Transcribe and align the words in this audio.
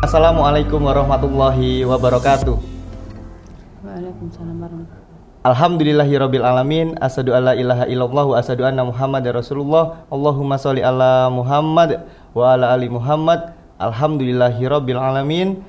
Assalamualaikum 0.00 0.80
warahmatullahi 0.80 1.84
wabarakatuh. 1.84 2.56
Waalaikumsalam 3.84 4.56
warahmatullahi 4.56 5.44
Alhamdulillahirabbil 5.44 6.40
alamin 6.40 6.96
asyhadu 6.96 7.36
alla 7.36 7.52
ilaha 7.52 7.84
illallah 7.84 8.24
wa 8.32 8.36
asyhadu 8.40 8.64
anna 8.64 8.80
muhammadar 8.88 9.36
rasulullah 9.36 10.08
Allahumma 10.08 10.56
sholli 10.56 10.80
ala 10.80 11.28
Muhammad 11.28 12.08
wa 12.32 12.48
ala 12.48 12.72
ali 12.72 12.88
Muhammad 12.88 13.52
Alhamdulillahirabbil 13.76 14.96
alamin 14.96 15.60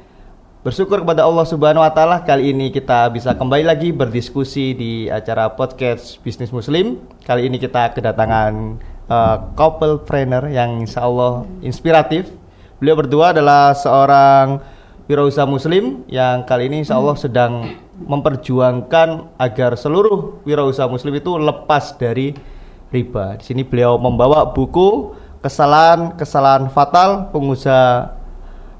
Bersyukur 0.63 1.03
kepada 1.03 1.27
Allah 1.27 1.43
Subhanahu 1.43 1.83
wa 1.83 1.91
taala 1.91 2.23
kali 2.23 2.55
ini 2.55 2.71
kita 2.71 3.11
bisa 3.11 3.35
kembali 3.35 3.67
lagi 3.67 3.91
berdiskusi 3.91 4.71
di 4.71 4.91
acara 5.11 5.51
podcast 5.51 6.23
Bisnis 6.23 6.55
Muslim. 6.55 7.03
Kali 7.27 7.51
ini 7.51 7.59
kita 7.59 7.91
kedatangan 7.91 8.79
uh, 9.11 9.51
couple 9.59 10.07
trainer 10.07 10.47
yang 10.47 10.87
insya 10.87 11.03
Allah 11.03 11.43
inspiratif. 11.59 12.40
Beliau 12.81 12.97
berdua 12.97 13.29
adalah 13.29 13.77
seorang 13.77 14.57
wirausaha 15.05 15.45
muslim 15.45 16.01
yang 16.09 16.41
kali 16.49 16.65
ini 16.65 16.81
insya 16.81 16.97
Allah 16.97 17.13
sedang 17.13 17.77
memperjuangkan 18.01 19.37
agar 19.37 19.77
seluruh 19.77 20.41
wirausaha 20.49 20.89
muslim 20.89 21.13
itu 21.13 21.29
lepas 21.37 21.93
dari 22.01 22.33
riba. 22.89 23.37
Di 23.37 23.53
sini 23.53 23.61
beliau 23.61 24.01
membawa 24.01 24.49
buku 24.49 25.13
kesalahan-kesalahan 25.45 26.73
fatal 26.73 27.29
pengusaha 27.29 28.17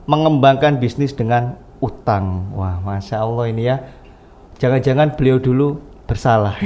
mengembangkan 0.09 0.81
bisnis 0.81 1.13
dengan 1.13 1.61
utang. 1.77 2.49
Wah, 2.57 2.81
masya 2.81 3.21
Allah 3.21 3.53
ini 3.53 3.69
ya. 3.69 3.85
Jangan-jangan 4.57 5.13
beliau 5.13 5.37
dulu 5.37 5.77
bersalah. 6.09 6.57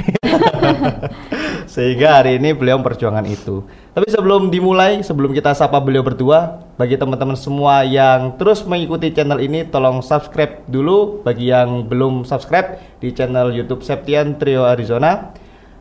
Sehingga 1.76 2.16
hari 2.16 2.40
ini 2.40 2.56
beliau 2.56 2.80
memperjuangkan 2.80 3.28
itu. 3.28 3.60
Tapi 3.96 4.12
sebelum 4.12 4.52
dimulai, 4.52 5.00
sebelum 5.00 5.32
kita 5.32 5.56
sapa 5.56 5.80
beliau 5.80 6.04
berdua, 6.04 6.60
bagi 6.76 7.00
teman-teman 7.00 7.32
semua 7.32 7.80
yang 7.80 8.36
terus 8.36 8.60
mengikuti 8.68 9.08
channel 9.08 9.40
ini, 9.40 9.64
tolong 9.64 10.04
subscribe 10.04 10.68
dulu. 10.68 11.24
Bagi 11.24 11.48
yang 11.48 11.88
belum 11.88 12.28
subscribe 12.28 12.76
di 13.00 13.08
channel 13.16 13.56
YouTube 13.56 13.80
Septian 13.80 14.36
Trio 14.36 14.68
Arizona. 14.68 15.32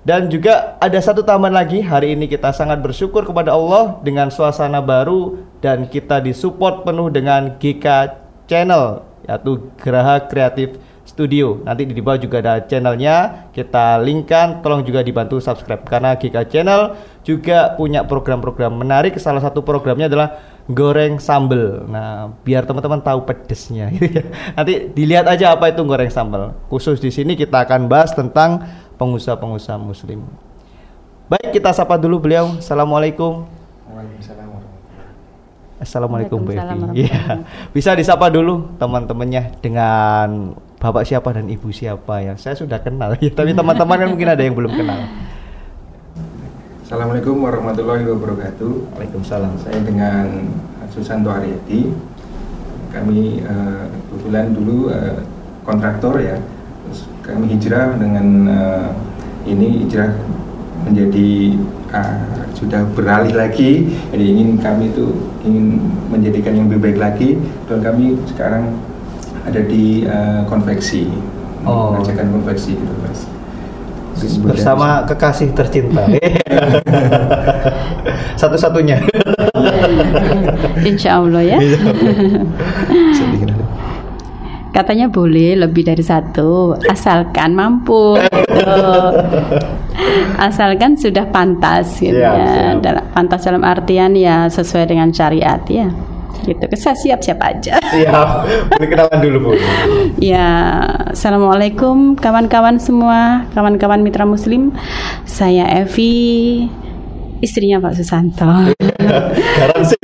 Dan 0.08 0.32
juga 0.32 0.80
ada 0.80 0.96
satu 1.04 1.28
tambahan 1.28 1.60
lagi, 1.60 1.84
hari 1.84 2.16
ini 2.16 2.32
kita 2.32 2.56
sangat 2.56 2.80
bersyukur 2.80 3.28
kepada 3.28 3.52
Allah 3.52 4.00
dengan 4.00 4.32
suasana 4.32 4.80
baru 4.80 5.36
dan 5.60 5.92
kita 5.92 6.24
disupport 6.24 6.88
penuh 6.88 7.12
dengan 7.12 7.60
GK 7.60 8.16
Channel 8.48 9.04
yaitu 9.26 9.74
Geraha 9.82 10.24
Kreatif 10.30 10.78
Studio. 11.16 11.64
Nanti 11.64 11.88
di 11.88 12.04
bawah 12.04 12.20
juga 12.20 12.44
ada 12.44 12.60
channelnya, 12.68 13.48
kita 13.56 14.04
linkkan. 14.04 14.60
Tolong 14.60 14.84
juga 14.84 15.00
dibantu 15.00 15.40
subscribe 15.40 15.88
karena 15.88 16.20
GK 16.20 16.44
Channel 16.52 16.92
juga 17.24 17.72
punya 17.80 18.04
program-program 18.04 18.84
menarik. 18.84 19.16
Salah 19.16 19.40
satu 19.40 19.64
programnya 19.64 20.12
adalah 20.12 20.44
goreng 20.68 21.16
sambel. 21.24 21.88
Nah, 21.88 22.36
biar 22.44 22.68
teman-teman 22.68 23.00
tahu 23.00 23.24
pedesnya. 23.24 23.96
Nanti 24.60 24.92
dilihat 24.92 25.24
aja 25.32 25.56
apa 25.56 25.72
itu 25.72 25.88
goreng 25.88 26.12
sambel. 26.12 26.52
Khusus 26.68 27.00
di 27.00 27.16
sini 27.16 27.40
kita 27.40 27.64
akan 27.64 27.88
bahas 27.88 28.12
tentang 28.12 28.68
pengusaha-pengusaha 29.00 29.80
Muslim. 29.80 30.20
Baik, 31.32 31.56
kita 31.56 31.72
sapa 31.72 31.96
dulu 31.96 32.28
beliau. 32.28 32.60
Assalamualaikum. 32.60 33.48
Waalaikumsalam 33.88 34.46
Assalamualaikum 35.76 36.40
Evi. 36.48 36.56
Iya. 37.04 37.44
Bisa 37.76 37.92
disapa 37.96 38.32
dulu 38.32 38.76
teman-temannya 38.80 39.60
dengan 39.60 40.56
Bapak 40.86 41.02
siapa 41.02 41.34
dan 41.34 41.50
Ibu 41.50 41.74
siapa 41.74 42.22
ya. 42.22 42.38
Saya 42.38 42.54
sudah 42.54 42.78
kenal 42.78 43.18
ya, 43.18 43.34
tapi 43.38 43.58
teman-teman 43.58 44.06
kan 44.06 44.10
mungkin 44.14 44.30
ada 44.30 44.46
yang 44.46 44.54
belum 44.54 44.70
kenal. 44.70 45.02
Assalamualaikum 46.86 47.42
warahmatullahi 47.42 48.06
wabarakatuh. 48.06 48.94
Waalaikumsalam. 48.94 49.58
Saya 49.66 49.82
dengan 49.82 50.46
Susanto 50.94 51.34
Aryadi. 51.34 51.90
Kami 52.94 53.42
eh, 53.42 53.86
kebetulan 53.90 54.54
dulu 54.54 54.94
eh, 54.94 55.26
kontraktor 55.66 56.22
ya. 56.22 56.38
Terus 56.86 57.10
kami 57.26 57.58
hijrah 57.58 57.98
dengan 57.98 58.28
eh, 58.46 58.88
ini 59.50 59.90
hijrah 59.90 60.14
menjadi 60.86 61.58
ah, 61.98 62.46
sudah 62.54 62.86
beralih 62.94 63.34
lagi. 63.34 63.90
Jadi 64.14 64.22
ingin 64.38 64.62
kami 64.62 64.94
itu 64.94 65.34
ingin 65.42 65.82
menjadikan 66.14 66.54
yang 66.54 66.70
lebih 66.70 66.94
baik 66.94 67.00
lagi. 67.02 67.42
Dan 67.66 67.82
kami 67.82 68.22
sekarang 68.30 68.70
ada 69.46 69.62
di 69.62 70.04
eh, 70.04 70.42
konveksi, 70.46 71.08
Oh. 71.64 71.92
mengerjakan 71.92 72.32
konveksi 72.32 72.74
gitu 72.74 72.94
mas. 73.02 73.26
Bersama 74.40 75.04
kekasih 75.04 75.52
tercinta. 75.52 76.06
Satu-satunya. 78.40 79.04
Insya 80.88 81.20
Allah 81.20 81.44
ya. 81.44 81.60
Katanya 84.70 85.08
boleh 85.08 85.56
lebih 85.56 85.88
dari 85.88 86.04
satu, 86.04 86.76
asalkan 86.86 87.56
mampu. 87.56 88.20
gitu. 88.20 88.88
Asalkan 90.36 91.00
sudah 91.00 91.26
pantas 91.32 91.98
gitu 91.98 92.20
Siap, 92.20 92.36
ya. 92.36 92.76
Dalam- 92.84 93.08
pantas 93.10 93.42
dalam 93.42 93.64
artian 93.64 94.14
ya 94.14 94.46
sesuai 94.48 94.86
dengan 94.86 95.10
syariat 95.10 95.64
ya. 95.66 95.90
Gitu. 96.44 96.64
Saya 96.76 96.96
siap-siap 97.00 97.40
aja. 97.40 97.80
Siap. 97.96 98.30
Boleh 98.76 98.88
kenalan 98.92 99.20
dulu 99.24 99.38
Bu. 99.40 99.52
Ya, 100.20 100.84
assalamualaikum 101.16 102.20
kawan-kawan 102.20 102.82
semua, 102.82 103.48
kawan-kawan 103.56 104.04
mitra 104.04 104.28
Muslim. 104.28 104.76
Saya 105.24 105.70
Evi, 105.80 106.68
istrinya 107.44 107.80
Pak 107.80 107.94
Susanto. 107.96 108.76
Garansi. 109.60 109.96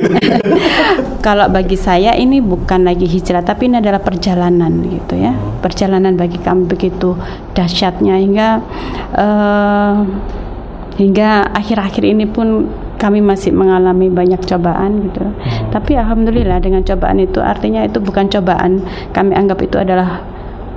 Kalau 1.26 1.46
bagi 1.50 1.78
saya 1.78 2.18
ini 2.18 2.42
bukan 2.42 2.82
lagi 2.82 3.06
hijrah, 3.06 3.46
tapi 3.46 3.70
ini 3.70 3.78
adalah 3.78 4.02
perjalanan 4.02 4.82
gitu 4.90 5.14
ya. 5.18 5.32
Perjalanan 5.62 6.18
bagi 6.18 6.38
kami 6.42 6.66
begitu 6.66 7.14
dahsyatnya 7.54 8.18
hingga 8.18 8.48
eh, 9.14 9.96
hingga 10.98 11.30
akhir-akhir 11.54 12.04
ini 12.04 12.26
pun 12.26 12.68
kami 13.02 13.18
masih 13.18 13.50
mengalami 13.50 14.06
banyak 14.06 14.38
cobaan 14.46 15.10
gitu. 15.10 15.26
Tapi 15.74 15.98
alhamdulillah 15.98 16.62
dengan 16.62 16.86
cobaan 16.86 17.18
itu 17.18 17.42
artinya 17.42 17.82
itu 17.82 17.98
bukan 17.98 18.30
cobaan, 18.30 18.86
kami 19.10 19.34
anggap 19.34 19.58
itu 19.58 19.82
adalah 19.82 20.22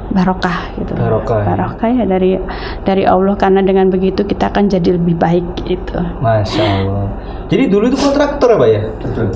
barokah 0.09 0.73
gitu. 0.81 0.97
Barokah, 0.97 1.39
ya. 1.43 1.45
Barokah 1.53 1.89
ya 1.91 2.03
dari 2.09 2.31
dari 2.81 3.03
Allah 3.05 3.35
karena 3.37 3.61
dengan 3.61 3.93
begitu 3.93 4.25
kita 4.25 4.49
akan 4.49 4.73
jadi 4.73 4.97
lebih 4.97 5.21
baik 5.21 5.45
gitu. 5.69 6.01
Masya 6.23 6.63
Allah. 6.81 7.05
Jadi 7.45 7.63
dulu 7.69 7.93
itu 7.93 7.97
kontraktor 8.01 8.47
ya 8.53 8.57
Pak 8.57 8.69
ya? 8.73 8.81
Betul. 9.05 9.27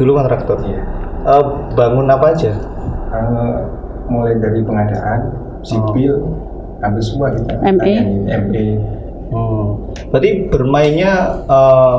Dulu 0.00 0.10
kontraktor. 0.16 0.56
Iya. 0.64 0.80
Eh, 1.28 1.44
bangun 1.76 2.06
apa 2.08 2.26
aja? 2.32 2.52
Eh, 3.12 3.56
mulai 4.08 4.40
dari 4.40 4.64
pengadaan, 4.64 5.20
sipil, 5.60 6.16
hampir 6.80 7.02
semua 7.04 7.28
kita. 7.34 7.52
ME. 7.60 7.76
tangani. 7.76 8.14
ME. 8.24 8.66
Hmm. 9.28 9.92
Berarti 10.08 10.48
bermainnya 10.48 11.44
eh, 11.44 11.98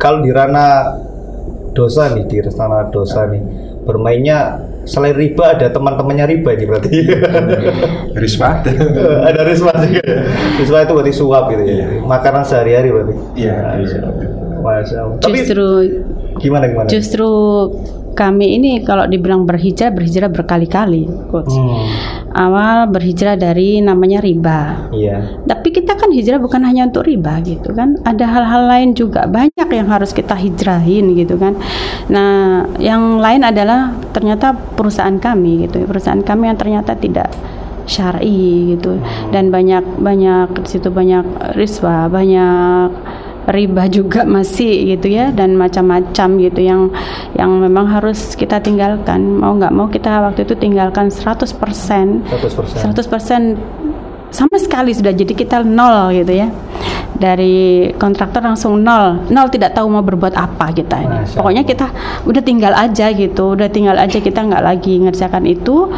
kalau 0.00 0.24
di 0.24 0.32
ranah 0.32 0.96
dosa 1.76 2.08
nih, 2.16 2.24
di 2.24 2.40
ranah 2.40 2.88
dosa 2.88 3.28
nih, 3.28 3.42
bermainnya 3.84 4.64
selain 4.88 5.12
riba 5.12 5.54
ada 5.54 5.68
teman-temannya 5.68 6.26
riba 6.26 6.50
nih 6.56 6.66
berarti. 6.66 6.96
Risma. 8.22 8.64
ada 9.28 9.40
risma 9.44 9.70
juga. 9.76 10.02
Risma 10.56 10.78
itu 10.82 10.92
berarti 10.96 11.12
suap 11.14 11.44
gitu 11.52 11.62
ya. 11.68 11.74
Iya. 11.84 11.86
Makanan 12.02 12.42
sehari-hari 12.48 12.88
berarti. 12.90 13.14
Iya. 13.36 13.54
Masya 13.76 13.98
Allah. 14.00 14.26
Masya 14.60 14.96
Allah. 14.98 15.16
Tapi 15.20 15.36
Justru 15.44 15.66
gimana 16.40 16.64
gimana? 16.66 16.88
Justru 16.88 17.28
kami 18.14 18.58
ini 18.60 18.82
kalau 18.82 19.06
dibilang 19.06 19.46
berhijrah 19.48 19.94
berhijrah 19.94 20.30
berkali-kali, 20.30 21.08
coach. 21.30 21.54
Hmm. 21.54 21.86
Awal 22.30 22.90
berhijrah 22.90 23.34
dari 23.34 23.82
namanya 23.82 24.22
riba. 24.22 24.90
Iya. 24.94 25.42
Tapi 25.46 25.68
kita 25.74 25.98
kan 25.98 26.14
hijrah 26.14 26.38
bukan 26.38 26.62
hanya 26.62 26.86
untuk 26.86 27.06
riba 27.06 27.42
gitu 27.42 27.74
kan. 27.74 27.98
Ada 28.06 28.26
hal-hal 28.26 28.62
lain 28.70 28.88
juga 28.94 29.26
banyak 29.26 29.68
yang 29.70 29.88
harus 29.90 30.14
kita 30.14 30.38
hijrahin 30.38 31.16
gitu 31.18 31.40
kan. 31.40 31.58
Nah, 32.06 32.66
yang 32.78 33.18
lain 33.18 33.42
adalah 33.42 33.94
ternyata 34.14 34.54
perusahaan 34.54 35.18
kami 35.18 35.66
gitu. 35.66 35.82
Perusahaan 35.86 36.22
kami 36.22 36.50
yang 36.52 36.58
ternyata 36.58 36.94
tidak 36.94 37.30
syar'i 37.90 38.76
gitu 38.76 39.02
dan 39.34 39.50
banyak 39.50 39.82
banyak 39.98 40.54
di 40.62 40.68
situ 40.68 40.94
banyak 40.94 41.26
riswa, 41.58 42.06
banyak 42.06 42.90
riba 43.48 43.88
juga 43.88 44.28
masih 44.28 44.96
gitu 44.96 45.08
ya 45.08 45.32
dan 45.32 45.56
macam-macam 45.56 46.28
gitu 46.42 46.60
yang 46.60 46.92
yang 47.38 47.50
memang 47.56 47.88
harus 47.88 48.36
kita 48.36 48.60
tinggalkan. 48.60 49.40
Mau 49.40 49.56
nggak 49.56 49.72
mau 49.72 49.88
kita 49.88 50.20
waktu 50.28 50.44
itu 50.44 50.54
tinggalkan 50.58 51.08
100% 51.08 51.56
100%. 51.56 52.28
100% 52.28 53.56
sama 54.30 54.56
sekali 54.62 54.94
sudah 54.94 55.10
jadi 55.10 55.32
kita 55.34 55.66
nol 55.66 56.14
gitu 56.14 56.32
ya. 56.36 56.48
Dari 57.20 57.90
kontraktor 58.00 58.40
langsung 58.40 58.80
nol. 58.80 59.28
Nol 59.28 59.50
tidak 59.52 59.76
tahu 59.76 59.90
mau 59.92 60.00
berbuat 60.00 60.32
apa 60.38 60.72
kita 60.72 60.96
ini. 61.02 61.16
Masya 61.26 61.36
pokoknya 61.36 61.62
kita 61.66 61.86
udah 62.24 62.42
tinggal 62.44 62.72
aja 62.72 63.10
gitu 63.12 63.58
udah 63.58 63.68
tinggal 63.68 63.98
aja 63.98 64.22
kita 64.22 64.40
nggak 64.40 64.62
lagi 64.62 65.02
ngerjakan 65.02 65.44
itu. 65.50 65.90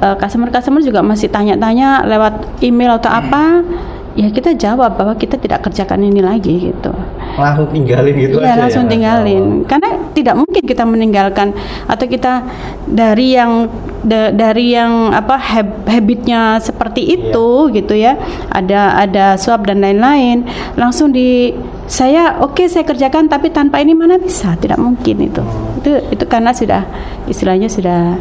Customer 0.00 0.48
customer 0.50 0.80
juga 0.80 1.04
masih 1.04 1.28
tanya-tanya 1.28 2.08
lewat 2.08 2.64
email 2.64 2.96
atau 2.98 3.12
apa 3.12 3.62
ya 4.14 4.30
kita 4.30 4.54
jawab 4.54 4.94
bahwa 4.94 5.14
kita 5.14 5.34
tidak 5.36 5.60
kerjakan 5.60 6.02
ini 6.02 6.18
lagi 6.18 6.70
gitu. 6.70 6.94
Langsung 7.34 7.66
tinggalin 7.68 8.14
gitu 8.14 8.38
Iya 8.38 8.46
aja 8.48 8.60
langsung 8.60 8.86
ya? 8.86 8.90
tinggalin 8.90 9.44
karena 9.64 9.90
tidak 10.10 10.34
mungkin 10.36 10.62
kita 10.62 10.84
meninggalkan 10.84 11.50
atau 11.84 12.06
kita 12.06 12.46
dari 12.84 13.34
yang 13.34 13.66
da- 14.00 14.30
dari 14.30 14.70
yang 14.70 15.10
apa 15.10 15.34
hab- 15.34 15.82
habitnya 15.84 16.56
seperti 16.58 17.02
Iya. 17.02 17.14
itu 17.26 17.48
gitu 17.72 17.94
ya. 17.94 18.14
Ada 18.48 18.80
ada 19.00 19.24
suap 19.34 19.64
dan 19.64 19.78
lain-lain. 19.78 20.46
Langsung 20.74 21.10
di 21.10 21.50
saya 21.84 22.38
oke 22.38 22.64
saya 22.64 22.82
kerjakan 22.82 23.26
tapi 23.26 23.50
tanpa 23.50 23.78
ini 23.78 23.92
mana 23.92 24.14
bisa? 24.16 24.54
Tidak 24.54 24.78
mungkin 24.78 25.16
itu. 25.20 25.42
Hmm. 25.42 25.76
itu 25.76 25.90
itu 26.10 26.24
karena 26.24 26.48
sudah 26.50 26.80
istilahnya 27.26 27.68
sudah 27.68 28.16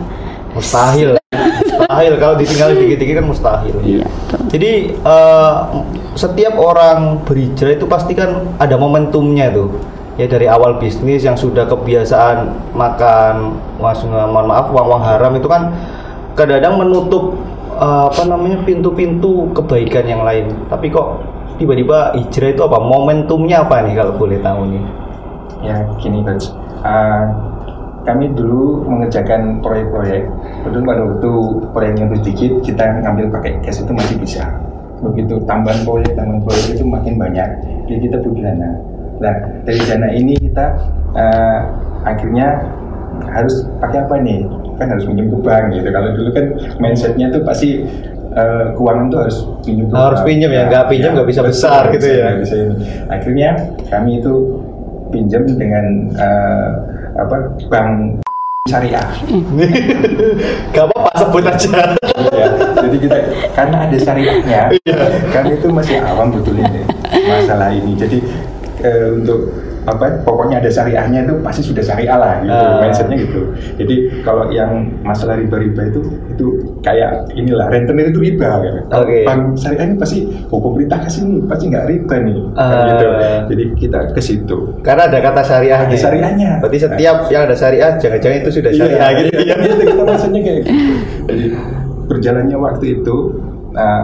mustahil 0.51 1.15
mustahil 1.83 2.13
kalau 2.15 2.35
ditinggalin 2.39 2.77
dikit-dikit 2.79 3.15
kan 3.19 3.25
mustahil. 3.27 3.75
Iya, 3.83 4.05
betul. 4.07 4.39
jadi 4.55 4.71
eh, 4.95 5.55
setiap 6.15 6.53
orang 6.55 7.21
berhijrah 7.27 7.75
itu 7.75 7.85
pasti 7.85 8.15
kan 8.15 8.55
ada 8.57 8.79
momentumnya 8.79 9.51
tuh. 9.51 9.69
Ya 10.13 10.29
dari 10.29 10.45
awal 10.45 10.77
bisnis 10.77 11.25
yang 11.25 11.33
sudah 11.33 11.65
kebiasaan 11.65 12.53
makan 12.77 13.57
mas 13.81 13.97
mohon 14.05 14.45
maaf 14.45 14.69
uang 14.69 14.85
uang 14.93 15.03
haram 15.03 15.33
itu 15.33 15.49
kan 15.49 15.73
kadang-kadang 16.37 16.79
menutup 16.79 17.35
eh, 17.75 18.05
apa 18.07 18.23
namanya 18.25 18.63
pintu-pintu 18.63 19.51
kebaikan 19.51 20.05
yang 20.07 20.21
lain. 20.23 20.53
Tapi 20.69 20.87
kok 20.87 21.19
tiba-tiba 21.59 22.15
hijrah 22.15 22.49
itu 22.53 22.61
apa? 22.63 22.77
Momentumnya 22.79 23.65
apa 23.65 23.83
nih 23.83 23.93
kalau 23.99 24.13
boleh 24.15 24.39
tahu 24.39 24.61
nih? 24.71 24.83
Ya 25.63 25.75
gini 25.99 26.23
coach, 26.23 26.51
Uh, 26.83 27.52
kami 28.03 28.31
dulu 28.35 28.83
mengerjakan 28.87 29.63
proyek-proyek, 29.63 30.27
betul 30.67 30.81
pada 30.83 31.01
waktu 31.07 31.31
proyeknya 31.71 32.03
itu 32.11 32.15
sedikit 32.19 32.51
kita 32.63 32.83
ngambil 33.03 33.25
pakai 33.31 33.51
cash 33.63 33.79
itu 33.79 33.91
masih 33.95 34.15
bisa. 34.19 34.43
Begitu 35.03 35.39
tambahan 35.47 35.83
proyek, 35.87 36.11
tambahan 36.15 36.43
proyek 36.43 36.79
itu 36.79 36.83
makin 36.87 37.15
banyak, 37.19 37.49
jadi 37.87 37.99
kita 38.07 38.15
butuh 38.23 38.43
dana. 38.43 38.71
Nah 39.23 39.35
dari 39.63 39.79
dana 39.87 40.07
ini 40.11 40.33
kita 40.35 40.65
uh, 41.15 41.59
akhirnya 42.03 42.59
harus 43.31 43.67
pakai 43.79 44.03
apa 44.03 44.15
nih? 44.19 44.47
Kan 44.79 44.87
harus 44.89 45.05
pinjam 45.05 45.27
ke 45.31 45.37
bank 45.39 45.65
gitu. 45.75 45.87
Kalau 45.91 46.09
dulu 46.11 46.29
kan 46.33 46.45
mindsetnya 46.81 47.31
tuh 47.31 47.41
pasti 47.45 47.87
uh, 48.35 48.73
keuangan 48.75 49.05
tuh 49.13 49.19
harus 49.23 49.37
pinjam 49.63 49.85
ke 49.87 49.93
Harus 49.95 50.21
pinjam 50.27 50.49
ya, 50.51 50.67
nggak 50.67 50.85
pinjam 50.91 51.11
nggak 51.15 51.29
bisa 51.29 51.41
betul, 51.43 51.51
besar 51.55 51.81
gitu 51.93 52.07
ya. 52.09 52.23
nggak 52.27 52.39
bisa 52.43 52.55
ini. 52.57 52.75
Akhirnya 53.07 53.49
kami 53.87 54.11
itu 54.19 54.33
pinjam 55.13 55.45
dengan 55.45 55.85
eh, 56.17 56.69
apa 57.17 57.35
bank 57.69 58.21
syariah. 58.69 59.07
gak 60.73 60.85
apa-apa 60.87 61.09
sebut 61.19 61.43
aja 61.45 61.93
ya, 62.31 62.47
jadi 62.79 62.97
kita 62.97 63.17
karena 63.51 63.77
ada 63.85 63.97
syariahnya, 63.99 64.61
kami 65.35 65.59
itu 65.59 65.67
masih 65.67 65.99
awam 65.99 66.31
betul 66.31 66.55
ini 66.55 66.81
masalah 67.27 67.69
ini. 67.75 67.91
Jadi 67.93 68.17
eh, 68.83 69.07
untuk 69.19 69.51
apa 69.83 70.23
pokoknya 70.23 70.59
ada 70.59 70.69
syariahnya 70.69 71.27
itu 71.27 71.35
pasti 71.43 71.61
sudah 71.61 71.83
syariah 71.83 72.15
lah 72.15 72.39
gitu 72.39 72.53
Ah. 72.53 72.79
mindsetnya 72.79 73.17
gitu 73.19 73.41
jadi 73.75 73.95
kalau 74.23 74.47
yang 74.49 74.71
masalah 75.03 75.35
riba-riba 75.35 75.91
itu 75.91 75.99
itu 76.29 76.45
kayak 76.79 77.27
inilah 77.33 77.67
rentenir 77.67 78.09
itu 78.09 78.19
riba 78.19 78.49
gitu. 78.59 78.79
Kalau 78.87 79.05
Oke. 79.05 79.23
bank 79.23 79.41
syariah 79.55 79.85
ini 79.85 79.95
pasti 79.97 80.17
hukum 80.47 80.73
pemerintah 80.73 80.99
kasih 81.03 81.21
nih 81.23 81.39
pasti 81.45 81.63
nggak 81.67 81.85
riba 81.85 82.15
nih 82.19 82.37
Ah. 82.55 82.71
gitu 82.87 83.07
jadi 83.49 83.63
kita 83.75 83.99
ke 84.11 84.21
situ 84.21 84.57
Karena 84.81 85.07
ada 85.07 85.19
kata 85.19 85.41
syariahnya. 85.41 85.87
Ada 85.89 85.97
syariahnya. 85.99 86.51
Berarti 86.59 86.77
setiap 86.79 87.17
yang 87.27 87.41
ada 87.43 87.55
syariah, 87.55 87.91
jangan-jangan 87.95 88.37
itu 88.39 88.51
sudah 88.53 88.71
syariah 88.71 88.99
Iya, 88.99 89.17
gitu 89.19 89.31
iya, 89.39 89.55
ya. 89.55 89.55
iya, 89.63 89.85
kita 89.85 90.03
maksudnya 90.03 90.41
kayak 90.41 90.59
gitu. 90.63 90.93
Jadi 91.27 91.45
berjalannya 92.03 92.57
waktu 92.57 92.85
itu, 92.99 93.15
nah 93.71 93.99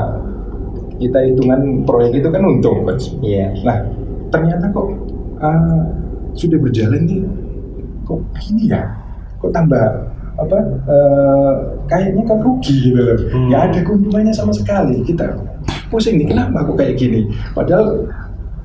kita 0.95 1.19
hitungan 1.23 1.59
proyek 1.83 2.11
itu 2.15 2.27
kan 2.27 2.41
untung, 2.41 2.83
coach. 2.83 3.11
Iya. 3.19 3.55
Nah 3.61 3.77
ternyata 4.29 4.69
kok 4.69 4.87
uh, 5.39 5.81
sudah 6.35 6.57
berjalan 6.59 7.01
nih, 7.07 7.21
kok 8.05 8.19
gini 8.39 8.71
ya? 8.71 8.83
Kok 9.39 9.51
tambah 9.51 9.83
apa? 10.39 10.57
uh, 10.87 11.53
kayaknya 11.91 12.23
kan 12.23 12.39
rugi 12.39 12.91
gitu 12.91 12.99
loh. 12.99 13.17
Hmm. 13.31 13.47
Nggak 13.51 13.61
ada 13.71 13.79
keuntungannya 13.83 14.33
sama 14.35 14.53
sekali. 14.55 15.03
Kita 15.03 15.35
pusing 15.91 16.15
nih, 16.21 16.31
kenapa 16.31 16.63
kok 16.63 16.79
kayak 16.79 16.95
gini? 16.95 17.27
Padahal 17.51 18.07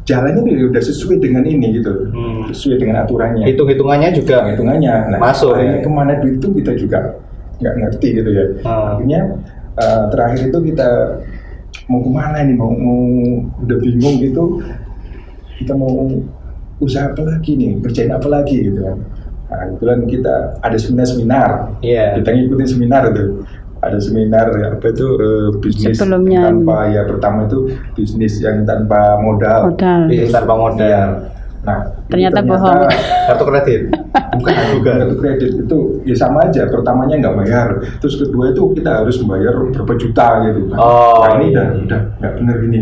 jalannya 0.05 0.44
tuh 0.44 0.69
udah 0.69 0.82
sesuai 0.85 1.17
dengan 1.17 1.43
ini 1.49 1.81
gitu, 1.81 2.12
Hmm. 2.12 2.53
sesuai 2.53 2.76
dengan 2.76 3.09
aturannya 3.09 3.49
Hitung-hitungannya 3.49 4.12
juga 4.12 4.53
hitungannya 4.53 5.17
nah, 5.17 5.19
Masuk, 5.19 5.56
ya? 5.56 5.81
ke 5.81 5.88
mana 5.88 6.21
duit 6.21 6.37
itu 6.37 6.49
kita 6.61 6.76
juga 6.76 6.99
nggak 7.56 7.75
ngerti 7.81 8.09
gitu 8.21 8.31
ya 8.35 8.44
Ah. 8.69 8.93
akhirnya 9.00 9.21
eh, 9.81 10.03
terakhir 10.12 10.53
itu 10.53 10.59
kita 10.69 10.88
mau 11.88 12.05
ke 12.05 12.11
mana 12.12 12.44
nih 12.44 12.53
mau, 12.53 12.69
mau 12.69 13.00
udah 13.65 13.76
bingung 13.81 14.21
gitu 14.21 14.61
kita 15.56 15.73
mau 15.73 15.88
usaha 16.84 17.08
apa 17.08 17.22
lagi 17.25 17.50
nih 17.54 17.81
kerjain 17.81 18.12
apa 18.12 18.28
lagi 18.28 18.56
gitu 18.62 18.81
kan 18.81 18.96
nah, 19.46 19.62
kebetulan 19.69 20.00
kita 20.04 20.34
ada 20.60 20.76
seminar 20.76 21.06
seminar 21.06 21.48
Iya. 21.81 22.04
kita 22.20 22.28
ngikutin 22.31 22.69
seminar 22.69 23.02
tuh 23.10 23.28
ada 23.81 23.98
seminar 23.98 24.46
apa 24.48 24.86
itu 24.86 25.06
eh, 25.14 25.48
bisnis 25.60 25.96
Sebelumnya. 25.96 26.48
tanpa 26.48 26.88
ya 26.88 27.04
pertama 27.04 27.44
itu 27.44 27.58
bisnis 27.92 28.40
yang 28.40 28.64
tanpa 28.64 29.16
modal 29.19 29.69
modal 29.70 30.08
bisnis 30.08 30.32
tanpa 30.32 30.54
modal. 30.54 30.81
Iya. 30.81 31.04
Nah, 31.64 31.81
ini 31.81 32.28
Ternyata 32.28 32.40
bohong. 32.44 32.92
Kartu 33.25 33.44
kredit. 33.46 33.80
bukan 34.37 34.52
bukan 34.76 34.92
kartu 35.00 35.16
kredit 35.16 35.52
itu 35.64 35.78
ya 36.04 36.12
sama 36.14 36.44
aja 36.44 36.64
pertamanya 36.64 37.16
nggak 37.20 37.37
bayar 37.40 37.69
terus 37.98 38.16
kedua 38.16 38.52
itu 38.52 38.72
kita 38.72 39.00
harus 39.00 39.16
membayar 39.16 39.52
berapa 39.69 39.92
juta 39.96 40.26
gitu 40.44 40.60
Oh, 40.76 41.25
nah 41.25 41.37
ini 41.37 41.52
iya. 41.52 41.52
udah 41.52 41.66
udah 41.84 42.00
nggak 42.20 42.32
bener 42.37 42.56
ini 42.62 42.78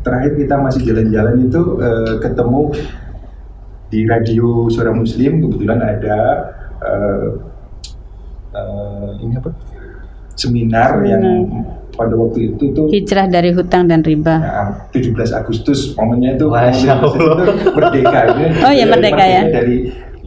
terakhir 0.00 0.32
kita 0.36 0.54
masih 0.58 0.80
jalan-jalan 0.84 1.34
itu 1.42 1.60
eh, 1.80 2.14
ketemu 2.18 2.60
di 3.94 4.02
radio 4.10 4.66
suara 4.66 4.90
muslim 4.90 5.38
kebetulan 5.38 5.78
ada 5.78 6.18
eh, 6.82 7.28
eh, 8.58 9.08
ini 9.22 9.38
apa? 9.38 9.54
Seminar 10.34 10.98
yang 11.06 11.22
pada 11.94 12.10
waktu 12.18 12.50
itu 12.50 12.74
tuh 12.74 12.90
hijrah 12.90 13.30
dari 13.30 13.54
hutang 13.54 13.86
dan 13.86 14.02
riba. 14.02 14.34
Nah, 14.42 14.90
17 14.90 15.14
Agustus 15.30 15.94
momennya 15.94 16.34
itu 16.34 16.50
Masya 16.50 16.98
momen 16.98 17.14
17 17.14 17.14
Agustus 17.14 17.54
itu 17.62 17.70
merdeka 17.70 18.20
Oh 18.66 18.72
iya, 18.74 18.84
merdeka 18.90 19.24
ya. 19.24 19.42
dari 19.46 19.76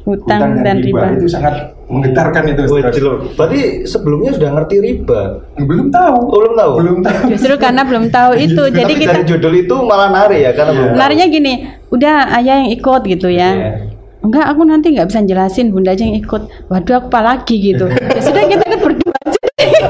Hutang 0.08 0.64
dan 0.64 0.80
riba. 0.80 1.20
itu 1.20 1.28
sangat 1.28 1.76
menggetarkan 1.88 2.44
itu 2.48 2.62
Wah, 2.68 2.92
jelek. 2.92 3.18
Berarti 3.34 3.60
sebelumnya 3.84 4.32
sudah 4.32 4.50
ngerti 4.54 4.76
riba. 4.78 5.22
belum 5.56 5.88
tahu 5.88 6.16
Oh, 6.22 6.38
belum 6.38 6.54
tahu? 6.54 6.72
belum 6.78 6.98
tahu 7.00 7.20
justru 7.32 7.56
karena 7.56 7.82
belum 7.82 8.06
tahu 8.08 8.32
itu 8.36 8.64
jadi 8.70 8.84
Tapi 8.86 9.02
kita 9.02 9.12
dari 9.14 9.24
judul 9.26 9.54
itu 9.58 9.76
malah 9.82 10.10
nari 10.10 10.44
ya 10.44 10.52
karena 10.52 10.72
Iya. 10.72 10.78
belum. 10.78 10.90
tahu. 10.90 11.00
Larinya 11.00 11.26
gini, 11.28 11.54
udah 11.90 12.16
ayah 12.36 12.56
yang 12.62 12.70
ikut 12.70 13.02
gitu 13.04 13.28
ya. 13.28 13.50
Iya. 13.50 13.72
Enggak, 14.18 14.46
aku 14.46 14.62
nanti 14.62 14.92
nggak 14.92 15.08
bisa 15.08 15.24
jelasin, 15.24 15.72
bunda 15.72 15.90
aja 15.90 16.04
yang 16.04 16.18
ikut. 16.18 16.42
Waduh, 16.68 16.96
aku 16.98 17.08
apa 17.08 17.20
lagi 17.24 17.56
gitu. 17.64 17.88
ya 17.88 18.20
sudah 18.20 18.44
kita 18.44 18.64
ikut 18.68 18.82
berdua 18.84 19.16
aja. 19.24 19.40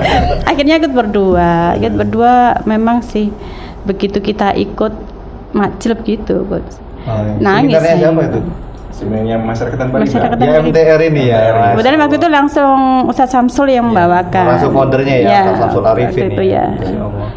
Akhirnya 0.51 0.75
ikut 0.77 0.93
berdua, 0.93 1.51
ikut 1.73 1.93
berdua 1.95 2.33
memang 2.63 3.01
sih 3.01 3.33
begitu 3.83 4.19
kita 4.19 4.53
ikut 4.53 4.93
macet 5.51 5.97
gitu, 6.03 6.45
Coach. 6.45 6.77
Oh, 7.03 7.17
iya. 7.17 7.33
Nangis 7.39 7.73
Seminarnya 7.73 7.95
siapa 7.97 8.21
itu? 8.21 8.39
Sebenarnya 8.97 9.37
masyarakat 9.37 9.77
tanpa 9.77 9.95
riba. 9.97 10.09
Masyarakat 10.09 10.37
Ya 10.39 10.51
MTR 10.59 11.01
ini 11.05 11.23
ya. 11.23 11.39
Kebetulan 11.71 11.99
waktu 11.99 12.15
itu 12.17 12.27
langsung 12.27 12.75
Ustadz 13.05 13.31
Samsul 13.31 13.67
yang 13.69 13.85
membawakan. 13.85 14.45
Langsung 14.49 14.73
foundernya 14.73 15.15
ya, 15.15 15.27
Iya, 15.27 15.39
Ustadz 15.45 15.61
Samsul 15.63 15.83
Arifin 15.85 16.09
waktu 16.09 16.23
itu 16.27 16.43
ya. 16.43 16.65
Allah. 16.97 17.29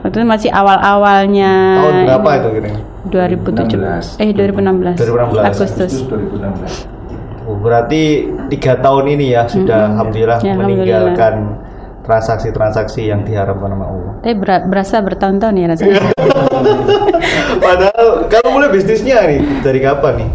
Waktu 0.00 0.16
itu 0.16 0.26
masih 0.26 0.50
awal-awalnya. 0.50 1.52
Tahun 1.76 1.96
berapa 2.06 2.30
itu 2.32 2.48
kira 2.54 2.70
2017 3.02 4.16
eh 4.18 4.30
2016 4.30 4.96
2016. 4.96 5.40
Agustus 5.42 5.70
Agustus 5.72 5.92
2016 6.06 7.00
Oh, 7.42 7.56
berarti 7.56 8.02
tiga 8.46 8.78
tahun 8.78 9.10
ini 9.10 9.34
ya 9.34 9.42
sudah 9.44 9.90
alhamdulillah 9.90 10.38
Ya, 10.38 10.54
meninggalkan 10.54 11.58
transaksi-transaksi 12.00 13.06
yang 13.06 13.24
diharapkan 13.24 13.66
sama 13.66 13.86
Allah. 13.86 14.12
tapi 14.20 14.34
ber- 14.36 14.66
berasa 14.68 15.00
bertahun-tahun 15.00 15.54
ya 15.54 15.66
rasanya 15.66 16.00
Padahal 17.64 18.06
kamu 18.26 18.48
mulai 18.50 18.68
bisnisnya 18.70 19.24
nih 19.26 19.40
dari 19.60 19.80
kapan 19.80 20.12
nih? 20.16 20.30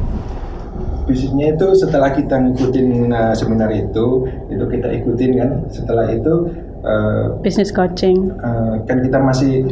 Bisnisnya 1.06 1.54
itu 1.54 1.68
setelah 1.78 2.10
kita 2.12 2.36
ngikutin 2.36 3.10
uh, 3.14 3.34
seminar 3.38 3.70
itu 3.70 4.26
itu 4.50 4.64
kita 4.66 4.88
ikutin 5.02 5.32
kan. 5.38 5.50
Setelah 5.70 6.10
itu 6.10 6.50
uh, 6.82 7.38
bisnis 7.42 7.70
coaching. 7.70 8.34
Eh, 8.36 8.74
kan 8.86 9.02
kita 9.02 9.18
masih 9.22 9.66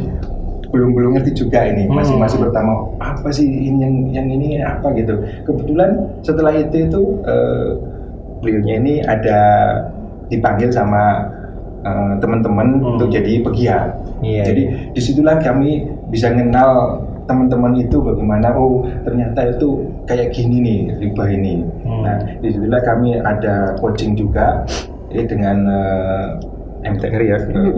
belum 0.74 0.90
belum 0.90 1.10
ngerti 1.18 1.46
juga 1.46 1.62
ini. 1.70 1.86
Masih 1.86 2.18
Hmm. 2.18 2.26
masih 2.26 2.38
pertama 2.42 2.72
apa 2.98 3.30
sih 3.30 3.46
ini 3.46 3.78
yang 3.78 3.94
yang 4.10 4.26
ini 4.26 4.58
apa 4.58 4.90
gitu. 4.98 5.14
Kebetulan 5.46 5.90
setelah 6.26 6.50
itu 6.54 6.90
itu 6.90 7.00
eh, 7.22 7.68
beliaunya 8.42 8.74
ini 8.82 8.94
ada 9.06 9.38
dipanggil 10.26 10.74
sama 10.74 11.30
eh, 11.86 12.14
teman-teman 12.18 12.82
Hmm. 12.82 12.90
untuk 12.98 13.14
jadi 13.14 13.38
pegiat. 13.46 13.88
Iya, 14.24 14.42
jadi 14.50 14.62
di 14.96 15.00
situlah 15.04 15.36
kami 15.38 15.86
bisa 16.10 16.32
kenal 16.34 16.98
teman-teman 17.24 17.72
itu 17.76 17.96
bagaimana 17.98 18.52
oh 18.52 18.84
ternyata 19.02 19.48
itu 19.48 19.80
kayak 20.04 20.30
gini 20.30 20.56
nih 20.60 20.80
riba 21.00 21.24
ini 21.26 21.54
Hmm. 21.84 22.02
nah 22.04 22.16
di 22.38 22.48
situlah 22.48 22.80
kami 22.80 23.16
ada 23.16 23.72
coaching 23.78 24.12
juga 24.12 24.64
eh, 25.08 25.24
dengan 25.24 25.56
eh, 25.64 26.26
MTR 26.84 27.22
ya 27.22 27.36
secara 27.40 27.68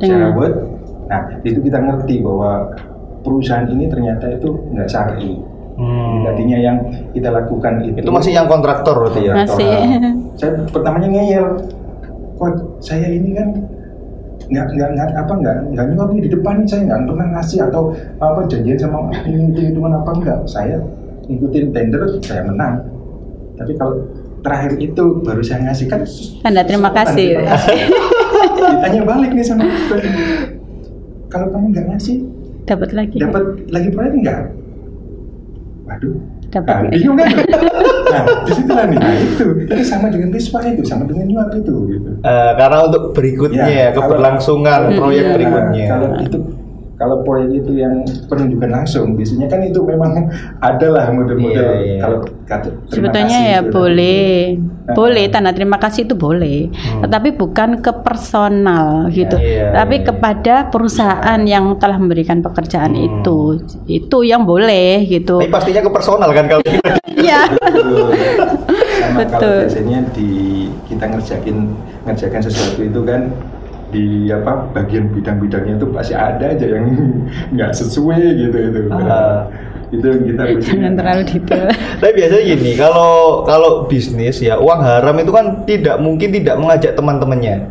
Dengan- 0.00 0.32
word. 0.32 0.54
Nah, 1.06 1.20
itu 1.44 1.60
kita 1.60 1.76
ngerti 1.76 2.24
bahwa 2.24 2.72
perusahaan 3.20 3.68
ini 3.68 3.84
ternyata 3.86 4.32
itu 4.32 4.48
nggak 4.72 4.88
syar'i. 4.88 5.36
Hmm. 5.76 6.24
Tadinya 6.24 6.56
yang 6.56 6.76
kita 7.12 7.28
lakukan 7.28 7.84
itu 7.84 8.00
Itu 8.00 8.08
masih 8.08 8.32
yang 8.32 8.48
kontraktor 8.48 8.96
berarti 8.96 9.28
ya? 9.28 9.34
Masih. 9.44 9.76
Saya 10.40 10.64
pertamanya 10.72 11.08
ngeyel. 11.12 11.46
Kok 12.40 12.80
saya 12.80 13.12
ini 13.12 13.36
kan 13.36 13.48
nggak 14.46 14.66
nggak 14.78 14.88
nggak 14.94 15.08
apa 15.16 15.32
nggak 15.36 15.56
nggak 15.74 15.84
nyuap 15.90 16.10
di 16.14 16.30
depan 16.30 16.56
saya 16.62 16.80
nggak 16.86 17.00
pernah 17.10 17.26
ngasih 17.34 17.58
atau 17.66 17.82
apa 18.18 18.40
janjian 18.46 18.78
sama 18.78 19.10
ini 19.26 19.50
hitung 19.50 19.66
hitungan 19.74 19.92
apa 19.98 20.10
enggak 20.14 20.38
saya 20.46 20.76
ngikutin 21.26 21.64
tender 21.74 22.02
saya 22.22 22.42
menang. 22.46 22.74
Tapi 23.56 23.72
kalau 23.74 23.98
terakhir 24.44 24.78
itu 24.78 25.04
baru 25.26 25.42
saya 25.42 25.66
ngasih 25.66 25.86
kan 25.90 26.00
Tanda 26.44 26.62
terima 26.62 26.90
kasih. 26.94 27.40
Ditanya 28.56 29.02
balik 29.02 29.30
nih 29.34 29.42
sama 29.42 29.66
kalau 31.26 31.46
kamu 31.50 31.66
nggak 31.74 31.86
ngasih 31.90 32.16
Dapat 32.66 32.90
lagi. 32.94 33.16
dapat 33.18 33.42
lagi 33.70 33.88
proyek 33.90 34.14
nggak? 34.22 34.40
Waduh 35.86 36.14
Dapat 36.56 36.72
Nah, 36.72 36.88
bingung 36.88 37.16
kan? 37.16 37.28
nah, 38.06 38.24
di 38.42 38.52
situ 38.54 38.72
lah 38.72 38.84
nih. 38.86 38.96
Nah, 38.96 39.12
itu. 39.12 39.46
Itu 39.60 39.82
sama 39.84 40.08
dengan 40.08 40.32
Rispa 40.32 40.64
itu, 40.64 40.80
sama 40.82 41.04
dengan 41.04 41.28
nyuap 41.28 41.52
itu 41.52 41.74
gitu. 41.86 42.10
Eh, 42.18 42.52
karena 42.56 42.78
untuk 42.82 43.12
berikutnya 43.12 43.66
Ya, 43.66 43.86
kalau- 43.90 44.08
keberlangsungan 44.08 44.80
proyek 44.96 45.20
Iya, 45.22 45.32
berikutnya. 45.36 45.84
Kalau 45.86 46.08
itu 46.18 46.38
kalau 46.96 47.20
proyek 47.22 47.60
itu 47.60 47.76
yang 47.76 48.00
penunjukan 48.26 48.72
langsung, 48.72 49.20
biasanya 49.20 49.52
kan 49.52 49.60
itu 49.60 49.84
memang 49.84 50.32
adalah 50.58 51.12
model-model 51.12 51.68
Iya, 51.76 51.84
iya. 51.84 52.00
kalau 52.00 52.18
kata 52.48 52.68
terima 52.72 52.88
Sebetulnya 53.12 53.28
kasih 53.36 53.44
ya 53.52 53.60
itu. 53.60 53.70
boleh, 53.70 54.28
Nah, 54.56 54.94
boleh 54.96 55.24
tanda 55.28 55.50
terima 55.52 55.76
kasih 55.76 56.00
itu 56.08 56.14
boleh, 56.16 56.72
Hmm. 56.72 57.04
tetapi 57.04 57.28
bukan 57.36 57.70
ke 57.84 57.92
personal 58.00 59.12
gitu, 59.12 59.36
Iya, 59.36 59.76
tapi 59.76 60.00
iya, 60.00 60.02
iya. 60.02 60.08
kepada 60.08 60.54
perusahaan 60.72 61.40
yang 61.44 61.76
telah 61.76 62.00
memberikan 62.00 62.40
pekerjaan 62.40 62.96
Hmm. 62.96 63.06
itu, 63.12 63.38
itu 63.84 64.18
yang 64.24 64.48
boleh 64.48 65.04
gitu. 65.04 65.36
Tapi 65.44 65.52
pastinya 65.52 65.84
ke 65.84 65.92
personal 65.92 66.32
kan 66.32 66.48
kalau 66.48 66.64
kita. 66.64 66.96
Iya. 67.12 67.40
Betul. 67.52 68.08
Sama 69.00 69.22
kalau 69.28 69.68
biasanya 69.68 70.00
di 70.16 70.30
kita 70.88 71.04
ngerjakin 71.06 71.56
ngerjakan 72.08 72.40
sesuatu 72.40 72.80
itu 72.80 73.00
kan 73.04 73.28
di 73.94 74.28
apa 74.34 74.66
bagian 74.74 75.10
bidang-bidangnya 75.14 75.78
itu 75.78 75.86
pasti 75.94 76.14
ada 76.14 76.42
aja 76.42 76.66
yang 76.66 76.86
nggak 77.54 77.72
sesuai 77.74 78.18
gitu 78.18 78.56
itu. 78.58 78.80
Ah. 78.90 79.46
itu 79.86 80.02
yang 80.02 80.22
kita 80.26 80.42
Jangan 80.66 80.92
terlalu 80.98 81.22
detail. 81.30 81.66
Tapi 82.02 82.12
biasanya 82.18 82.42
gini, 82.42 82.70
kalau 82.74 83.46
kalau 83.46 83.70
bisnis 83.86 84.42
ya 84.42 84.58
uang 84.58 84.82
haram 84.82 85.14
itu 85.22 85.30
kan 85.30 85.62
tidak 85.62 86.02
mungkin 86.02 86.34
tidak 86.34 86.58
mengajak 86.58 86.98
teman-temannya. 86.98 87.70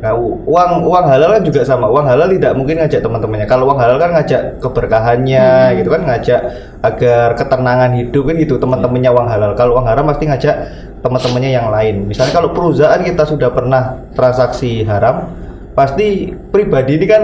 Nah, 0.00 0.12
uang 0.16 0.88
uang 0.88 1.06
halal 1.08 1.36
kan 1.36 1.42
juga 1.44 1.60
sama. 1.64 1.88
Uang 1.88 2.08
halal 2.08 2.32
tidak 2.32 2.52
mungkin 2.56 2.80
ngajak 2.80 3.00
teman-temannya. 3.04 3.44
Kalau 3.48 3.68
uang 3.68 3.80
halal 3.80 3.96
kan 4.00 4.16
ngajak 4.16 4.60
keberkahannya, 4.60 5.76
gitu 5.80 5.88
kan 5.92 6.02
ngajak 6.08 6.40
agar 6.80 7.28
ketenangan 7.36 7.90
hidup 7.96 8.22
kan 8.24 8.36
gitu 8.40 8.54
teman-temannya 8.56 9.10
uang 9.12 9.28
halal. 9.28 9.50
Kalau 9.56 9.76
uang 9.76 9.86
haram 9.88 10.04
pasti 10.08 10.24
ngajak 10.28 10.56
teman-temannya 11.00 11.50
yang 11.52 11.68
lain. 11.72 12.08
Misalnya 12.08 12.32
kalau 12.32 12.52
perusahaan 12.52 13.00
kita 13.00 13.24
sudah 13.24 13.52
pernah 13.52 14.00
transaksi 14.12 14.84
haram, 14.84 15.32
pasti 15.80 16.06
pribadi 16.50 16.92
ini 16.94 17.06
kan 17.06 17.22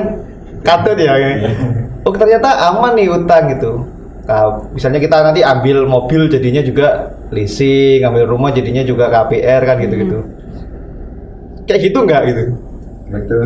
katut 0.61 0.97
ya. 0.97 1.13
Oh 2.03 2.11
ternyata 2.11 2.49
aman 2.71 2.95
nih 2.95 3.09
utang 3.09 3.51
gitu. 3.51 3.85
Nah, 4.25 4.43
misalnya 4.71 4.99
kita 4.99 5.17
nanti 5.23 5.41
ambil 5.41 5.87
mobil 5.87 6.27
jadinya 6.27 6.59
juga 6.61 6.89
leasing, 7.29 8.03
ambil 8.03 8.27
rumah 8.27 8.51
jadinya 8.51 8.83
juga 8.83 9.07
KPR 9.07 9.63
kan 9.63 9.77
gitu-gitu. 9.79 10.19
Kayak 11.65 11.81
gitu 11.85 11.99
nggak 12.01 12.23
gitu? 12.27 12.43
betul. 13.07 13.45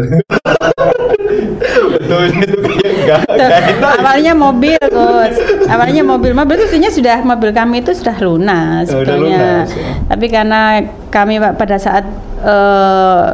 Betul 1.91 2.23
itu 2.43 2.57
kayak 2.59 2.93
nggak 2.99 3.21
Tuh, 3.23 3.37
nggak 3.37 3.61
enak. 3.71 3.93
awalnya 3.99 4.33
mobil 4.35 4.81
Coach. 4.83 5.37
awalnya 5.67 6.03
mobil 6.03 6.33
mobil 6.33 6.55
itu 6.57 6.67
sebenarnya 6.67 6.93
sudah 6.93 7.19
mobil 7.23 7.51
kami 7.51 7.77
itu 7.81 7.93
sudah 7.93 8.17
lunas 8.19 8.87
Oh, 8.89 9.01
udah 9.01 9.05
sebetulnya 9.05 9.37
lunas, 9.37 9.69
ya. 9.71 9.85
tapi 10.09 10.27
karena 10.27 10.61
kami 11.09 11.35
pada 11.55 11.77
saat 11.77 12.05
eh, 12.41 13.27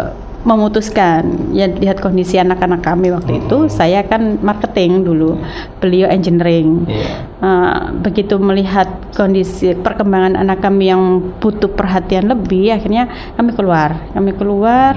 memutuskan 0.46 1.50
ya 1.50 1.66
lihat 1.66 1.98
kondisi 1.98 2.38
anak-anak 2.38 2.80
kami 2.86 3.10
waktu 3.10 3.42
itu 3.42 3.66
saya 3.66 4.06
kan 4.06 4.38
marketing 4.40 5.02
dulu 5.02 5.36
beliau 5.82 6.06
engineering 6.06 6.86
Iya. 6.86 7.08
Eh, 7.36 7.78
begitu 8.00 8.38
melihat 8.40 8.88
kondisi 9.12 9.74
perkembangan 9.76 10.38
anak 10.38 10.62
kami 10.62 10.88
yang 10.88 11.34
butuh 11.42 11.68
perhatian 11.68 12.30
lebih 12.30 12.72
akhirnya 12.72 13.10
kami 13.34 13.52
keluar 13.52 13.98
kami 14.14 14.32
keluar 14.38 14.94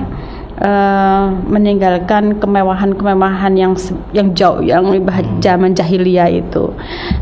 eh, 0.61 1.25
meninggalkan 1.49 2.37
kemewahan-kemewahan 2.37 3.53
yang 3.57 3.73
yang 4.13 4.31
jauh 4.37 4.61
yang 4.61 4.85
Hmm. 4.85 5.41
zaman 5.41 5.73
jahiliyah 5.73 6.29
itu 6.29 6.71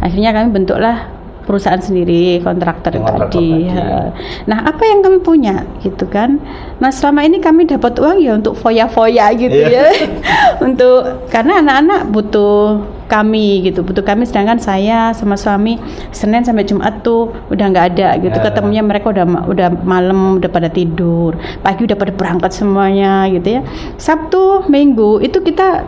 akhirnya 0.03 0.35
kami 0.35 0.51
bentuklah 0.51 1.16
perusahaan 1.47 1.79
sendiri 1.79 2.43
kontraktor 2.43 2.91
tadi. 2.91 2.99
tadi. 2.99 3.49
Ya. 3.71 4.11
Nah, 4.51 4.67
apa 4.67 4.83
yang 4.83 4.99
kami 4.99 5.23
punya 5.23 5.63
gitu 5.79 6.03
kan? 6.11 6.43
Nah, 6.83 6.91
selama 6.91 7.23
ini 7.23 7.39
kami 7.39 7.63
dapat 7.63 7.95
uang 7.95 8.19
ya 8.19 8.35
untuk 8.35 8.59
foya-foya 8.59 9.31
gitu 9.39 9.55
Iya. 9.55 9.71
ya. 9.71 9.85
untuk 10.67 11.25
karena 11.31 11.63
anak-anak 11.63 12.11
butuh 12.11 12.83
kami 13.07 13.63
gitu, 13.63 13.87
butuh 13.87 14.03
kami 14.03 14.27
sedangkan 14.27 14.59
saya 14.59 15.15
sama 15.15 15.39
suami 15.39 15.79
Senin 16.11 16.43
sampai 16.43 16.67
Jumat 16.67 16.99
tuh 17.07 17.31
udah 17.47 17.65
nggak 17.71 17.85
ada 17.95 18.19
gitu. 18.19 18.35
Ya. 18.35 18.43
Ketemunya 18.43 18.83
mereka 18.83 19.15
udah 19.15 19.47
udah 19.47 19.67
malam 19.87 20.43
udah 20.43 20.51
pada 20.51 20.67
tidur, 20.67 21.39
pagi 21.63 21.87
udah 21.87 21.95
pada 21.95 22.11
berangkat 22.11 22.51
semuanya 22.51 23.31
gitu 23.31 23.57
ya. 23.57 23.61
Sabtu, 23.95 24.67
Minggu 24.67 25.23
itu 25.23 25.39
kita 25.39 25.87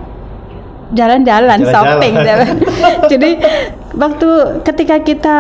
jalan-jalan 0.90 1.60
shopping 1.64 2.14
jadi 3.12 3.30
waktu 3.94 4.30
ketika 4.66 4.98
kita 5.02 5.38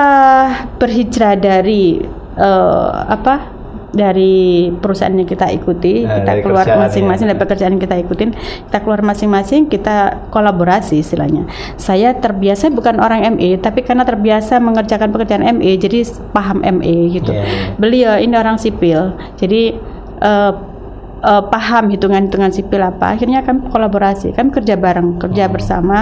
berhijrah 0.78 1.36
dari 1.36 2.02
eh, 2.38 2.90
apa 3.10 3.58
dari 3.90 4.70
perusahaan 4.70 5.10
yang 5.10 5.26
kita 5.26 5.50
ikuti 5.50 6.06
Nah, 6.06 6.22
kita 6.22 6.46
keluar 6.46 6.62
masing-masing 6.62 7.26
ya. 7.26 7.30
dari 7.34 7.42
pekerjaan 7.42 7.72
yang 7.74 7.82
kita 7.82 7.98
ikutin 7.98 8.30
kita 8.70 8.78
keluar 8.86 9.02
masing-masing 9.02 9.66
kita 9.66 10.30
kolaborasi 10.30 11.02
istilahnya 11.02 11.50
saya 11.74 12.14
terbiasa 12.14 12.70
bukan 12.70 13.02
orang 13.02 13.26
ME 13.34 13.58
tapi 13.58 13.82
karena 13.82 14.06
terbiasa 14.06 14.62
mengerjakan 14.62 15.10
pekerjaan 15.10 15.42
ME 15.58 15.82
jadi 15.82 16.06
paham 16.30 16.62
ME 16.62 17.10
gitu 17.18 17.34
Iya, 17.34 17.42
iya. 17.42 17.74
beliau 17.82 18.14
ini 18.22 18.36
orang 18.38 18.62
sipil 18.62 19.18
jadi 19.42 19.74
eh, 20.22 20.52
eh, 21.22 21.44
paham 21.48 21.92
hitungan-hitungan 21.92 22.52
sipil 22.52 22.82
apa 22.82 23.16
akhirnya 23.16 23.44
kami 23.44 23.68
kolaborasi 23.70 24.32
kami 24.34 24.50
kerja 24.52 24.76
bareng 24.80 25.20
kerja 25.20 25.46
Hmm. 25.48 25.54
bersama 25.56 25.98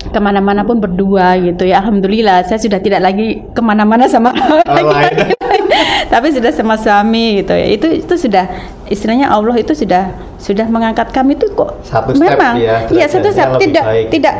ke 0.00 0.16
mana-mana 0.16 0.64
pun 0.64 0.80
berdua 0.80 1.36
gitu 1.38 1.68
ya 1.68 1.84
alhamdulillah 1.84 2.42
saya 2.48 2.56
sudah 2.56 2.80
tidak 2.80 3.04
lagi 3.04 3.44
ke 3.52 3.60
mana-mana 3.60 4.08
sama 4.08 4.32
Orang 4.72 4.88
lain. 4.88 5.39
Tapi 6.12 6.32
sudah 6.32 6.52
sama 6.52 6.74
suami 6.76 7.42
gitu 7.44 7.52
ya. 7.52 7.66
Itu 7.70 7.86
itu 7.90 8.14
sudah 8.16 8.44
istilahnya 8.90 9.30
Allah 9.30 9.54
itu 9.56 9.72
sudah 9.72 10.10
sudah 10.40 10.66
mengangkat 10.66 11.12
kami 11.12 11.36
itu 11.36 11.46
kok 11.52 11.78
Satu 11.84 12.16
step 12.16 12.24
memang 12.34 12.56
ya, 12.58 12.88
iya 12.90 13.06
satu 13.06 13.28
step. 13.28 13.60
tidak 13.60 13.84
baik. 13.84 14.06
tidak 14.08 14.34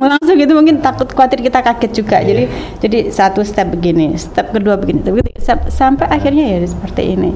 langsung 0.00 0.38
gitu 0.40 0.56
mungkin 0.56 0.80
takut 0.80 1.10
khawatir 1.12 1.44
kita 1.44 1.60
kaget 1.60 1.92
juga. 1.92 2.16
Iya. 2.22 2.26
jadi 2.30 2.44
jadi 2.80 2.98
satu 3.12 3.44
step 3.44 3.68
begini 3.68 4.16
step 4.16 4.54
kedua 4.54 4.80
begini. 4.80 5.02
Sam- 5.40 5.68
sampai 5.68 6.06
akhirnya 6.08 6.56
ya 6.56 6.58
seperti 6.64 7.16
ini. 7.18 7.32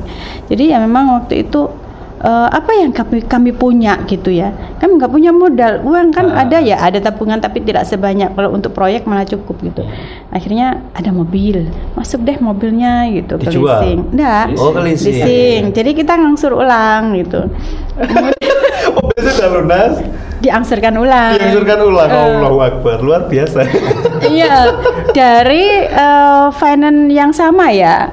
Jadi 0.48 0.72
ya 0.72 0.78
memang 0.80 1.20
waktu 1.20 1.44
itu 1.44 1.68
eh, 2.24 2.48
apa 2.50 2.72
yang 2.72 2.90
kami 2.90 3.20
kami 3.22 3.50
punya 3.52 4.00
gitu 4.04 4.28
ya? 4.28 4.48
Kami 4.80 4.96
nggak 4.96 5.12
punya 5.12 5.30
modal. 5.30 5.84
Uang 5.84 6.08
kan 6.08 6.26
Ah. 6.26 6.42
ada 6.42 6.58
ya 6.58 6.80
ada 6.80 6.98
tabungan 6.98 7.36
tapi 7.36 7.60
tidak 7.60 7.84
sebanyak. 7.84 8.32
Kalau 8.32 8.50
untuk 8.50 8.72
proyek 8.72 9.04
malah 9.04 9.22
cukup 9.22 9.60
gitu. 9.62 9.84
Akhirnya 10.28 10.80
ada 10.90 11.12
mobil. 11.12 11.68
Masuk 11.92 12.24
deh 12.24 12.36
mobilnya 12.36 13.04
gitu 13.06 13.36
ke 13.36 13.48
leasing 13.48 14.00
enggak 14.10 14.56
Oh, 14.56 14.72
ke 14.72 14.80
leasing. 14.82 15.14
leasing 15.14 15.62
jadi 15.70 15.90
kita 15.92 16.16
ngangsur 16.16 16.52
ulang 16.52 17.12
gitu. 17.14 17.44
Mobil 18.84 19.20
sudah 19.22 19.48
lunas, 19.50 19.92
diangsurkan 20.38 20.94
ulang. 20.94 21.34
Dianjurkan 21.34 21.78
ulang. 21.82 22.08
Eh, 22.08 22.20
Allahu 22.36 22.58
Akbar, 22.60 23.00
luar 23.00 23.22
biasa. 23.26 23.64
Iya, 24.22 24.76
dari 25.10 25.66
eh, 25.82 26.46
finance 26.52 27.08
yang 27.08 27.32
sama 27.32 27.72
ya. 27.72 28.12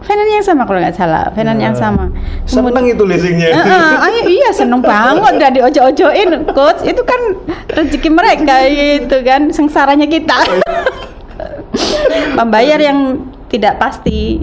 Finance 0.00 0.32
yang 0.32 0.46
sama 0.46 0.62
kalau 0.64 0.80
nggak 0.80 0.96
salah, 0.96 1.28
finance 1.32 1.60
yang 1.60 1.76
sama. 1.76 2.08
Seneng 2.48 2.88
itu 2.88 3.04
leasingnya. 3.04 3.52
Eh, 3.52 3.60
eh, 3.60 3.94
ayo, 4.00 4.20
iya 4.26 4.48
seneng 4.50 4.80
banget. 4.80 5.36
Udah 5.36 5.50
diojo-ojoin 5.52 6.28
coach. 6.50 6.80
Itu 6.82 7.04
kan 7.04 7.20
rezeki 7.68 8.08
mereka 8.08 8.64
gitu 8.66 9.16
kan 9.20 9.52
sengsaranya 9.52 10.08
kita. 10.08 10.40
Membayar 12.38 12.80
yang 12.80 13.28
tidak 13.48 13.76
pasti. 13.76 14.40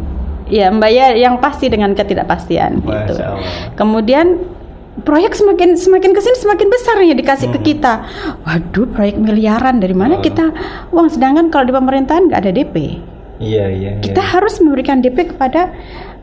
Ya 0.47 0.71
membayar 0.71 1.11
yang 1.11 1.43
pasti 1.43 1.67
dengan 1.67 1.91
ketidakpastian 1.91 2.79
gitu. 2.79 2.87
Masya 3.19 3.25
Allah. 3.35 3.43
kemudian 3.75 4.47
proyek 5.03 5.35
semakin 5.35 5.75
semakin 5.75 6.15
ke 6.15 6.23
sini 6.23 6.39
semakin 6.39 6.67
besar 6.71 6.95
ya 7.03 7.11
dikasih 7.11 7.51
ke 7.51 7.59
kita. 7.65 8.07
Waduh 8.47 8.87
proyek 8.87 9.19
miliaran. 9.19 9.83
Dari 9.83 9.91
mana 9.91 10.15
Hmm. 10.15 10.23
kita? 10.23 10.55
Uang 10.95 11.11
sedangkan 11.11 11.51
kalau 11.51 11.67
di 11.67 11.75
pemerintahan 11.75 12.31
nggak 12.31 12.39
ada 12.39 12.51
DP 12.55 12.75
Iya, 13.37 13.65
iya, 13.69 13.89
iya. 13.97 14.01
kita 14.01 14.21
harus 14.21 14.57
memberikan 14.59 14.97
DP 14.97 15.33
kepada 15.33 15.69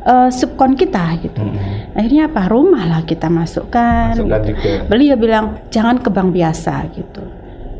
eh, 0.02 0.30
subkon 0.30 0.74
kita 0.74 1.16
gitu 1.22 1.38
Mm-mm. 1.40 1.94
akhirnya 1.94 2.26
apa 2.26 2.50
rumah 2.50 2.84
lah 2.84 3.00
kita 3.02 3.30
masukkan, 3.30 4.18
Masukkan 4.18 4.40
gitu. 4.44 4.58
juga. 4.58 4.86
beliau 4.90 5.16
bilang 5.16 5.62
jangan 5.70 6.02
ke 6.02 6.10
bank 6.10 6.34
biasa 6.34 6.90
gitu 6.92 7.22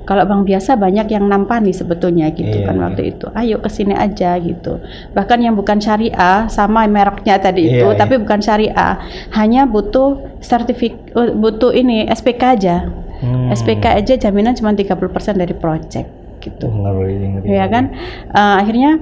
kalau 0.04 0.20
bank 0.28 0.44
biasa 0.44 0.76
banyak 0.76 1.08
yang 1.08 1.24
nampani 1.26 1.72
sebetulnya 1.72 2.28
gitu 2.28 2.60
Iya, 2.60 2.68
kan 2.68 2.76
iya. 2.76 2.82
waktu 2.84 3.02
itu. 3.16 3.26
Ayo 3.32 3.56
ke 3.56 3.72
sini 3.72 3.96
aja 3.96 4.36
gitu. 4.36 4.76
Bahkan 5.16 5.40
yang 5.40 5.56
bukan 5.56 5.80
syariah 5.80 6.44
sama 6.52 6.84
mereknya 6.84 7.40
tadi 7.40 7.72
itu, 7.72 7.88
Iya, 7.88 7.96
tapi 7.96 8.20
bukan 8.20 8.36
syariah, 8.36 9.00
hanya 9.32 9.64
butuh 9.64 10.20
sertifik 10.44 10.92
butuh 11.16 11.72
ini 11.72 12.04
SPK 12.04 12.42
aja. 12.44 12.76
Hmm. 13.24 13.48
SPK 13.48 13.96
aja 13.96 14.14
jaminan 14.20 14.52
cuma 14.52 14.76
30% 14.76 14.92
dari 15.40 15.56
project 15.56 16.08
gitu. 16.44 16.68
Oh, 16.68 16.84
ngeri, 16.84 17.40
ngeri. 17.40 17.46
Ya 17.48 17.64
kan? 17.64 17.96
Eh, 18.28 18.54
akhirnya 18.60 19.00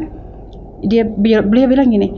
dia 0.83 1.07
beliau 1.41 1.67
bilang 1.71 1.89
gini, 1.89 2.09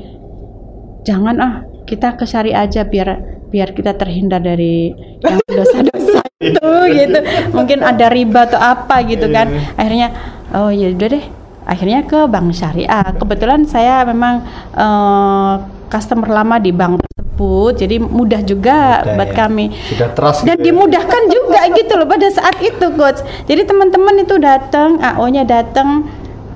jangan 1.05 1.37
ah 1.39 1.55
kita 1.85 2.17
ke 2.17 2.25
syariah 2.25 2.65
aja 2.65 2.89
biar 2.89 3.09
biar 3.53 3.71
kita 3.77 3.95
terhindar 3.95 4.41
dari 4.43 4.91
yang 5.23 5.39
dosa-dosa 5.47 6.25
itu 6.43 6.71
gitu. 6.91 7.19
Mungkin 7.55 7.85
ada 7.85 8.11
riba 8.11 8.49
atau 8.49 8.59
apa 8.59 9.05
gitu 9.07 9.29
kan. 9.31 9.53
Akhirnya 9.79 10.09
oh 10.57 10.73
ya 10.73 10.91
udah 10.91 11.09
deh. 11.13 11.25
Akhirnya 11.65 12.05
ke 12.05 12.29
bank 12.29 12.53
syariah. 12.53 13.15
Kebetulan 13.17 13.65
saya 13.69 14.03
memang 14.05 14.43
eh, 14.75 15.55
customer 15.89 16.27
lama 16.27 16.59
di 16.59 16.75
bank 16.75 17.05
tersebut, 17.35 17.73
jadi 17.87 17.97
mudah 18.03 18.41
juga 18.43 19.03
Mudah 19.03 19.15
buat 19.15 19.31
ya. 19.31 19.37
kami 19.47 19.67
Sudah 19.91 20.09
trust 20.15 20.43
dan 20.43 20.59
gitu 20.59 20.63
ya. 20.63 20.65
dimudahkan 20.71 21.23
juga 21.31 21.61
gitu 21.71 21.93
loh 21.99 22.07
pada 22.11 22.29
saat 22.31 22.57
itu 22.63 22.87
coach 22.95 23.21
jadi 23.47 23.63
teman-teman 23.67 24.23
itu 24.23 24.35
datang 24.43 24.99
AO-nya 24.99 25.43
datang 25.47 26.07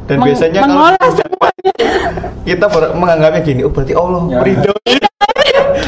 Dan 0.08 0.16
meng- 0.16 0.26
biasanya 0.26 0.58
kalau 0.58 0.74
mengolah 0.74 1.08
semuanya 1.10 1.72
kita 2.42 2.66
ber- 2.66 2.92
menganggapnya 2.94 3.40
gini, 3.42 3.60
oh 3.60 3.70
berarti 3.70 3.92
Allah 3.92 4.20
Ya. 4.26 4.38
ridho. 4.40 4.72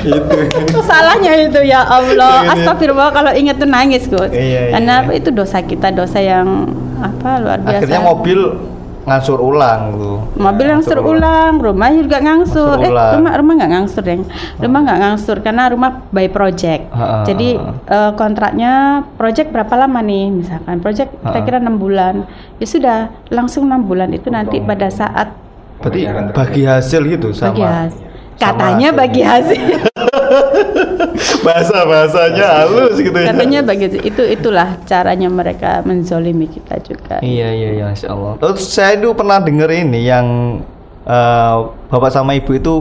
itu. 0.01 0.37
itu 0.65 0.81
salahnya 0.89 1.33
itu 1.39 1.61
ya 1.63 1.81
Allah 1.83 2.41
Iya, 2.41 2.47
iya. 2.47 2.53
astagfirullah 2.55 3.11
kalau 3.11 3.33
ingat 3.33 3.57
tuh 3.57 3.69
nangis 3.69 4.05
coach 4.07 4.33
Iya, 4.33 4.41
iya. 4.41 4.61
karena 4.73 4.93
apa 4.99 5.13
itu 5.13 5.29
dosa 5.31 5.61
kita 5.61 5.89
dosa 5.91 6.19
yang 6.19 6.69
apa 6.97 7.37
luar 7.39 7.59
biasa 7.59 7.81
Akhirnya 7.81 8.01
mobil 8.03 8.39
ngangsur 9.01 9.39
ulang 9.39 9.81
tuh. 9.93 10.19
mobil 10.37 10.67
ngangsur 10.67 10.99
ulang, 10.99 11.57
rumah 11.57 11.89
juga 11.91 12.19
ngangsur. 12.19 12.77
Ngangsur 12.77 12.85
Eh, 12.85 12.91
ulang. 12.91 13.13
rumah 13.17 13.33
rumah 13.35 13.53
nggak 13.57 13.71
ngangsur, 13.71 14.03
Deng. 14.03 14.23
Rumah 14.57 14.81
nggak 14.83 14.99
ngangsur 14.99 15.37
karena 15.39 15.63
rumah 15.67 15.91
by 16.07 16.27
project. 16.29 16.83
Ha, 16.91 17.25
Jadi 17.25 17.57
eh, 17.87 18.13
kontraknya 18.15 18.73
project 19.15 19.51
berapa 19.51 19.75
lama 19.75 20.01
nih? 20.01 20.27
Misalkan 20.31 20.79
project 20.79 21.11
kira-kira 21.23 21.57
enam 21.59 21.77
bulan. 21.77 22.29
Ya 22.57 22.67
sudah, 22.67 22.99
langsung 23.29 23.65
enam 23.65 23.83
bulan 23.83 24.11
itu 24.11 24.29
nanti 24.29 24.61
pada 24.61 24.89
saat 24.89 25.33
Berarti 25.79 26.01
bagi 26.31 26.63
hasil 26.63 27.01
gitu 27.09 27.33
sama. 27.33 27.51
bagi 27.51 27.65
hasil. 27.65 28.01
sama 28.01 28.39
Katanya 28.39 28.89
hasil. 28.89 29.01
bagi 29.01 29.23
hasil. 29.23 29.63
bahasa 31.47 31.77
bahasanya 31.85 32.47
halus 32.63 32.97
gitu 32.99 33.15
ya. 33.15 33.35
Katanya 33.35 33.61
bagi 33.67 33.87
itu 34.01 34.23
itulah 34.25 34.79
caranya 34.87 35.29
mereka 35.29 35.83
menzolimi 35.83 36.47
kita 36.47 36.79
juga. 36.83 37.19
Iya 37.21 37.51
iya 37.53 37.69
iya 37.77 37.85
Masya 37.91 38.09
Allah. 38.11 38.33
Terus 38.39 38.63
saya 38.71 38.97
itu 38.97 39.11
pernah 39.13 39.43
denger 39.43 39.71
ini 39.71 40.07
yang 40.07 40.27
eh, 41.05 41.57
bapak 41.91 42.11
sama 42.15 42.39
ibu 42.39 42.55
itu 42.55 42.75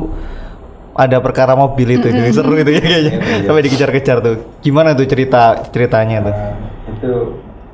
ada 0.99 1.23
perkara 1.23 1.55
mobil 1.55 1.95
itu, 1.95 2.11
itu 2.11 2.35
seru 2.35 2.59
itu 2.59 2.75
ya 2.75 2.81
kayaknya. 2.83 3.13
Iya, 3.15 3.19
iya. 3.23 3.47
Sampai 3.47 3.63
dikejar-kejar 3.63 4.17
tuh. 4.19 4.35
Gimana 4.59 4.91
tuh 4.91 5.07
cerita 5.07 5.63
ceritanya 5.71 6.17
tuh? 6.27 6.33
Nah, 6.35 6.91
itu 6.91 7.13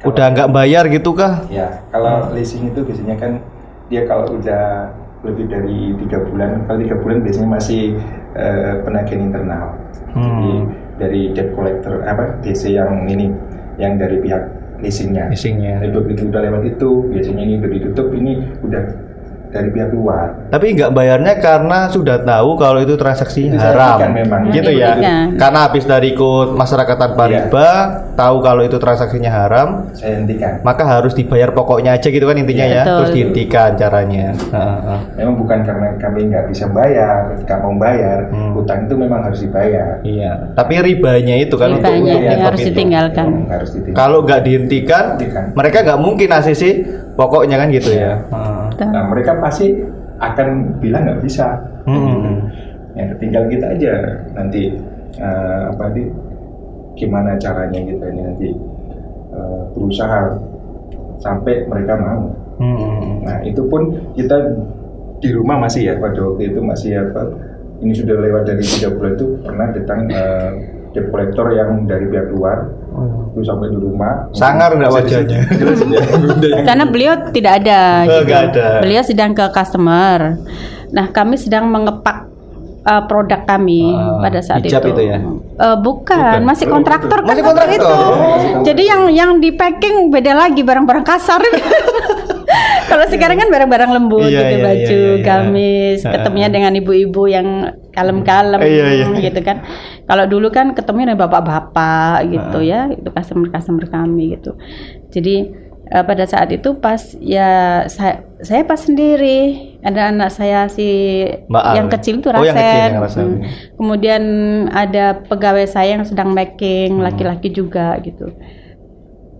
Udah 0.05 0.25
nggak 0.29 0.49
bayar 0.53 0.85
gitu 0.93 1.17
kah? 1.17 1.49
Ya, 1.49 1.81
kalau 1.89 2.29
leasing 2.37 2.69
itu 2.69 2.85
biasanya 2.85 3.17
kan 3.17 3.41
dia 3.89 4.05
kalau 4.05 4.37
udah 4.37 4.93
lebih 5.25 5.45
dari 5.49 5.79
tiga 6.05 6.21
bulan, 6.23 6.63
kalau 6.69 6.77
tiga 6.81 6.95
bulan 7.01 7.17
biasanya 7.25 7.49
masih 7.49 7.81
eh, 8.37 8.73
penagihan 8.85 9.21
internal. 9.27 9.65
Hmm. 10.13 10.23
Jadi 10.23 10.51
dari 10.95 11.21
debt 11.35 11.49
collector 11.57 12.05
apa 12.07 12.39
DC 12.45 12.71
yang 12.71 13.09
ini, 13.09 13.33
yang 13.81 13.99
dari 13.99 14.21
pihak 14.21 14.43
leasingnya. 14.79 15.31
Leasingnya. 15.31 15.83
Jadi 15.83 15.91
begitu 15.91 16.21
udah 16.31 16.41
lewat 16.45 16.63
itu, 16.67 16.89
biasanya 17.11 17.41
ini 17.43 17.53
udah 17.59 17.71
ditutup, 17.71 18.07
ini 18.15 18.31
udah 18.63 18.83
dari 19.55 19.69
pihak 19.71 19.89
luar. 19.89 20.51
Tapi 20.51 20.75
nggak 20.75 20.91
bayarnya 20.91 21.33
karena 21.39 21.87
sudah 21.87 22.19
tahu 22.19 22.49
kalau 22.55 22.79
itu 22.79 22.93
transaksi 22.93 23.47
Itu 23.47 23.55
haram. 23.55 23.95
dihentikan 23.95 24.11
memang. 24.13 24.39
Gitu 24.51 24.71
ya. 24.71 24.91
Dihentikan. 24.93 25.25
Karena 25.39 25.59
habis 25.63 25.83
dari 25.83 26.07
ikut 26.11 26.47
masyarakat 26.51 26.95
tanpa 26.95 27.23
Iya. 27.25 27.31
riba, 27.47 27.69
tahu 28.13 28.35
kalau 28.39 28.61
itu 28.61 28.75
transaksinya 28.75 29.31
haram, 29.31 29.67
Saya 29.91 30.19
hentikan. 30.19 30.59
maka 30.61 30.83
harus 30.83 31.11
dibayar 31.11 31.49
pokoknya 31.49 31.95
aja 31.95 32.07
gitu 32.07 32.23
kan 32.23 32.35
intinya 32.35 32.65
Iya, 32.65 32.73
ya. 32.73 32.83
betul. 32.83 32.97
Terus 32.97 33.11
dihentikan 33.13 33.69
caranya. 33.73 34.27
Memang 35.15 35.35
bukan 35.35 35.59
karena 35.61 35.87
kami 35.95 36.19
nggak 36.27 36.45
bisa 36.47 36.65
bayar, 36.67 37.31
nggak 37.37 37.59
mau 37.59 37.73
bayar, 37.75 38.19
Hmm. 38.27 38.51
hutang 38.53 38.85
itu 38.85 38.95
memang 38.95 39.21
harus 39.21 39.39
dibayar. 39.39 40.01
Iya. 40.01 40.51
Tapi 40.53 40.73
ribanya 40.77 41.35
itu 41.37 41.55
kan 41.55 41.69
untuk, 41.71 41.85
Ribanya 41.85 42.01
untuk 42.01 42.19
yang 42.19 42.31
nyetop 42.33 42.45
harus 42.45 42.59
itu. 42.59 42.67
ditinggalkan. 42.69 43.25
Memang 43.25 43.49
harus 43.49 43.69
ditinggalkan. 43.71 43.99
Kalau 44.01 44.17
nggak 44.21 44.41
dihentikan, 44.41 45.03
Hentikan. 45.13 45.43
mereka 45.53 45.77
nggak 45.81 45.99
mungkin 45.99 46.29
ACC 46.29 46.63
pokoknya 47.13 47.55
kan 47.55 47.67
gitu 47.69 47.89
ya. 47.91 48.11
Heeh. 48.25 48.54
Betul. 48.75 48.91
Nah, 48.91 49.03
mereka 49.07 49.31
pasti 49.39 49.71
akan 50.19 50.79
bilang 50.83 51.07
nggak 51.07 51.23
bisa. 51.23 51.55
Hmm. 51.87 52.51
Ya, 52.95 53.11
tinggal 53.19 53.47
kita 53.47 53.75
aja 53.75 53.93
nanti 54.35 54.75
eh, 55.15 55.61
apa 55.71 55.91
nih 55.95 56.07
gimana 56.95 57.35
caranya 57.39 57.79
kita 57.79 58.05
ini 58.11 58.21
nanti 58.23 58.47
eh, 59.31 59.61
berusaha 59.71 60.35
sampai 61.23 61.63
mereka 61.71 61.95
mau. 61.95 62.35
Hmm. 62.59 63.23
Nah, 63.23 63.39
itu 63.47 63.63
pun 63.67 63.95
kita 64.15 64.55
di 65.23 65.31
rumah 65.31 65.63
masih 65.63 65.91
ya 65.91 65.93
pada 65.95 66.19
waktu 66.19 66.51
itu 66.51 66.59
masih 66.59 66.99
apa 66.99 67.31
ini 67.79 67.91
sudah 67.95 68.15
lewat 68.19 68.43
dari 68.47 68.63
tiga 68.63 68.91
bulan 68.91 69.15
itu 69.15 69.27
pernah 69.43 69.67
datang 69.71 69.99
eh, 70.11 70.51
debt 70.95 71.11
collector 71.11 71.51
yang 71.51 71.83
dari 71.83 72.07
pihak 72.07 72.31
luar 72.31 72.71
itu 73.29 73.43
sampai 73.43 73.67
di 73.67 73.75
rumah 73.75 74.31
Sangar 74.31 74.71
nggak 74.71 74.87
wajahnya? 74.89 75.39
ya, 75.43 75.59
yang- 75.83 76.63
Karena 76.67 76.85
beliau 76.87 77.13
tidak 77.29 77.53
ada. 77.59 78.07
Oh, 78.07 78.23
gitu. 78.23 78.31
ada. 78.31 78.79
Beliau 78.79 79.03
sedang 79.03 79.35
ke 79.35 79.43
customer. 79.51 80.39
Nah, 80.87 81.11
kami 81.11 81.35
sedang 81.35 81.67
mengepak 81.67 82.31
uh, 82.81 83.03
produk 83.03 83.43
kami 83.43 83.91
Ah, 83.91 84.23
pada 84.23 84.39
saat 84.39 84.63
itu. 84.63 84.71
itu 84.71 85.01
ya? 85.03 85.19
Eh, 85.19 85.77
bukan, 85.77 86.39
Bukan. 86.39 86.41
masih 86.41 86.65
kontraktor 86.65 87.19
kan 87.19 87.27
Masih 87.27 87.43
kontraktor. 87.43 87.75
itu. 87.75 87.91
Oh. 87.91 88.63
Jadi 88.63 88.83
yang 88.85 89.01
yang 89.09 89.31
di 89.37 89.51
packing 89.51 90.07
beda 90.07 90.31
lagi 90.33 90.63
barang-barang 90.63 91.03
kasar. 91.03 91.43
Kalau 92.89 93.05
sekarang 93.07 93.37
kan 93.37 93.49
barang-barang 93.49 93.91
lembut 93.91 94.25
Iya, 94.25 94.39
gitu 94.41 94.55
iya, 94.55 94.63
baju, 94.63 95.01
iya, 95.01 95.15
iya. 95.17 95.23
gamis, 95.23 95.99
Ah. 96.01 96.11
ketemunya 96.13 96.49
dengan 96.49 96.71
ibu-ibu 96.71 97.23
yang 97.25 97.47
kalem-kalem 97.91 98.61
Iya, 98.61 98.85
iya. 98.93 99.05
gitu 99.21 99.39
kan. 99.41 99.65
Kalau 100.03 100.25
dulu 100.25 100.47
kan 100.49 100.71
ketemunya 100.71 101.11
dengan 101.11 101.25
bapak-bapak 101.25 102.29
gitu 102.29 102.59
ya, 102.61 102.87
itu 102.89 103.09
customer-customer 103.09 103.85
kami 103.87 104.37
gitu. 104.37 104.53
Jadi 105.09 105.35
eh, 105.85 106.01
pada 106.01 106.25
saat 106.25 106.49
itu 106.49 106.73
pas 106.75 106.97
ya 107.17 107.49
saya 107.85 108.25
saya 108.41 108.65
pas 108.65 108.77
sendiri 108.77 109.37
ada 109.81 110.09
anak 110.09 110.29
saya 110.29 110.65
si 110.65 111.21
Mbak 111.45 111.63
yang 111.73 111.87
ya? 111.87 111.93
kecil 111.93 112.13
itu 112.17 112.27
Oh, 112.27 112.41
yang 112.41 112.53
kecil 112.53 112.65
Rasen. 112.73 112.89
yang 112.89 113.01
Rasen. 113.01 113.25
Hmm. 113.25 113.41
Kemudian 113.77 114.23
ada 114.69 115.05
pegawai 115.21 115.65
saya 115.65 115.97
yang 115.97 116.05
sedang 116.05 116.33
making 116.33 116.97
Hmm. 116.97 117.05
laki-laki 117.05 117.49
juga 117.49 117.97
gitu. 118.01 118.33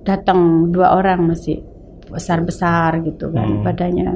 Datang 0.06 0.70
dua 0.70 0.94
orang 0.94 1.26
masih 1.26 1.66
besar-besar 2.16 3.04
gitu 3.04 3.30
kan 3.30 3.60
Hmm. 3.60 3.64
badannya. 3.64 4.12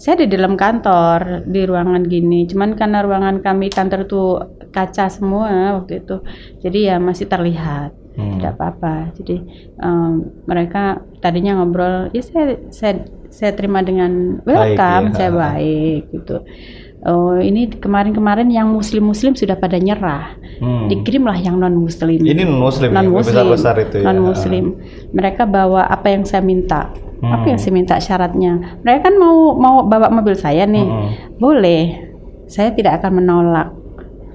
Saya 0.00 0.24
di 0.24 0.32
dalam 0.32 0.56
kantor 0.56 1.44
di 1.44 1.60
ruangan 1.68 2.00
gini, 2.08 2.48
cuman 2.48 2.72
karena 2.72 3.04
ruangan 3.04 3.44
kami 3.44 3.68
kantor 3.68 4.08
tuh 4.08 4.28
kaca 4.72 5.12
semua 5.12 5.76
waktu 5.76 6.00
itu, 6.00 6.24
jadi 6.64 6.78
ya 6.92 6.96
masih 6.96 7.28
terlihat 7.28 7.92
Hmm. 8.16 8.40
tidak 8.40 8.56
apa-apa. 8.58 9.12
Jadi 9.14 9.36
em, 9.76 10.12
mereka 10.48 10.98
tadinya 11.20 11.60
ngobrol, 11.60 12.08
ya 12.10 12.22
saya 12.24 12.56
saya 12.72 12.94
saya 13.30 13.52
terima 13.54 13.84
dengan 13.84 14.42
welcome, 14.42 15.12
ya. 15.12 15.14
saya 15.14 15.30
baik 15.30 16.10
gitu. 16.10 16.42
Oh 17.00 17.36
ini 17.36 17.68
kemarin-kemarin 17.80 18.52
yang 18.52 18.72
muslim-muslim 18.72 19.32
sudah 19.32 19.56
pada 19.56 19.76
nyerah, 19.80 20.36
Hmm. 20.60 20.88
dikirimlah 20.88 21.40
yang 21.40 21.56
non 21.56 21.72
muslim. 21.76 22.20
Ini 22.20 22.44
non-muslim 22.44 22.88
ya, 22.92 23.00
non 23.00 23.08
muslim, 23.08 23.36
besar-besar 23.36 23.74
itu 23.84 23.96
ya. 24.00 24.04
non 24.04 24.20
muslim. 24.20 24.64
Mereka 25.12 25.44
bawa 25.44 25.88
apa 25.88 26.12
yang 26.12 26.24
saya 26.28 26.44
minta, 26.44 26.92
apa 27.20 27.36
Hmm. 27.38 27.48
yang 27.48 27.58
saya 27.58 27.72
minta 27.72 27.96
syaratnya. 27.96 28.52
Mereka 28.80 29.00
kan 29.02 29.14
mau 29.14 29.52
mau 29.52 29.76
bawa 29.82 30.08
mobil 30.10 30.32
saya 30.32 30.64
nih, 30.64 30.82
Hmm. 30.82 31.08
boleh. 31.36 31.82
Saya 32.46 32.72
tidak 32.72 32.98
akan 32.98 33.12
menolak. 33.16 33.68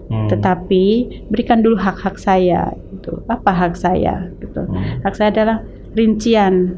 Hmm. 0.06 0.30
Tetapi 0.30 0.84
berikan 1.28 1.60
dulu 1.60 1.76
hak-hak 1.76 2.16
saya 2.16 2.70
gitu. 2.92 3.26
Apa 3.26 3.50
hak 3.50 3.74
saya 3.74 4.30
gitu. 4.38 4.62
Hmm. 4.62 5.02
Hak 5.02 5.14
saya 5.14 5.34
adalah 5.34 5.58
rincian 5.94 6.78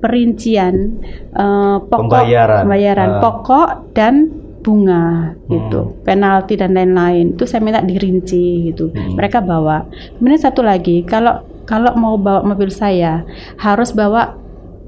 perincian 0.00 0.96
eh, 1.30 1.76
pokok 1.82 2.08
Pembayaran. 2.08 2.62
pembayaran 2.64 3.10
Ah. 3.10 3.20
pokok 3.20 3.68
dan 3.92 4.14
bunga 4.60 5.34
gitu. 5.46 5.80
Hmm. 5.82 5.94
Penalti 6.04 6.54
dan 6.54 6.72
lain-lain. 6.72 7.34
Itu 7.34 7.44
saya 7.44 7.60
minta 7.60 7.80
dirinci 7.80 8.70
gitu. 8.70 8.88
Hmm. 8.88 9.16
Mereka 9.16 9.40
bawa. 9.40 9.88
Kemudian 10.16 10.40
satu 10.40 10.60
lagi, 10.60 11.02
kalau 11.02 11.40
kalau 11.64 11.92
mau 11.94 12.14
bawa 12.14 12.42
mobil 12.44 12.68
saya 12.68 13.24
harus 13.56 13.90
bawa 13.90 14.36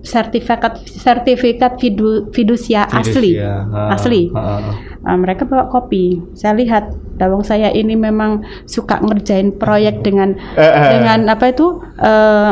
sertifikat 0.02 0.82
sertifikat 0.86 1.78
fidu, 1.78 2.28
fidusia 2.34 2.84
asli. 2.90 3.38
Fidusia. 3.38 3.66
Ha, 3.70 3.80
Asli. 3.94 4.22
ha, 4.34 4.42
ha. 4.58 4.72
Uh, 5.02 5.18
mereka 5.18 5.42
bawa 5.46 5.66
kopi. 5.66 6.18
Saya 6.34 6.54
lihat 6.58 6.90
dawang 7.18 7.42
saya 7.42 7.70
ini 7.70 7.94
memang 7.98 8.42
suka 8.66 9.02
ngerjain 9.02 9.54
proyek 9.54 10.02
dengan 10.02 10.34
Eh, 10.54 10.62
eh. 10.62 10.90
dengan 10.98 11.26
apa 11.26 11.50
itu 11.50 11.78
uh, 11.98 12.50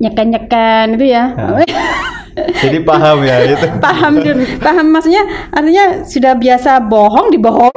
nyekan-nyekan 0.00 0.96
itu 0.96 1.12
ya. 1.12 1.32
Jadi 2.62 2.78
paham 2.86 3.26
ya 3.26 3.42
itu. 3.42 3.66
paham 3.82 4.22
paham 4.62 4.86
maksudnya 4.94 5.26
artinya 5.50 6.06
sudah 6.06 6.38
biasa 6.38 6.78
bohong 6.86 7.34
dibohong. 7.34 7.74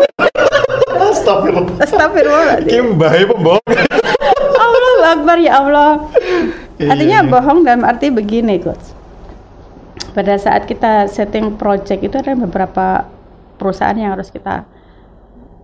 Astagfirullah. 1.02 1.82
Astagfirullahaladzim. 1.82 2.70
Kim 2.70 2.88
bae 2.96 3.26
pembohong. 3.26 3.66
Allah 4.62 5.18
Akbar 5.18 5.38
ya 5.42 5.52
Allah. 5.66 5.92
Artinya 6.88 7.20
Iya. 7.22 7.30
bohong 7.30 7.60
dalam 7.62 7.84
arti 7.84 8.10
begini, 8.10 8.58
coach. 8.58 8.96
Pada 10.12 10.36
saat 10.36 10.66
kita 10.66 11.06
setting 11.08 11.56
project 11.56 12.02
itu 12.02 12.16
ada 12.18 12.34
beberapa 12.34 13.06
perusahaan 13.56 13.96
yang 13.96 14.18
harus 14.18 14.28
kita 14.28 14.66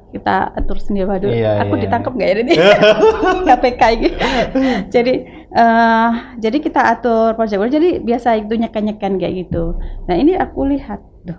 kita 0.08 0.56
atur 0.56 0.80
sendiri. 0.80 1.03
Waduh, 1.03 1.27
Iya, 1.27 1.67
aku 1.67 1.75
iya. 1.75 1.82
ditangkap 1.84 2.12
nggak 2.15 2.30
ya 2.32 2.36
ini? 2.39 2.56
KPK 3.47 3.82
gitu. 3.99 4.17
jadi 4.88 5.13
eh, 5.51 6.10
jadi 6.39 6.58
kita 6.63 6.82
atur 6.95 7.36
project. 7.36 7.60
Jadi 7.67 7.89
biasa 7.99 8.39
itu 8.39 8.56
nyekan-nyekan 8.56 9.19
kayak 9.19 9.34
gitu. 9.47 9.75
Nah 10.08 10.15
ini 10.15 10.32
aku 10.39 10.63
lihat, 10.63 11.03
Duh, 11.27 11.36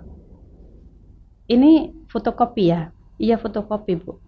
ini 1.49 1.89
fotokopi 2.07 2.63
ya? 2.69 2.93
Iya 3.17 3.35
fotokopi 3.35 3.97
bu. 3.97 4.21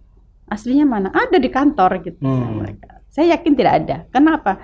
Aslinya 0.50 0.84
mana? 0.84 1.08
Ada 1.14 1.38
di 1.38 1.48
kantor 1.48 2.02
gitu. 2.02 2.20
Hmm. 2.20 2.60
Mereka. 2.60 3.06
Saya 3.08 3.38
yakin 3.38 3.52
tidak 3.54 3.74
ada. 3.84 3.96
Kenapa? 4.10 4.58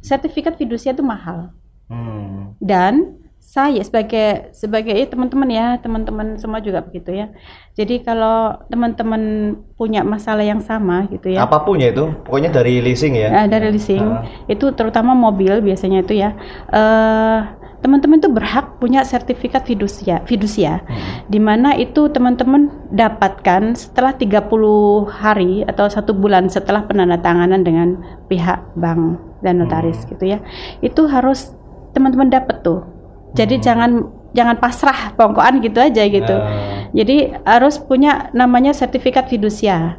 Sertifikat 0.00 0.56
fidusia 0.56 0.92
itu 0.92 1.04
mahal. 1.04 1.52
Hmm. 1.88 2.56
Dan 2.60 3.20
saya 3.40 3.82
sebagai 3.82 4.54
sebagai 4.54 4.94
ya 4.94 5.06
teman-teman 5.10 5.48
ya, 5.50 5.66
teman-teman 5.82 6.38
semua 6.38 6.60
juga 6.62 6.84
begitu 6.84 7.10
ya. 7.10 7.32
Jadi 7.74 8.04
kalau 8.04 8.54
teman-teman 8.70 9.56
punya 9.74 10.04
masalah 10.06 10.44
yang 10.44 10.60
sama 10.62 11.08
gitu 11.10 11.34
ya. 11.34 11.48
Apa 11.48 11.64
pun 11.66 11.80
ya 11.80 11.90
itu, 11.90 12.14
pokoknya 12.28 12.52
dari 12.52 12.78
leasing 12.78 13.16
ya. 13.18 13.42
Eh, 13.42 13.46
dari 13.50 13.72
leasing 13.74 14.04
Ah. 14.04 14.22
itu 14.46 14.70
terutama 14.76 15.16
mobil 15.16 15.58
biasanya 15.64 16.04
itu 16.04 16.14
ya 16.20 16.36
eh 16.70 17.38
teman-teman 17.80 18.20
itu 18.20 18.28
berhak 18.28 18.76
punya 18.76 19.00
sertifikat 19.08 19.64
fidusia 19.64 20.20
fidusia 20.28 20.84
di 21.32 21.40
mana 21.40 21.72
itu 21.76 22.12
teman-teman 22.12 22.68
dapatkan 22.92 23.72
setelah 23.72 24.12
30 24.12 25.08
hari 25.08 25.64
atau 25.64 25.88
satu 25.88 26.12
bulan 26.12 26.52
setelah 26.52 26.84
penandatanganan 26.84 27.64
dengan 27.64 27.88
pihak 28.28 28.60
bank 28.76 29.16
dan 29.40 29.60
notaris 29.60 30.04
gitu 30.04 30.36
ya. 30.36 30.38
Itu 30.84 31.08
harus 31.08 31.56
teman-teman 31.96 32.28
dapat 32.28 32.60
tuh. 32.60 32.84
Jadi 33.32 33.62
jangan 33.62 34.06
jangan 34.36 34.56
pasrah 34.62 35.14
pokoknya 35.18 35.58
gitu 35.64 35.78
aja 35.82 36.02
gitu. 36.06 36.36
Ah. 36.36 36.86
jadi 36.94 37.42
harus 37.42 37.78
punya 37.82 38.30
namanya 38.34 38.74
sertifikat 38.74 39.26
fidusia. 39.26 39.98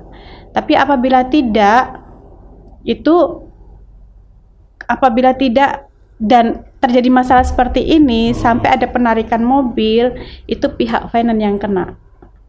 Tapi 0.52 0.76
apabila 0.76 1.28
tidak 1.28 2.00
itu 2.84 3.48
apabila 4.88 5.32
tidak 5.36 5.91
dan 6.22 6.46
terjadi 6.78 7.10
masalah 7.10 7.42
seperti 7.42 7.82
ini 7.82 8.30
sampai 8.32 8.72
ada 8.72 8.86
penarikan 8.86 9.42
mobil 9.42 10.14
itu 10.46 10.70
pihak 10.70 11.10
finance 11.10 11.42
yang 11.42 11.58
kena 11.58 11.98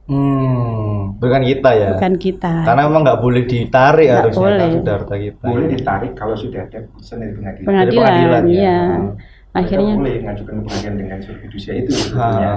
Hmm, 0.02 1.14
bukan 1.16 1.40
kita 1.40 1.70
ya. 1.72 1.90
bukan 1.94 2.14
kita. 2.18 2.66
Karena 2.66 2.84
memang 2.84 3.00
nggak 3.00 3.20
boleh 3.22 3.42
ditarik 3.46 4.10
Nggak 4.10 4.18
harusnya 4.20 4.42
boleh. 4.42 4.70
sudah 4.74 4.92
harta 4.92 5.14
kita. 5.16 5.44
boleh 5.46 5.66
ditarik 5.70 6.12
kalau 6.12 6.34
sudah 6.34 6.60
ada 6.60 6.78
putusan 6.84 7.16
dari 7.16 7.32
pengadilan. 7.32 7.64
Pengadilan, 7.64 8.02
pengadilan, 8.04 8.42
ya. 8.44 8.52
iya. 8.52 8.80
Hmm. 8.82 9.10
Akhirnya 9.52 9.84
Mereka 9.86 10.00
boleh 10.02 10.14
mengajukan 10.18 10.54
pengadilan 10.58 10.94
dengan 10.98 11.18
surat 11.22 11.38
fidusia 11.40 11.72
itu 11.76 11.90
sebetulnya. 11.92 12.52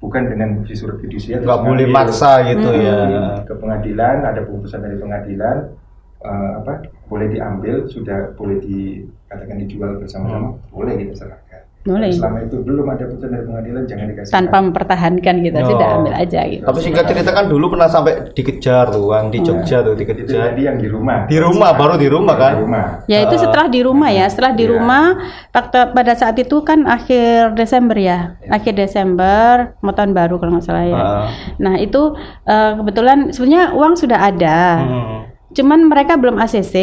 Bukan 0.00 0.22
dengan 0.24 0.48
bukti 0.56 0.74
surat 0.74 0.96
fidusia. 0.98 1.34
Nggak 1.38 1.60
boleh 1.60 1.86
maksa 1.86 2.30
gitu 2.48 2.68
Hmm. 2.70 2.80
ya. 2.80 2.98
ke 3.44 3.54
pengadilan, 3.54 4.16
ada 4.24 4.40
putusan 4.40 4.80
dari 4.80 4.96
pengadilan, 4.96 5.56
eh, 6.22 6.50
apa 6.56 6.72
boleh 7.10 7.26
diambil, 7.28 7.84
sudah 7.84 8.32
boleh 8.32 8.62
dikatakan 8.62 9.56
dijual 9.58 9.98
bersama-sama, 9.98 10.54
boleh 10.70 10.94
kita 10.96 11.14
serahkan. 11.18 11.66
Boleh. 11.80 12.12
Tapi 12.12 12.20
Selama 12.20 12.38
itu 12.44 12.56
belum 12.60 12.86
ada 12.86 13.04
putusan 13.08 13.30
dari 13.30 13.40
pengadilan, 13.42 13.82
jangan 13.88 14.06
dikasih. 14.12 14.28
tanpa 14.30 14.56
mempertahankan 14.60 15.36
kita 15.40 15.58
Oh. 15.58 15.66
sudah 15.66 15.88
ambil 15.96 16.12
aja 16.12 16.40
gitu. 16.44 16.60
Tapi 16.60 16.78
singkat 16.78 17.04
cerita 17.08 17.30
kan 17.32 17.48
dulu 17.48 17.72
pernah 17.72 17.88
sampai 17.88 18.12
dikejar 18.30 18.92
tuh, 18.92 19.08
Bang, 19.08 19.32
di 19.32 19.40
Jogja 19.40 19.80
tuh 19.80 19.96
itu 19.96 20.04
dikejar. 20.04 20.52
tadi 20.52 20.68
yang 20.68 20.76
di 20.76 20.84
rumah. 20.86 21.24
Di 21.24 21.40
rumah, 21.40 21.72
baru 21.72 21.96
di 21.96 22.04
rumah 22.06 22.36
kan? 22.36 22.52
Di 22.52 22.60
rumah. 22.60 22.84
Ya 23.08 23.24
itu 23.24 23.32
Ah. 23.32 23.40
setelah 23.40 23.66
di 23.66 23.80
rumah 23.80 24.12
ya, 24.12 24.28
setelah 24.28 24.52
di 24.52 24.60
Iya. 24.60 24.72
rumah 24.76 25.04
pada, 25.48 25.80
pada 25.88 26.12
saat 26.12 26.36
itu 26.36 26.60
kan 26.60 26.84
akhir 26.84 27.56
Desember 27.56 27.96
ya, 27.96 28.36
akhir 28.46 28.76
Desember 28.76 29.72
mau 29.80 29.96
tahun 29.96 30.12
baru 30.12 30.36
kalau 30.36 30.52
nggak 30.52 30.66
salah 30.66 30.84
ya. 30.84 31.00
Ah. 31.00 31.26
Nah 31.56 31.80
itu 31.80 32.12
eh, 32.44 32.72
kebetulan 32.76 33.32
sebenarnya 33.32 33.72
uang 33.72 33.96
sudah 33.96 34.20
ada, 34.20 34.60
Hmm. 34.76 35.29
Cuman 35.50 35.90
mereka 35.90 36.14
belum 36.14 36.38
ACC, 36.38 36.74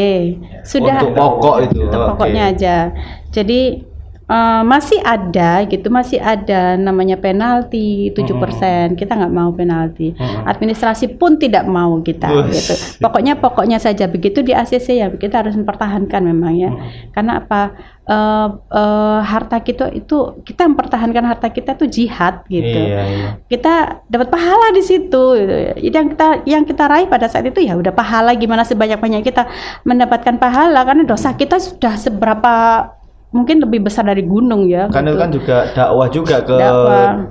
sudah 0.67 0.99
Untuk 1.07 1.15
pokok 1.15 1.55
itu. 1.71 1.87
untuk 1.87 2.01
pokoknya 2.13 2.51
aja. 2.51 2.91
Jadi 3.31 3.79
eh, 4.27 4.61
masih 4.67 4.99
ada 4.99 5.63
gitu, 5.63 5.87
masih 5.87 6.19
ada 6.19 6.75
namanya 6.75 7.15
penalti 7.15 8.11
7%. 8.11 8.99
Kita 8.99 9.15
nggak 9.15 9.33
mau 9.33 9.55
penalti. 9.55 10.11
Hmm. 10.19 10.43
Administrasi 10.43 11.15
pun 11.15 11.39
tidak 11.39 11.63
mau 11.63 12.03
kita 12.03 12.27
Wus. 12.27 12.51
gitu. 12.51 12.73
Pokoknya 12.99 13.39
pokoknya 13.39 13.79
saja 13.79 14.11
begitu 14.11 14.43
di 14.43 14.51
ACC 14.51 14.99
ya 14.99 15.07
kita 15.15 15.47
harus 15.47 15.55
mempertahankan 15.55 16.21
memang 16.27 16.53
ya. 16.59 16.71
Hmm. 16.75 17.11
Karena 17.15 17.39
apa? 17.39 17.95
Eh, 18.07 18.47
eh, 18.71 19.19
harta 19.19 19.59
kita 19.59 19.91
itu 19.91 20.39
kita 20.47 20.63
mempertahankan 20.71 21.27
harta 21.27 21.51
kita 21.51 21.75
itu 21.75 21.91
jihad 21.91 22.39
gitu 22.47 22.79
Iya, 22.87 23.03
iya. 23.03 23.29
kita 23.51 23.99
dapat 24.07 24.31
pahala 24.31 24.71
di 24.71 24.79
situ 24.79 25.35
gitu. 25.35 25.55
Jadi 25.75 25.91
yang 25.91 26.07
kita 26.15 26.27
yang 26.47 26.63
kita 26.63 26.87
raih 26.87 27.11
pada 27.11 27.27
saat 27.27 27.51
itu 27.51 27.59
ya 27.59 27.75
udah 27.75 27.91
pahala 27.91 28.31
gimana 28.39 28.63
sebanyak 28.63 28.95
banyak 29.03 29.27
kita 29.27 29.51
mendapatkan 29.83 30.39
pahala 30.39 30.87
karena 30.87 31.03
dosa 31.03 31.35
kita 31.35 31.59
sudah 31.59 31.99
seberapa 31.99 32.55
mungkin 33.27 33.59
lebih 33.59 33.83
besar 33.83 34.03
dari 34.03 34.23
gunung 34.23 34.65
ya 34.65 34.87
Kan 34.87 35.03
itu 35.03 35.11
gitu. 35.11 35.19
kan 35.19 35.29
juga 35.29 35.57
dakwah 35.71 36.07
juga 36.07 36.37
ke. 36.39 36.55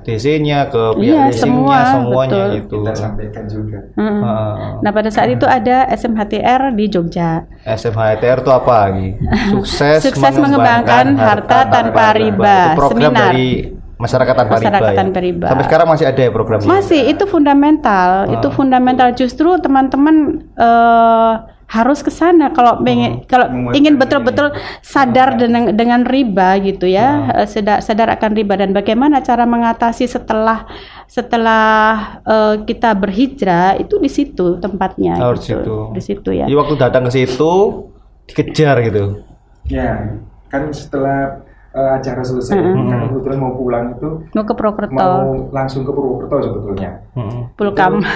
DC-nya, 0.04 0.68
ke 0.68 0.82
pihak 0.94 1.32
Iya, 1.32 1.32
semua, 1.32 1.78
semuanya 1.90 2.42
betul. 2.46 2.56
gitu. 2.56 2.76
Kita 2.78 2.92
sampaikan 2.94 3.44
juga. 3.46 3.78
Mm-mm. 3.94 4.20
Ah. 4.20 4.54
Nah 4.78 4.90
pada 4.90 5.08
saat 5.08 5.28
itu 5.28 5.42
ada 5.42 5.88
SMHTR 5.90 6.72
di 6.72 6.84
Jogja 6.86 7.48
SMHTR 7.64 8.38
itu 8.40 8.50
apa 8.50 8.72
lagi? 8.84 9.08
Sukses, 9.52 10.00
Sukses 10.02 10.34
mengembangkan 10.36 11.16
harta 11.16 11.64
tanpa 11.66 12.12
riba. 12.12 12.56
Itu 12.70 12.78
program 12.78 13.10
Seminar. 13.10 13.24
dari 13.26 13.48
masyarakat 13.96 14.34
tanpa 14.36 14.52
Masyarakat 14.54 14.76
riba. 14.78 14.92
ya? 14.92 14.98
tanpa 15.00 15.18
riba. 15.18 15.46
Sampai 15.48 15.64
sekarang 15.64 15.86
masih 15.88 16.06
ada 16.06 16.20
ya 16.20 16.30
programnya? 16.30 16.68
Masih 16.68 17.00
itu 17.08 17.24
fundamental, 17.24 18.08
itu 18.30 18.48
fundamental 18.52 19.08
justru 19.12 19.56
teman-teman 19.56 20.16
eh, 20.52 21.32
harus 21.66 21.98
ke 21.98 22.14
sana 22.14 22.54
kalau 22.54 22.78
pengen 22.78 23.26
kalau 23.26 23.50
ingin 23.74 23.98
betul-betul 23.98 24.54
sadar 24.86 25.34
dengan 25.34 25.74
dengan 25.74 26.06
riba 26.06 26.62
gitu 26.62 26.86
ya, 26.86 27.26
eh, 27.34 27.48
sadar, 27.50 27.82
sadar 27.82 28.08
akan 28.14 28.30
riba 28.38 28.54
dan 28.54 28.70
bagaimana 28.70 29.18
cara 29.18 29.42
mengatasi 29.44 30.06
setelah 30.06 30.62
setelah 31.10 31.66
eh, 32.22 32.54
kita 32.62 32.94
berhijrah 32.94 33.82
itu 33.82 33.98
di 33.98 34.06
situ 34.06 34.62
tempatnya 34.62 35.18
Oh, 35.18 35.34
di 35.34 35.42
gitu. 35.42 35.58
situ. 35.58 35.76
Di 35.90 36.02
situ 36.02 36.30
ya. 36.30 36.46
Jadi 36.46 36.54
waktu 36.54 36.74
datang 36.78 37.02
ke 37.10 37.12
situ 37.14 37.52
dikejar 38.30 38.76
gitu. 38.86 39.26
Ya, 39.66 40.22
kan 40.46 40.70
setelah 40.70 41.42
eh, 41.74 41.90
acara 41.98 42.22
selesai, 42.22 42.54
kan 42.62 43.10
kebetulan 43.10 43.38
mau 43.42 43.58
pulang 43.58 43.84
itu 43.98 44.22
Mau 44.30 44.44
ke 44.46 44.54
Purwokerto, 44.54 44.94
mau 44.94 45.50
langsung 45.50 45.82
ke 45.82 45.90
Purwokerto 45.90 46.36
sebetulnya. 46.46 47.02
Hmm. 47.18 47.50
Pulkam, 47.58 48.06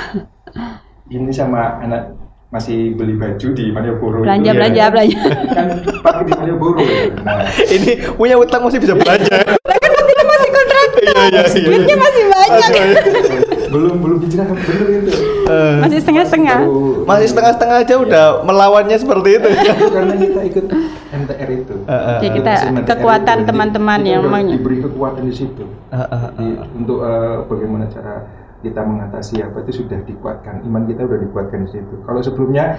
Ini 1.10 1.30
sama 1.34 1.82
anak 1.82 2.14
masih 2.50 2.98
beli 2.98 3.14
baju 3.14 3.48
di 3.54 3.64
Malioboro. 3.70 4.16
itu 4.16 4.26
belanja 4.26 4.50
ya. 4.50 4.54
belanja 4.54 4.82
belanja. 4.90 5.18
Kan 5.56 5.66
pakai 6.02 6.24
di 6.24 6.32
Malioboro. 6.34 6.80
ya. 6.80 7.02
Nah, 7.22 7.46
Ini 7.78 7.90
punya 8.12 8.34
utang 8.36 8.60
masih 8.60 8.78
bisa 8.78 8.94
belanja. 8.94 9.38
masih 10.30 10.50
kontrak, 10.52 10.88
Iya 10.96 11.22
iya 11.26 11.42
iya. 11.44 11.64
duitnya 11.64 11.96
masih 11.96 12.22
banyak, 12.24 12.70
belum 13.68 13.94
belum 13.98 14.18
hijrah 14.20 14.46
bener 14.46 14.88
itu. 15.00 15.12
masih 15.80 15.98
setengah-setengah. 15.98 16.58
Baru- 16.60 17.02
Masih 17.02 17.26
setengah-setengah 17.28 17.76
aja 17.78 17.94
udah 17.96 18.24
melawannya 18.42 18.96
seperti 18.96 19.30
itu. 19.32 19.48
karena 19.90 20.14
kita 20.16 20.40
ikut 20.44 20.64
MTR 21.12 21.48
itu. 21.52 21.74
Heeh. 21.84 22.16
Ya, 22.20 22.28
kita 22.32 22.52
Ikut 22.52 22.70
MTR 22.72 22.86
kekuatan 22.88 23.38
teman-teman 23.42 23.98
kita 23.98 24.08
yang 24.08 24.22
memang- 24.22 24.50
diberi 24.50 24.78
kekuatan 24.80 25.22
di 25.24 25.34
situ. 25.34 25.64
Heeh, 25.88 26.22
Jadi, 26.30 26.46
untuk 26.74 26.98
eh, 27.00 27.36
bagaimana 27.44 27.84
cara 27.86 28.14
kita 28.60 28.80
mengatasi 28.84 29.40
apa 29.40 29.64
itu 29.64 29.84
sudah 29.84 29.98
dikuatkan. 30.04 30.60
Iman 30.64 30.84
kita 30.84 31.08
udah 31.08 31.18
dikuatkan 31.20 31.64
di 31.64 31.70
situ. 31.72 31.94
Kalau 32.04 32.20
sebelumnya 32.20 32.76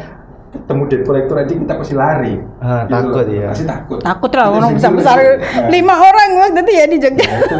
ketemu 0.51 0.83
debt 0.91 1.03
collector 1.07 1.35
aja 1.39 1.53
kita 1.53 1.73
pasti 1.79 1.95
lari. 1.95 2.35
Ah, 2.59 2.83
Gitu 2.85 2.93
takut 2.93 3.25
loh. 3.25 3.33
ya. 3.33 3.49
Pasti 3.55 3.65
takut. 3.65 3.99
Takut 4.03 4.31
lah 4.35 4.45
orang 4.51 4.71
besar 4.77 4.91
besar 4.93 5.15
aja. 5.17 5.33
Nah, 5.39 5.67
lima 5.71 5.95
orang 5.95 6.29
waktu 6.37 6.59
itu 6.61 6.71
ya 6.75 6.85
di 6.85 6.97
Jogja. 6.99 7.25
Nah, 7.25 7.39
itu 7.41 7.57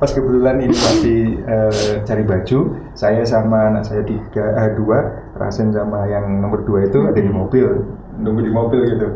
pas 0.00 0.10
kebetulan 0.16 0.56
ini 0.64 0.72
masih 0.72 1.20
eh, 1.44 1.92
cari 2.08 2.24
baju, 2.24 2.58
saya 2.96 3.20
sama 3.22 3.68
anak 3.68 3.84
saya 3.84 4.00
tiga, 4.00 4.44
eh, 4.56 4.72
dua, 4.72 4.98
Rasen 5.36 5.76
sama 5.76 6.08
yang 6.08 6.40
nomor 6.40 6.64
dua 6.64 6.88
itu 6.88 7.04
ada 7.04 7.20
di 7.20 7.28
mobil, 7.28 7.68
nunggu 8.16 8.40
di 8.40 8.52
mobil 8.52 8.80
gitu. 8.88 9.08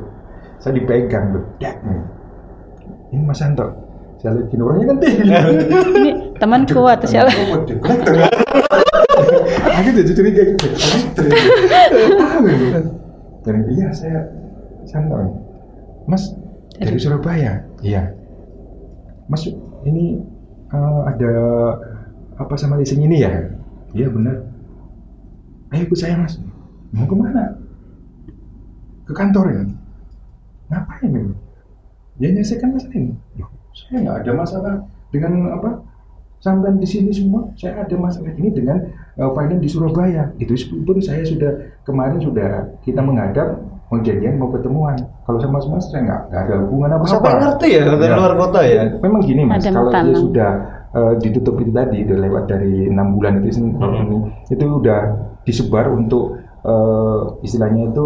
Saya 0.61 0.77
dipegang, 0.77 1.33
bedak 1.33 1.81
nih. 1.85 2.05
Ini 3.17 3.25
Mas 3.25 3.41
Santo, 3.41 3.65
lihat 4.33 4.47
gini 4.49 4.63
orangnya 4.65 4.87
kan 4.89 4.97
tinggi. 5.05 5.29
Ini 6.01 6.11
temanku 6.41 6.81
atau 6.89 7.05
siapa? 7.05 7.29
Aku 9.75 9.89
jadi 9.93 10.13
curiga 10.17 10.43
gitu. 10.49 10.67
ini. 12.49 12.69
Dan 13.45 13.57
iya 13.69 13.93
saya 13.93 14.25
Santo. 14.89 15.45
Mas 16.09 16.33
Dari 16.75 16.99
Surabaya. 16.99 17.63
Iya. 17.85 18.11
Mas, 19.31 19.47
ini 19.87 20.19
eh, 20.73 21.01
ada 21.07 21.33
apa 22.35 22.55
sama 22.59 22.81
leasing 22.81 23.05
ini 23.05 23.23
ya? 23.23 23.31
Iya 23.95 24.11
benar. 24.11 24.43
Ayo 25.71 25.87
ikut 25.87 25.99
saya 25.99 26.19
mas. 26.19 26.41
Mau 26.91 27.07
ke 27.07 27.15
mana? 27.15 27.59
Ke 29.07 29.13
kantor 29.15 29.47
ya. 29.55 29.63
Ngapain 30.71 31.11
ya? 31.15 31.23
Ya 32.19 32.29
nyelesaikan 32.31 32.75
masalah 32.75 32.95
ini. 32.95 33.15
Loh, 33.39 33.51
saya 33.75 33.97
nggak 34.01 34.17
ada 34.25 34.33
masalah 34.33 34.75
dengan 35.11 35.53
apa? 35.53 35.71
Sampai 36.39 36.77
di 36.77 36.85
sini 36.85 37.09
semua, 37.09 37.49
saya 37.57 37.81
ada 37.81 37.97
masalah 37.97 38.29
ini 38.37 38.53
dengan 38.53 38.77
uh, 39.17 39.33
finance 39.33 39.65
di 39.65 39.69
Surabaya. 39.69 40.29
Itu 40.37 40.53
pun 40.85 41.01
saya 41.01 41.25
sudah 41.25 41.51
kemarin 41.83 42.21
sudah 42.21 42.69
kita 42.85 43.01
menghadap 43.01 43.65
mau 43.89 43.97
janjian 44.01 44.37
mau 44.37 44.53
ketemuan. 44.53 44.93
Kalau 45.25 45.41
sama 45.41 45.57
semua 45.65 45.81
saya 45.81 46.05
nggak 46.05 46.21
nggak 46.29 46.43
ada 46.45 46.55
hubungan 46.69 46.91
apa 46.93 47.01
apa. 47.01 47.09
Sampai 47.09 47.33
ngerti 47.41 47.69
ya 47.73 47.83
dari 47.97 48.13
Ya. 48.13 48.17
luar 48.21 48.33
kota 48.37 48.61
ya. 48.61 48.83
Memang 49.01 49.21
gini 49.25 49.43
mas, 49.49 49.65
Ada 49.65 49.73
kalau 49.73 49.91
dia 49.91 50.15
sudah 50.15 50.53
eh, 50.95 51.15
ditutup 51.19 51.55
itu 51.59 51.73
tadi, 51.73 51.99
udah 52.07 52.19
lewat 52.23 52.45
dari 52.47 52.75
enam 52.87 53.19
bulan 53.19 53.41
itu 53.43 53.49
sen- 53.59 53.75
Hmm. 53.75 54.05
ini, 54.05 54.19
itu 54.47 54.63
udah 54.63 55.01
disebar 55.43 55.91
untuk 55.91 56.39
eh, 56.61 57.21
istilahnya 57.41 57.89
itu 57.89 58.05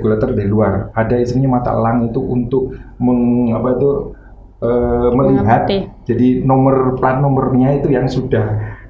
collector 0.00 0.32
dari 0.32 0.48
luar. 0.48 0.92
Ada 0.92 1.20
istilahnya 1.20 1.50
mata 1.50 1.70
elang 1.72 2.08
itu 2.08 2.20
untuk 2.20 2.72
meng, 3.00 3.52
apa 3.52 3.74
itu 3.76 4.13
eh, 4.64 5.08
melihat. 5.12 5.62
Jadi 6.04 6.40
nomor 6.40 6.96
plat 6.96 7.20
nomornya 7.20 7.76
itu 7.76 7.88
yang 7.88 8.08
sudah 8.08 8.44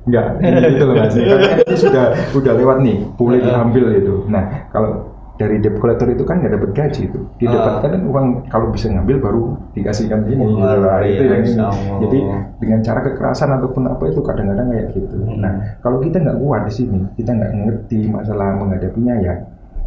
enggak 0.04 0.38
gitu 0.70 0.84
loh 0.84 0.94
mas. 0.94 1.14
Karena 1.14 1.50
itu 1.58 1.74
sudah 1.76 2.04
udah 2.32 2.52
lewat 2.54 2.78
nih, 2.80 2.96
boleh 3.14 3.38
diambil 3.40 3.84
itu. 3.94 4.14
Nah 4.28 4.70
kalau 4.70 5.10
dari 5.34 5.58
debt 5.58 5.82
collector 5.82 6.06
itu 6.06 6.22
kan 6.22 6.38
nggak 6.38 6.54
dapat 6.54 6.70
gaji 6.78 7.10
itu 7.10 7.18
didapatkan 7.42 7.90
kan 7.90 8.02
uang 8.06 8.26
kalau 8.46 8.70
bisa 8.70 8.86
ngambil 8.86 9.18
baru 9.18 9.42
dikasihkan 9.74 10.30
ini 10.30 10.46
gitu 10.46 10.62
Luar 10.62 10.78
lah. 10.78 11.02
itu 11.02 11.26
yang 11.26 11.42
ini. 11.42 11.58
jadi 12.06 12.18
dengan 12.62 12.78
cara 12.86 13.00
kekerasan 13.02 13.50
ataupun 13.50 13.82
apa 13.90 14.14
itu 14.14 14.22
kadang-kadang 14.22 14.70
kayak 14.70 14.94
gitu 14.94 15.10
Hmm. 15.18 15.42
nah 15.42 15.52
kalau 15.82 15.98
kita 15.98 16.22
nggak 16.22 16.38
kuat 16.38 16.70
di 16.70 16.72
sini 16.78 16.98
kita 17.18 17.34
nggak 17.34 17.50
ngerti 17.50 18.14
masalah 18.14 18.54
menghadapinya 18.54 19.14
ya 19.18 19.34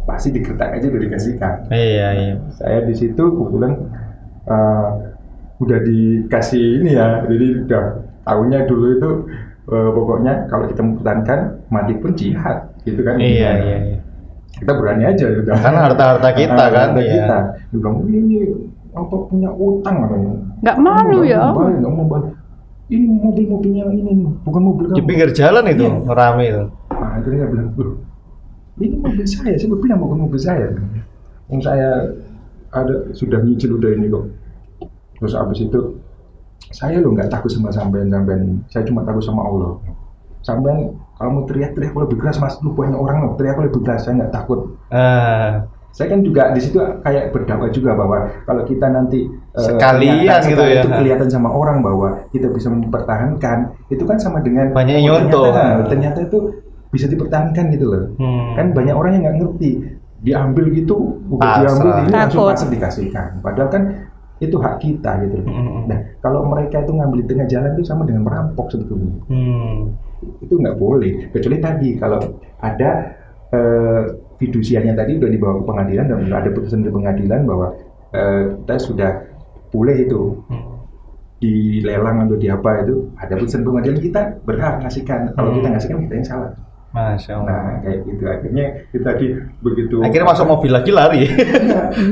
pasti 0.04 0.36
digertak 0.36 0.68
aja 0.68 0.84
udah 0.84 1.00
dikasihkan 1.00 1.54
Iya 1.72 2.08
iya. 2.12 2.34
saya 2.52 2.84
di 2.84 2.92
situ 2.92 3.16
kebetulan 3.24 3.72
eh, 4.44 4.88
udah 5.58 5.78
dikasih 5.80 6.64
ini 6.78 6.94
ya 6.94 7.22
jadi 7.24 7.46
udah 7.64 7.82
tahunya 8.22 8.58
dulu 8.64 8.86
itu 8.94 9.10
eh, 9.68 9.90
pokoknya 9.90 10.32
kalau 10.46 10.64
kita 10.64 10.80
mempertahankan 10.80 11.38
mati 11.68 11.92
pun 11.94 12.10
jihad 12.12 12.56
gitu 12.82 13.00
kan 13.02 13.18
Iya 13.18 13.50
Nah, 13.50 13.56
iya. 13.58 13.78
iya. 13.84 13.98
kita 14.54 14.72
berani 14.72 15.04
aja 15.04 15.24
udah 15.34 15.54
Karena 15.56 15.80
harta-harta 15.84 16.28
kita 16.32 16.56
Ah, 16.56 16.68
kan, 16.68 16.88
harta 16.88 17.00
iya. 17.00 17.12
kita 17.16 17.38
bilang 17.70 17.94
ini 18.04 18.36
apa 18.90 19.14
punya 19.26 19.50
utang 19.52 19.96
katanya 20.00 20.30
Nggak 20.58 20.76
malu 20.78 21.18
ya. 21.22 21.42
nggak 21.52 21.92
mau 21.92 22.06
bayar. 22.06 22.32
ini 22.88 23.04
mobil-mobilnya 23.04 23.84
ini 23.92 24.12
bukan 24.40 24.62
mobil 24.64 24.84
Di 24.88 24.96
kamu 24.96 25.06
pinggir 25.06 25.30
jalan 25.30 25.64
itu 25.68 25.84
Iya. 25.84 26.08
rame 26.10 26.44
itu. 26.46 26.64
Nah, 26.88 27.10
akhirnya 27.14 27.44
bilang, 27.46 27.68
"Loh, 27.76 27.94
ini 28.78 28.96
mobil 28.96 29.22
saya, 29.22 29.52
saya 29.54 29.68
bilang 29.70 30.00
bukan 30.00 30.18
mobil 30.18 30.40
saya. 30.40 30.72
Yang 31.46 31.60
saya 31.62 31.88
ada 32.70 32.94
sudah 33.12 33.38
nyicil 33.38 33.76
udah 33.76 33.92
ini 33.92 34.08
kok. 34.08 34.24
Terus 35.18 35.32
habis 35.34 35.58
itu 35.62 35.80
saya 36.70 37.00
lo 37.00 37.14
nggak 37.14 37.30
takut 37.32 37.50
sama 37.50 37.72
sampean 37.72 38.12
sampean 38.12 38.40
ini. 38.44 38.56
Saya 38.68 38.82
cuma 38.84 39.02
takut 39.06 39.24
sama 39.24 39.46
Allah. 39.46 39.78
Sampean 40.42 40.94
kalau 41.18 41.30
mau 41.34 41.44
teriak-teriak 41.50 41.92
lebih 41.98 42.18
keras 42.20 42.38
mas, 42.38 42.54
lu 42.62 42.70
banyak 42.72 42.94
orang 42.94 43.26
loh 43.26 43.32
teriak 43.34 43.58
lebih 43.58 43.82
keras. 43.82 44.06
Saya 44.06 44.22
nggak 44.22 44.32
takut. 44.32 44.78
Ah, 44.94 45.66
Saya 45.90 46.14
kan 46.14 46.20
juga 46.22 46.54
di 46.54 46.60
situ 46.62 46.78
kayak 46.78 47.34
berdakwah 47.34 47.72
juga 47.74 47.96
bahwa 47.96 48.30
kalau 48.46 48.62
kita 48.62 48.86
nanti 48.86 49.26
eh, 49.26 49.66
Sekalian 49.66 50.22
ternyata 50.22 50.46
gitu 50.46 50.62
ya. 50.62 50.82
itu 50.84 50.88
kelihatan 50.94 51.28
sama 51.32 51.48
orang 51.50 51.82
bahwa 51.82 52.22
kita 52.30 52.52
bisa 52.54 52.70
mempertahankan, 52.70 53.74
itu 53.90 54.04
kan 54.06 54.20
sama 54.20 54.38
dengan 54.44 54.70
Banyak 54.76 54.94
oh, 54.94 55.02
nyontoh. 55.02 55.50
Ternyata, 55.50 55.88
ternyata 55.90 56.18
itu 56.28 56.38
bisa 56.94 57.06
dipertahankan 57.10 57.64
gitu 57.74 57.86
loh. 57.88 58.04
Hmm. 58.20 58.54
Kan 58.54 58.66
banyak 58.76 58.94
orang 58.94 59.10
yang 59.18 59.22
nggak 59.26 59.38
ngerti. 59.42 59.70
Diambil 60.18 60.74
gitu, 60.74 61.22
udah 61.30 61.62
diambil 61.62 61.90
ini 62.02 62.10
langsung 62.10 62.50
pasrah 62.50 62.70
dikasihkan. 62.74 63.28
Padahal 63.38 63.70
kan 63.70 63.82
itu 64.38 64.54
hak 64.54 64.78
kita 64.78 65.12
gitu 65.26 65.42
loh. 65.42 65.46
Hmm. 65.50 65.90
Nah, 65.90 65.98
kalau 66.22 66.46
mereka 66.46 66.82
itu 66.82 66.94
ngambil 66.94 67.18
di 67.22 67.26
tengah 67.26 67.46
jalan 67.50 67.70
itu 67.74 67.82
sama 67.82 68.06
dengan 68.06 68.22
merampok 68.22 68.70
sebetulnya 68.70 69.12
Hmm. 69.26 69.94
itu 70.42 70.54
nggak 70.54 70.76
boleh 70.76 71.30
kecuali 71.30 71.58
tadi 71.58 71.88
kalau 71.94 72.18
ada 72.58 72.90
eh, 73.48 74.02
fidusiarnya 74.36 74.92
tadi 74.92 75.16
udah 75.16 75.26
dibawa 75.26 75.58
ke 75.58 75.64
pengadilan 75.64 76.06
dan 76.06 76.20
ada 76.28 76.50
putusan 76.52 76.84
di 76.84 76.90
pengadilan 76.92 77.48
bahwa 77.48 77.72
eh, 78.12 78.42
kita 78.62 78.76
sudah 78.78 79.12
boleh 79.70 79.96
itu 80.04 80.36
Hmm. 80.46 80.76
dilelang 81.38 82.26
atau 82.26 82.34
di 82.34 82.50
apa 82.50 82.82
itu 82.82 83.14
ada 83.14 83.34
putusan 83.38 83.62
pengadilan 83.62 83.98
kita 83.98 84.20
berhak 84.42 84.82
ngasihkan 84.82 85.30
kalau 85.32 85.50
Hmm. 85.50 85.56
kita 85.62 85.68
ngasihkan 85.70 85.98
kita 86.06 86.14
yang 86.18 86.26
salah 86.26 86.50
Masya 86.88 87.32
Allah. 87.34 87.46
nah 87.46 87.62
kayak 87.80 87.98
gitu 88.02 88.24
akhirnya 88.24 88.64
itu 88.88 89.02
tadi 89.02 89.26
begitu 89.60 89.96
Akhirnya 90.00 90.26
masuk 90.26 90.46
mobil 90.46 90.70
lagi 90.70 90.88
lari. 90.90 91.22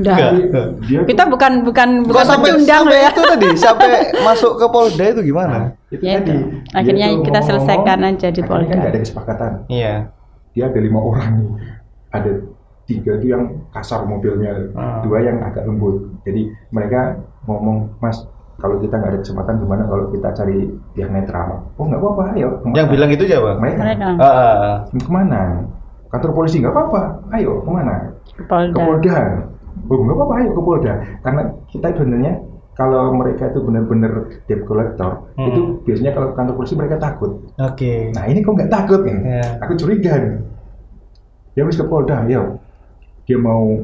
Tapi 0.04 0.52
dia 0.84 1.00
Kita 1.02 1.24
bukan 1.24 1.64
bukan 1.64 1.88
bukan 2.04 2.24
sampai, 2.24 2.52
pecundang 2.52 2.84
sampai 2.84 2.98
ya. 2.98 3.08
itu 3.08 3.20
tadi 3.22 3.48
sampai 3.56 3.88
masuk 4.20 4.52
ke 4.54 4.66
Polda 4.66 5.04
itu 5.08 5.20
gimana? 5.24 5.58
itu 5.88 6.02
Ya 6.02 6.20
tadi 6.20 6.28
itu. 6.30 6.44
Akhirnya 6.72 7.06
tuh 7.10 7.22
kita 7.22 7.40
selesaikan 7.42 7.98
aja 8.02 8.28
di 8.28 8.42
Polda. 8.42 8.68
kan 8.68 8.76
nggak 8.78 8.92
ada 8.92 9.00
kesepakatan 9.00 9.50
Iya. 9.66 9.94
dia 10.52 10.64
ada 10.66 10.78
lima 10.78 10.96
orang 10.98 11.28
nih 11.34 11.48
ada 12.10 12.30
tiga 12.84 13.12
itu 13.16 13.26
yang 13.28 13.42
kasar 13.70 14.04
mobilnya 14.04 14.72
Ah. 14.72 15.00
dua 15.00 15.20
yang 15.20 15.40
agak 15.40 15.64
lembut 15.64 16.20
jadi 16.22 16.48
mereka 16.68 17.16
ngomong 17.44 17.96
mas 17.98 18.24
kalau 18.56 18.76
kita 18.76 18.94
nggak 18.94 19.10
ada 19.10 19.20
kesempatan 19.20 19.54
gimana 19.58 19.82
kalau 19.84 20.04
kita 20.08 20.28
cari 20.32 20.58
yang 20.94 21.10
netral 21.10 21.48
oh 21.72 21.84
nggak 21.84 22.00
apa-apa 22.00 22.22
ayo 22.34 22.48
ke 22.54 22.64
mana?" 22.64 22.76
Yang 22.76 22.88
bilang 22.90 23.10
itu 23.10 23.24
siapa? 23.24 23.50
mereka 23.56 23.80
Mereka 23.82 24.06
Ah, 24.16 24.24
ah, 24.24 24.54
ah. 24.56 24.76
ke 24.88 25.10
mana 25.10 25.42
kantor 26.06 26.30
polisi 26.32 26.56
nggak 26.58 26.72
apa-apa 26.72 27.02
ayo 27.32 27.52
ke 27.60 27.70
mana 27.70 27.94
ke 28.26 28.32
ke 28.34 28.44
Polda. 28.44 28.78
Polda 28.78 29.18
oh 29.86 29.98
nggak 29.98 30.16
apa-apa 30.16 30.34
ayo 30.36 30.48
ke 30.50 30.62
Polda 30.62 30.92
karena 31.20 31.42
kita 31.68 31.86
sebenarnya 31.92 32.34
kalau 32.72 33.08
mereka 33.10 33.48
itu 33.48 33.60
benar-benar 33.60 34.12
debt 34.44 34.62
collector 34.62 35.24
Hmm. 35.32 35.48
itu 35.48 35.60
biasanya 35.82 36.12
kalau 36.12 36.28
kantor 36.32 36.54
polisi 36.54 36.74
mereka 36.74 36.96
takut 36.96 37.40
Oke. 37.56 38.12
Nah 38.12 38.24
ini 38.24 38.40
kok 38.40 38.52
nggak 38.52 38.68
takut 38.68 39.00
nih? 39.00 39.16
Iya. 39.16 39.48
Aku 39.64 39.72
curiga 39.74 40.12
nih. 40.16 40.34
Dia 41.52 41.64
habis 41.64 41.80
ke 41.80 41.84
Polda, 41.84 42.28
ya. 42.28 42.44
Dia 43.24 43.38
mau 43.40 43.80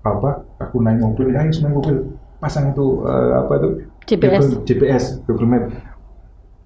apa? 0.00 0.46
Aku 0.62 0.78
naik 0.78 1.02
mobil, 1.02 1.34
ayo 1.34 1.50
naik 1.50 1.74
mobil, 1.74 1.96
pasang 2.38 2.70
itu 2.70 3.02
eh, 3.02 3.30
apa 3.34 3.52
itu? 3.58 3.68
GPS. 4.10 4.44
GPS, 4.62 5.04
Google 5.24 5.46
Map. 5.46 5.64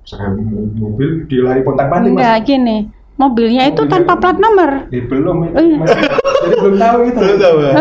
Saya 0.03 0.33
mo- 0.33 0.69
mobil, 0.75 1.25
dia 1.25 1.41
lari 1.41 1.61
pontang 1.61 1.89
panting 1.89 2.13
mas. 2.13 2.21
Enggak 2.21 2.39
gini. 2.45 2.77
Mobilnya 3.15 3.63
itu 3.65 3.79
Mobilnya- 3.79 3.95
tanpa 4.05 4.15
plat 4.19 4.37
nomor. 4.37 4.71
Eh, 4.91 5.03
belum, 5.03 5.37
Oh, 5.47 5.55
iya. 5.55 5.77
masih, 5.79 6.03
jadi 6.43 6.55
belum 6.59 6.77
tahu 6.77 6.97
gitu. 7.05 7.19
Belum 7.21 7.39
tahu, 7.39 7.57
ya? 7.63 7.73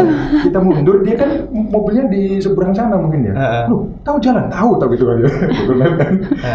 Kita 0.45 0.59
mundur, 0.61 0.95
dia 1.01 1.15
kan 1.17 1.29
mobilnya 1.51 2.03
di 2.05 2.21
seberang 2.37 2.69
sana 2.71 2.95
mungkin 2.95 3.27
ya. 3.27 3.33
Heeh. 3.33 3.63
Loh, 3.67 3.89
tahu 4.03 4.17
jalan, 4.19 4.45
tahu 4.47 4.77
tahu 4.77 4.93
gitu 4.93 5.03
kan 5.03 5.17
ya. 5.19 5.29
Google 5.57 5.77
Map 5.79 5.93
kan. 5.97 6.13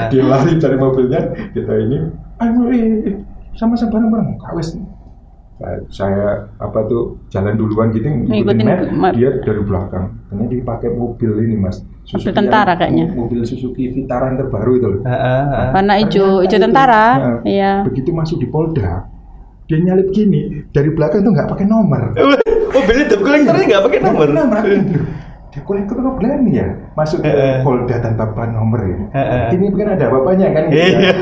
Dia 0.09 0.23
lari 0.23 0.53
cari 0.57 0.77
mobilnya, 0.79 1.21
kita 1.53 1.73
ini, 1.75 1.99
ayo 2.39 2.61
eh, 2.71 3.19
sama-sama 3.53 3.91
bareng-bareng, 3.93 4.39
kawes. 4.39 4.79
Saya, 5.89 6.47
apa 6.55 6.87
tuh 6.87 7.19
jalan 7.29 7.59
duluan 7.59 7.91
gitu 7.91 8.07
ngikutin 8.07 8.67
map. 8.95 9.13
dia 9.13 9.35
dari 9.39 9.59
belakang. 9.59 10.15
Ternyata 10.29 10.55
dipakai 10.55 10.89
mobil 10.89 11.31
ini 11.43 11.59
mas. 11.59 11.83
Mobil 12.09 12.31
tentara 12.31 12.73
yang- 12.73 12.79
kayaknya. 12.79 13.07
Mobil 13.11 13.41
Suzuki 13.43 13.91
Vitara 13.91 14.31
yang 14.31 14.39
terbaru 14.39 14.73
itu 14.73 14.87
loh. 14.89 15.01
Warna 15.75 15.95
hijau, 15.99 16.41
hijau 16.41 16.59
tentara. 16.59 17.05
nah, 17.17 17.39
Iya. 17.43 17.83
Begitu 17.85 18.11
masuk 18.11 18.39
di 18.39 18.47
Polda, 18.47 19.11
dia 19.65 19.79
nyalip 19.79 20.09
gini 20.09 20.63
dari 20.71 20.89
belakang 20.89 21.21
tuh 21.21 21.35
nggak 21.35 21.49
pakai 21.49 21.67
nomor. 21.67 22.15
Mobilnya 22.69 23.05
debt 23.09 23.19
collectornya 23.19 23.65
nggak 23.67 23.83
pakai 23.83 23.99
nomor. 23.99 24.27
Nggak 24.29 24.47
pakai 24.49 24.71
nomor. 24.79 25.03
Dia 25.49 25.61
kolektor 25.65 25.97
kok 25.99 26.15
berani 26.15 26.51
ya 26.55 26.67
masuk 26.95 27.19
ke. 27.19 27.35
Polda 27.67 27.97
tanpa 27.99 28.31
plat 28.31 28.53
nomor 28.53 28.79
ya. 28.79 28.97
Ini 29.51 29.67
kan 29.75 29.89
ada 29.91 30.07
bapaknya 30.07 30.55
kan. 30.55 30.65
Iya. 30.71 31.19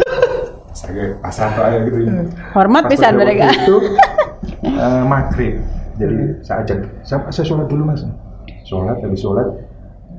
Saya 0.77 1.16
pasar 1.18 1.57
aja 1.57 1.88
gitu. 1.88 2.05
Hormat 2.53 2.85
pada 2.85 3.09
mereka. 3.11 3.49
Itu 3.49 3.81
eh, 4.76 5.04
maghrib. 5.04 5.54
Jadi 5.96 6.44
saya 6.44 6.60
ajak, 6.62 6.78
saya, 7.02 7.18
saya 7.32 7.44
sholat 7.48 7.66
dulu 7.72 7.88
mas. 7.88 8.04
Sholat, 8.68 9.00
habis 9.00 9.24
sholat 9.24 9.48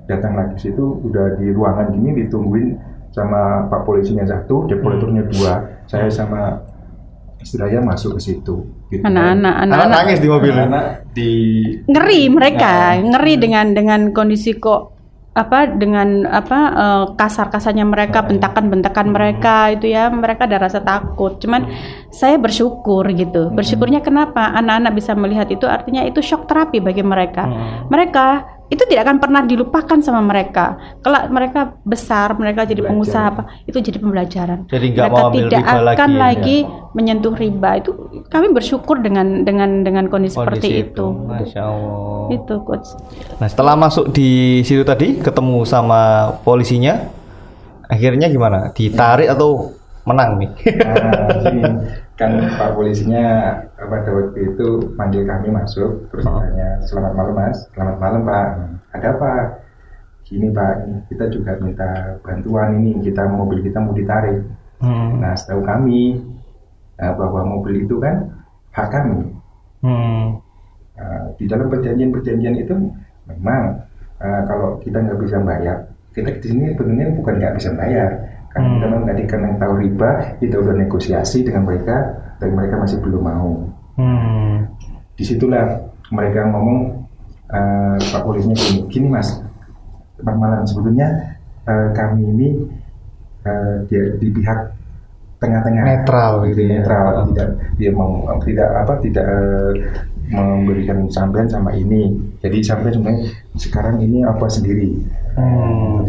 datang 0.07 0.33
lagi 0.39 0.71
situ 0.71 1.03
udah 1.03 1.35
di 1.37 1.51
ruangan 1.51 1.91
gini 1.93 2.25
ditungguin 2.25 2.79
sama 3.11 3.67
pak 3.69 3.85
polisinya 3.85 4.25
satu, 4.25 4.65
depoliturnya 4.65 5.27
dua, 5.29 5.83
saya 5.85 6.07
sama 6.09 6.63
istri 7.41 7.61
saya 7.61 7.79
masuk 7.83 8.17
ke 8.17 8.21
situ. 8.33 8.55
Gitu. 8.89 9.03
Anak-anak, 9.03 9.55
Anak 9.67 9.75
anak-anak 9.77 9.97
nangis 10.01 10.19
di 10.23 10.29
mobil. 10.31 10.53
Anak 10.55 10.85
di 11.13 11.31
ngeri 11.85 12.21
mereka, 12.31 12.73
Nah. 12.97 13.13
ngeri 13.13 13.33
dengan 13.37 13.65
dengan 13.75 14.01
kondisi 14.15 14.57
kok 14.57 14.96
apa 15.37 15.69
dengan 15.69 16.25
apa 16.25 16.59
eh, 16.73 17.05
kasar-kasarnya 17.13 17.85
mereka, 17.85 18.25
bentakan-bentakan 18.25 19.07
mereka 19.13 19.69
itu 19.69 19.93
ya, 19.93 20.09
mereka 20.09 20.49
ada 20.49 20.65
rasa 20.65 20.81
takut. 20.81 21.37
Cuman 21.37 21.69
saya 22.09 22.41
bersyukur 22.41 23.05
gitu. 23.13 23.53
Bersyukurnya 23.53 24.01
kenapa? 24.01 24.49
Anak-anak 24.57 24.97
bisa 24.97 25.13
melihat 25.13 25.45
itu 25.53 25.69
artinya 25.69 26.01
itu 26.01 26.25
shock 26.25 26.49
terapi 26.49 26.81
bagi 26.81 27.05
mereka. 27.05 27.45
Mereka 27.93 28.56
itu 28.67 28.83
tidak 28.83 29.07
akan 29.07 29.17
pernah 29.23 29.41
dilupakan 29.47 29.99
sama 30.03 30.19
mereka. 30.19 30.75
Kelak 30.99 31.31
mereka 31.31 31.61
besar, 31.87 32.35
mereka 32.35 32.67
jadi 32.67 32.83
Belajar. 32.83 32.91
pengusaha 32.91 33.25
apa, 33.31 33.43
itu 33.63 33.77
jadi 33.79 33.97
pembelajaran. 34.03 34.59
Jadi 34.67 34.87
mereka 34.91 35.07
mau 35.07 35.31
ambil 35.31 35.47
tidak 35.47 35.63
riba 35.63 35.71
akan 35.71 35.83
lagi 35.87 36.11
ya. 36.11 36.19
lagi 36.19 36.57
menyentuh 36.91 37.33
riba. 37.39 37.69
Itu 37.79 37.91
kami 38.27 38.47
bersyukur 38.51 38.99
dengan 38.99 39.47
dengan 39.47 39.87
dengan 39.87 40.11
kondisi, 40.11 40.35
seperti 40.35 40.67
Kondisi 40.67 40.83
itu. 40.83 41.05
Masya 41.07 41.61
Allah. 41.63 42.25
Itu 42.35 42.53
coach. 42.67 42.87
Nah 43.39 43.47
setelah 43.47 43.73
masuk 43.79 44.11
di 44.11 44.61
situ 44.67 44.83
tadi 44.83 45.15
ketemu 45.23 45.63
sama 45.63 46.35
polisinya, 46.43 47.07
akhirnya 47.87 48.27
gimana? 48.27 48.75
Ditarik 48.75 49.31
atau 49.31 49.71
menang 50.07 50.39
nih? 50.39 50.51
Nah, 50.79 51.67
kan 52.19 52.31
Pak 52.55 52.73
polisinya 52.73 53.25
pada 53.75 54.09
waktu 54.09 54.55
itu 54.55 54.95
manggil 54.95 55.27
kami 55.27 55.51
masuk, 55.51 56.07
terus 56.09 56.25
Oh. 56.25 56.39
tanya 56.39 56.79
selamat 56.87 57.13
malam 57.13 57.35
Mas, 57.35 57.57
selamat 57.75 57.97
malam 57.99 58.21
Pak. 58.23 58.47
Ada 58.95 59.07
apa? 59.19 59.31
Gini 60.23 60.47
Pak, 60.51 60.73
kita 61.11 61.27
juga 61.29 61.59
minta 61.59 62.17
bantuan 62.23 62.79
ini, 62.79 63.03
kita 63.03 63.27
mobil 63.27 63.59
kita 63.63 63.83
mau 63.83 63.91
ditarik. 63.91 64.43
Hmm. 64.79 65.19
Nah 65.19 65.35
setahu 65.35 65.61
kami 65.61 66.23
eh, 66.97 67.13
bahwa 67.13 67.43
mobil 67.43 67.83
itu 67.83 67.99
kan 67.99 68.31
hak 68.71 68.87
kami. 68.89 69.35
Hmm. 69.83 70.39
Nah, 70.97 71.29
di 71.37 71.45
dalam 71.45 71.69
perjanjian-perjanjian 71.69 72.55
itu 72.57 72.73
memang 73.29 73.85
eh, 74.23 74.41
kalau 74.49 74.81
kita 74.81 74.97
nggak 75.03 75.19
bisa 75.21 75.37
bayar, 75.45 75.77
kita 76.17 76.33
di 76.41 76.47
sini 76.49 76.73
sebenarnya 76.73 77.13
bukan 77.13 77.33
nggak 77.37 77.55
bisa 77.61 77.69
bayar, 77.77 78.09
karena 78.57 78.73
Hmm. 78.73 78.81
memang 78.81 79.03
tadi 79.05 79.23
karena 79.29 79.49
tahu 79.61 79.73
riba, 79.85 80.09
kita 80.41 80.55
udah 80.57 80.73
negosiasi 80.81 81.45
dengan 81.45 81.69
mereka, 81.69 81.95
dan 82.41 82.57
mereka 82.57 82.81
masih 82.81 82.97
belum 83.05 83.21
mau. 83.21 83.53
Hmm. 84.01 84.65
Di 85.13 85.23
situlah 85.25 85.77
mereka 86.09 86.49
ngomong 86.49 87.05
eh, 87.53 87.97
Pak 88.01 88.21
Polisinya 88.25 88.57
gini, 88.57 88.81
gini 88.89 89.07
Mas, 89.13 89.29
Pak 90.17 90.35
Malam 90.35 90.65
sebetulnya 90.65 91.37
eh, 91.69 91.89
kami 91.93 92.33
ini 92.33 92.49
eh, 93.45 93.75
dia 93.85 94.03
di 94.17 94.27
pihak 94.33 94.59
tengah-tengah 95.37 95.85
Netral 95.85 96.49
gitu 96.49 96.65
ya. 96.65 96.81
netral 96.81 97.29
tidak 97.29 97.47
dia 97.77 97.93
mau 97.93 98.25
tidak 98.41 98.69
apa 98.73 98.93
tidak 99.05 99.27
memberikan 100.33 101.05
sampean 101.13 101.45
sama 101.45 101.77
ini 101.77 102.09
jadi 102.41 102.57
sampean 102.65 102.97
sebenarnya 102.97 103.21
sekarang 103.53 104.01
ini 104.01 104.25
apa 104.25 104.49
sendiri 104.49 104.97
Hmm. 105.37 106.01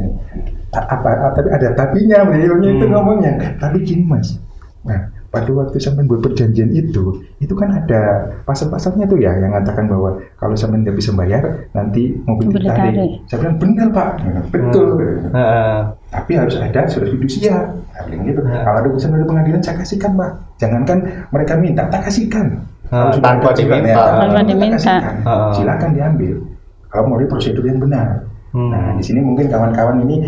Apa, 0.70 1.09
a- 1.09 1.33
tapi 1.33 1.48
ada 1.48 1.72
tapinya 1.72 2.22
beliaunya 2.22 2.70
itu 2.72 2.85
Hmm. 2.85 2.92
ngomongnya 2.92 3.33
tapi 3.57 3.81
gini 3.81 4.04
mas 4.04 4.37
nah 4.83 5.00
pada 5.28 5.48
waktu 5.50 5.76
sampean 5.76 6.04
buat 6.04 6.20
perjanjian 6.20 6.68
itu 6.70 7.04
itu 7.38 7.52
kan 7.52 7.68
ada 7.74 8.00
pasal-pasalnya 8.42 9.04
tuh 9.04 9.16
ya 9.16 9.33
yang 9.35 9.48
mengatakan 9.50 9.85
bahwa 9.85 10.11
kalau 10.35 10.52
sampean 10.54 10.81
nggak 10.83 10.94
bisa 10.94 11.12
bayar 11.12 11.40
nanti 11.70 12.16
mobil 12.22 12.52
ditarik 12.54 12.96
saya 13.24 13.38
bilang 13.38 13.57
benar 13.57 13.88
pak 13.90 14.09
betul 14.46 14.96
Heeh. 15.26 15.78
tapi 16.09 16.33
harus 16.35 16.57
ada 16.57 16.81
surat 16.85 17.09
fidusia 17.09 17.54
bilang 18.04 18.22
gitu 18.24 18.40
Ya. 18.42 18.61
kalau 18.62 18.76
ada 18.78 18.88
urusan 18.88 19.11
dari 19.11 19.24
pengadilan 19.24 19.61
saya 19.61 19.76
kasihkan 19.78 20.12
pak 20.14 20.31
jangankan 20.57 20.98
mereka 21.28 21.52
minta 21.57 21.85
tak 21.87 22.04
kasihkan 22.04 22.64
Ah, 22.87 23.12
Kalau 23.12 23.12
sudah 23.14 23.28
tanpa 23.37 23.50
diminta. 23.52 24.00
Tanpa 24.16 24.40
diminta. 24.42 24.76
kasihkan. 24.81 25.14
Ah. 25.22 25.52
silakan 25.52 25.90
diambil 25.92 26.35
kalau 26.88 27.04
mau 27.07 27.20
prosedur 27.22 27.61
yang 27.62 27.76
benar 27.78 28.24
Hmm. 28.48 28.72
nah 28.72 28.96
di 28.96 29.04
sini 29.04 29.20
mungkin 29.20 29.44
kawan-kawan 29.46 30.00
ini 30.00 30.24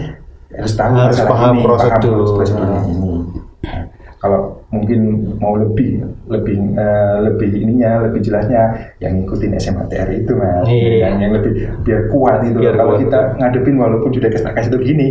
harus 0.52 0.74
tahu 0.74 0.92
Harus 0.92 1.16
masalah 1.16 1.30
paham 1.30 1.52
ini 1.52 1.62
prosedur. 1.62 2.12
paham 2.12 2.34
prosedurnya 2.34 2.80
ini 2.84 3.12
Nah, 3.60 3.82
kalau 4.16 4.40
mungkin 4.68 5.00
mau 5.36 5.52
lebih 5.54 6.00
lebih 6.26 6.56
eh, 6.74 7.16
lebih 7.22 7.50
ininya 7.56 8.02
lebih 8.02 8.20
jelasnya 8.20 8.62
yang 8.98 9.18
ngikutin 9.18 9.52
SMATR 9.54 10.08
itu 10.10 10.32
mas 10.32 10.64
Iya. 10.64 10.92
yang, 11.02 11.14
yang 11.18 11.32
lebih 11.34 11.52
biar 11.80 12.08
kuat 12.08 12.40
itu 12.42 12.56
Biar 12.56 12.74
kalau 12.74 12.94
kuat. 12.94 13.02
kita 13.02 13.18
ngadepin 13.36 13.76
walaupun 13.76 14.10
sudah 14.10 14.28
kasih 14.28 14.50
kasih 14.50 14.70
itu 14.70 14.78
gini 14.82 15.06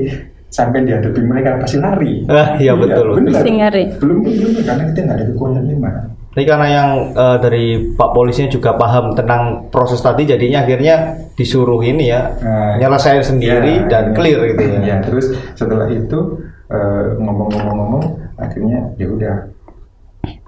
sampai 0.49 0.81
dihadapin 0.81 1.25
mereka 1.25 1.57
pasti 1.57 1.77
lari 1.77 2.25
Ah, 2.25 2.57
iya, 2.57 2.73
betul, 2.73 3.13
benar. 3.15 3.33
Pasti 3.35 3.51
ngari. 3.51 3.83
belum 3.95 4.17
belum 4.19 4.51
karena 4.63 4.83
kita 4.87 4.99
nggak 4.99 5.15
ada 5.15 5.25
kekuatan 5.27 5.63
lima 5.63 5.91
Ini 6.39 6.47
karena 6.47 6.67
yang 6.71 6.89
eh, 7.11 7.37
dari 7.43 7.65
Pak 7.91 8.15
polisinya 8.15 8.47
juga 8.47 8.71
paham 8.73 9.11
tentang 9.11 9.67
proses 9.67 9.99
tadi, 9.99 10.23
jadinya 10.23 10.63
akhirnya 10.63 10.95
disuruh 11.35 11.83
ini 11.83 12.07
ya 12.07 12.31
Nah, 12.39 12.79
nyelesain 12.79 13.19
sendiri 13.19 13.83
Ya, 13.83 13.91
dan 13.91 14.03
ya. 14.11 14.15
clear 14.15 14.39
gitu 14.47 14.63
ya. 14.63 14.79
Ya, 14.79 14.97
terus 15.03 15.35
setelah 15.51 15.91
itu 15.91 16.39
eh, 16.71 17.03
ngomong-ngomong-ngomong, 17.19 18.03
akhirnya 18.37 18.95
ya 18.95 19.11
udah 19.11 19.35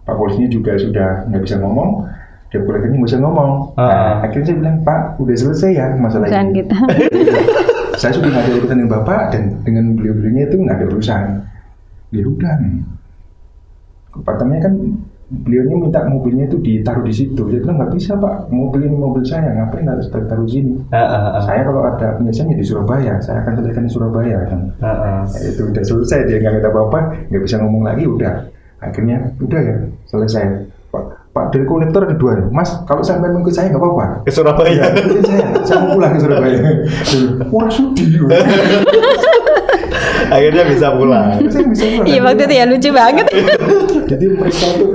Pak 0.02 0.16
polisinya 0.16 0.48
juga 0.48 0.80
sudah 0.80 1.28
nggak 1.28 1.44
bisa 1.44 1.60
ngomong, 1.60 2.08
dia 2.48 2.64
politiknya 2.64 2.96
nggak 2.96 3.10
bisa 3.12 3.20
ngomong. 3.20 3.52
Ah. 3.76 3.84
Nah, 3.84 4.14
akhirnya 4.24 4.46
saya 4.48 4.58
bilang 4.64 4.78
Pak, 4.82 5.00
udah 5.20 5.36
selesai 5.36 5.72
ya 5.76 5.86
masalah 6.00 6.32
Urusan 6.32 6.48
ini. 6.48 6.56
kita. 6.64 6.78
saya 8.02 8.12
sudah 8.16 8.30
nggak 8.32 8.44
ada 8.48 8.54
urusan 8.56 8.76
dengan 8.80 8.92
bapak 8.96 9.22
dan 9.36 9.44
dengan 9.62 9.84
beliau-beliaunya 9.94 10.44
itu 10.48 10.56
nggak 10.56 10.78
ada 10.80 10.86
urusan. 10.88 11.24
Ya 12.10 12.24
udah. 12.24 12.56
Pertamanya 14.12 14.62
kan 14.68 14.74
beliaunya 15.32 15.76
minta 15.80 16.04
mobilnya 16.12 16.46
itu 16.52 16.60
ditaruh 16.60 17.08
di 17.08 17.14
situ. 17.16 17.42
Dia 17.48 17.64
bilang 17.64 17.80
nggak 17.80 17.92
bisa 17.96 18.20
pak, 18.20 18.52
mobil 18.52 18.84
ini 18.84 18.98
mobil 19.00 19.24
saya, 19.24 19.56
ngapain 19.56 19.88
harus 19.88 20.12
taruh 20.12 20.44
di 20.44 20.60
sini? 20.60 20.74
Ah, 20.92 21.00
ah, 21.00 21.24
ah. 21.40 21.42
Saya 21.48 21.64
kalau 21.64 21.82
ada 21.88 22.20
biasanya 22.20 22.54
di 22.60 22.66
Surabaya, 22.68 23.16
saya 23.24 23.40
akan 23.48 23.64
selesaikan 23.64 23.88
di 23.88 23.92
Surabaya 23.96 24.38
kan. 24.52 24.60
Ya, 24.84 25.24
itu 25.48 25.62
udah 25.72 25.84
selesai 25.88 26.28
dia 26.28 26.38
nggak 26.44 26.54
minta 26.60 26.70
apa-apa, 26.70 27.00
nggak 27.32 27.44
bisa 27.48 27.56
ngomong 27.64 27.84
lagi 27.88 28.04
udah. 28.04 28.36
Akhirnya 28.84 29.18
udah 29.40 29.62
ya 29.64 29.76
selesai. 30.12 30.44
Pak, 30.92 31.04
Pak 31.32 31.56
dari 31.56 31.64
kolektor 31.64 32.04
ada 32.04 32.16
dua 32.20 32.36
nih. 32.36 32.52
Mas, 32.52 32.76
kalau 32.84 33.00
sampai 33.00 33.32
mengikut 33.32 33.56
saya 33.56 33.72
nggak 33.72 33.80
apa-apa. 33.80 34.28
Ke 34.28 34.32
Surabaya. 34.36 34.84
Ikutin 35.00 35.24
saya, 35.24 35.46
saya 35.64 35.80
mau 35.80 35.96
pulang 35.96 36.12
ke 36.12 36.20
Surabaya. 36.20 36.60
Wah 37.56 37.68
sudi. 37.72 38.04
akhirnya 40.36 40.64
bisa 40.68 40.88
pulang. 40.92 41.40
Saya 41.48 41.66
bisa 41.72 41.86
pulang. 41.88 42.08
Iya 42.12 42.20
waktu 42.20 42.44
itu 42.44 42.56
ya 42.60 42.66
lucu 42.68 42.90
banget. 42.92 43.28
Jadi 44.12 44.26
mereka 44.28 44.66
itu 44.76 44.88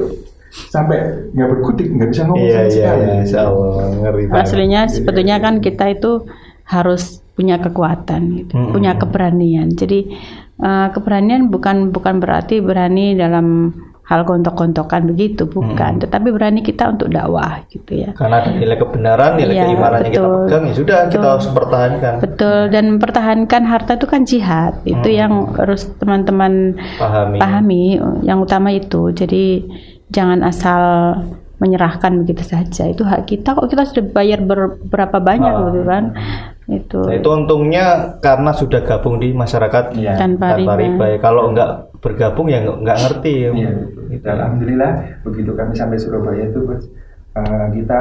sampai 0.68 0.98
nggak 1.30 1.48
berkutik, 1.50 1.86
nggak 1.88 2.08
bisa 2.10 2.22
ngomong 2.24 2.40
Iya 2.40 2.52
sama 2.52 2.62
iya 2.62 2.70
sekali. 2.72 3.02
iya, 3.02 3.14
insya 3.20 3.40
Allah 3.44 3.70
ngeri 3.92 4.24
banget. 4.26 4.42
Aslinya 4.42 4.80
sebetulnya 4.88 5.36
kan 5.38 5.54
kita 5.58 5.84
itu 5.88 6.12
harus 6.64 7.02
punya 7.32 7.56
kekuatan, 7.56 8.20
gitu, 8.34 8.52
Mm-mm. 8.56 8.72
punya 8.72 8.96
keberanian. 8.96 9.68
Jadi 9.70 9.98
eh, 10.56 10.88
keberanian 10.90 11.46
bukan 11.46 11.92
bukan 11.92 12.16
berarti 12.16 12.58
berani 12.58 13.12
dalam 13.12 13.76
hal 14.06 14.22
kontok-kontokan 14.22 15.02
begitu, 15.04 15.44
bukan. 15.44 15.98
Tetapi 15.98 16.30
berani 16.30 16.62
kita 16.62 16.94
untuk 16.94 17.10
dakwah, 17.10 17.66
gitu 17.66 18.06
ya. 18.06 18.14
Karena 18.14 18.38
ada 18.38 18.54
nilai 18.54 18.78
kebenaran, 18.78 19.34
nilai 19.34 19.50
Iya, 19.52 19.64
keimanan 19.66 19.98
yang 20.00 20.14
kita 20.14 20.28
pegang 20.30 20.62
ya 20.62 20.74
sudah 20.74 20.98
kita 21.02 21.18
Betul. 21.18 21.32
harus 21.34 21.48
pertahankan. 21.50 22.14
Betul 22.22 22.58
dan 22.70 22.84
mempertahankan 22.88 23.62
harta 23.66 23.92
itu 23.98 24.06
kan 24.06 24.22
jihad. 24.22 24.72
Itu 24.86 25.08
Hmm. 25.10 25.18
yang 25.18 25.32
harus 25.52 25.90
teman-teman 25.98 26.78
Pahami. 26.96 27.36
pahami. 27.36 27.84
Yang 28.22 28.38
utama 28.40 28.68
itu. 28.70 29.02
Jadi 29.10 29.44
jangan 30.08 30.40
asal 30.40 30.80
menyerahkan 31.56 32.20
begitu 32.20 32.44
saja. 32.44 32.84
Itu 32.84 33.02
hak 33.02 33.24
kita 33.26 33.56
kok 33.56 33.66
kita 33.66 33.84
sudah 33.84 34.04
bayar 34.06 34.40
ber- 34.40 34.76
berapa 34.82 35.16
banyak 35.18 35.48
Ah. 35.48 35.62
gitu 35.66 35.80
kan. 35.82 36.04
Itu. 36.66 36.98
Nah, 37.00 37.14
itu 37.14 37.28
untungnya 37.28 37.84
karena 38.18 38.50
sudah 38.50 38.82
gabung 38.82 39.16
di 39.16 39.32
masyarakat 39.32 39.94
Iya. 39.94 40.18
tanpa, 40.18 40.52
tanpa 40.52 40.74
riba. 40.76 40.82
riba. 40.98 41.04
ya. 41.08 41.18
Kalau 41.18 41.42
nggak 41.50 41.70
bergabung 41.98 42.46
ya 42.46 42.60
nggak 42.60 42.76
nggak 42.82 42.98
ngerti 43.00 43.32
ya. 43.38 43.50
Iya. 43.50 43.70
Gitu. 44.06 44.24
Alhamdulillah 44.26 44.92
begitu 45.22 45.50
kami 45.52 45.72
sampai 45.72 45.96
Surabaya 45.96 46.44
itu 46.44 46.60
eh, 47.32 47.66
kita 47.72 48.00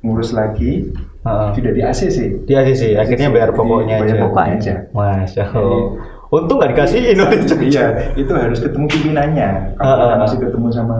ngurus 0.00 0.30
lagi 0.32 0.90
Heeh. 1.20 1.48
sudah 1.52 1.72
di 1.72 1.80
ACC. 1.80 2.18
Di 2.46 2.52
ACC, 2.54 2.94
akhirnya 2.94 3.28
bayar 3.28 3.50
pokoknya 3.52 3.96
Bayar 3.98 4.10
aja. 4.10 4.22
pokoknya 4.24 4.54
aja. 4.54 4.74
Masya 4.90 5.44
Allah. 5.50 5.82
Untung 6.28 6.60
nggak 6.60 6.76
dikasih 6.76 7.00
Indonesia. 7.16 7.56
Iya, 7.56 7.84
itu 8.12 8.32
harus 8.36 8.60
ketemu 8.60 8.84
pimpinannya. 8.84 9.48
Kalau 9.74 9.88
Ah, 9.88 9.96
kita 9.96 10.12
ah, 10.12 10.18
masih 10.20 10.36
ketemu 10.44 10.68
sama 10.68 10.96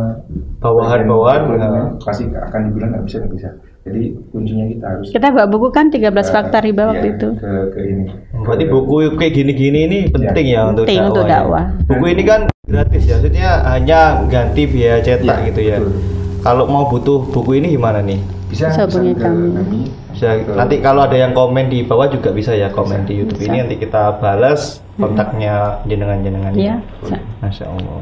Bawahan-bawahan, 0.58 1.40
ah. 1.60 1.86
pasti 2.00 2.24
akan 2.28 2.60
dibilang 2.66 2.90
nggak 2.96 3.04
bisa 3.04 3.16
nggak 3.20 3.32
bisa. 3.36 3.48
Jadi 3.84 4.02
kuncinya 4.28 4.64
kita 4.66 4.84
harus 4.84 5.06
Kita 5.08 5.26
bawa 5.32 5.46
buku 5.46 5.68
kan 5.68 5.88
13 5.88 6.04
eh, 6.12 6.24
fakta 6.28 6.58
riba 6.60 6.82
iya, 6.82 6.88
waktu 6.90 7.06
itu. 7.14 7.28
ke, 7.36 7.50
ke 7.72 7.80
ini. 7.82 8.04
Berarti 8.36 8.64
buku 8.66 8.94
kayak 9.16 9.32
gini-gini 9.32 9.78
ini 9.84 9.98
penting 10.08 10.46
ya 10.48 10.60
untuk 10.66 10.84
Penting 10.84 10.98
dakwah. 10.98 11.08
untuk 11.08 11.24
ya. 11.24 11.30
dakwah. 11.30 11.64
Buku 11.84 12.04
ini 12.08 12.22
kan 12.24 12.40
gratis 12.64 13.02
ya, 13.04 13.14
maksudnya 13.16 13.48
hanya 13.66 14.00
ganti 14.28 14.62
biaya 14.64 14.98
cetak 15.00 15.36
Iya, 15.38 15.46
gitu 15.46 15.60
ya. 15.62 15.76
betul. 15.78 15.92
Kalau 16.38 16.64
mau 16.64 16.86
butuh 16.86 17.26
buku 17.28 17.58
ini 17.58 17.74
gimana 17.74 17.98
nih? 18.00 18.20
bisa 18.48 18.72
Bisa 18.72 18.88
hubungi 18.88 19.12
ke 19.12 19.28
kami. 19.28 19.80
Bisa 20.10 20.28
Ke- 20.40 20.56
nanti 20.56 20.80
kalau 20.80 21.04
ada 21.04 21.14
yang 21.14 21.32
komen 21.32 21.68
di 21.68 21.84
bawah 21.84 22.08
juga 22.08 22.32
bisa 22.32 22.50
ya 22.50 22.72
komen 22.72 23.04
di 23.04 23.20
YouTube 23.20 23.36
Bisa. 23.36 23.48
ini 23.48 23.56
nanti 23.60 23.76
kita 23.76 24.16
balas 24.16 24.80
kontaknya 24.96 25.84
jenengan-jenengan. 25.84 26.52
Iya. 26.52 26.76
bisa. 26.98 27.16
Masya 27.38 27.64
Allah. 27.68 28.00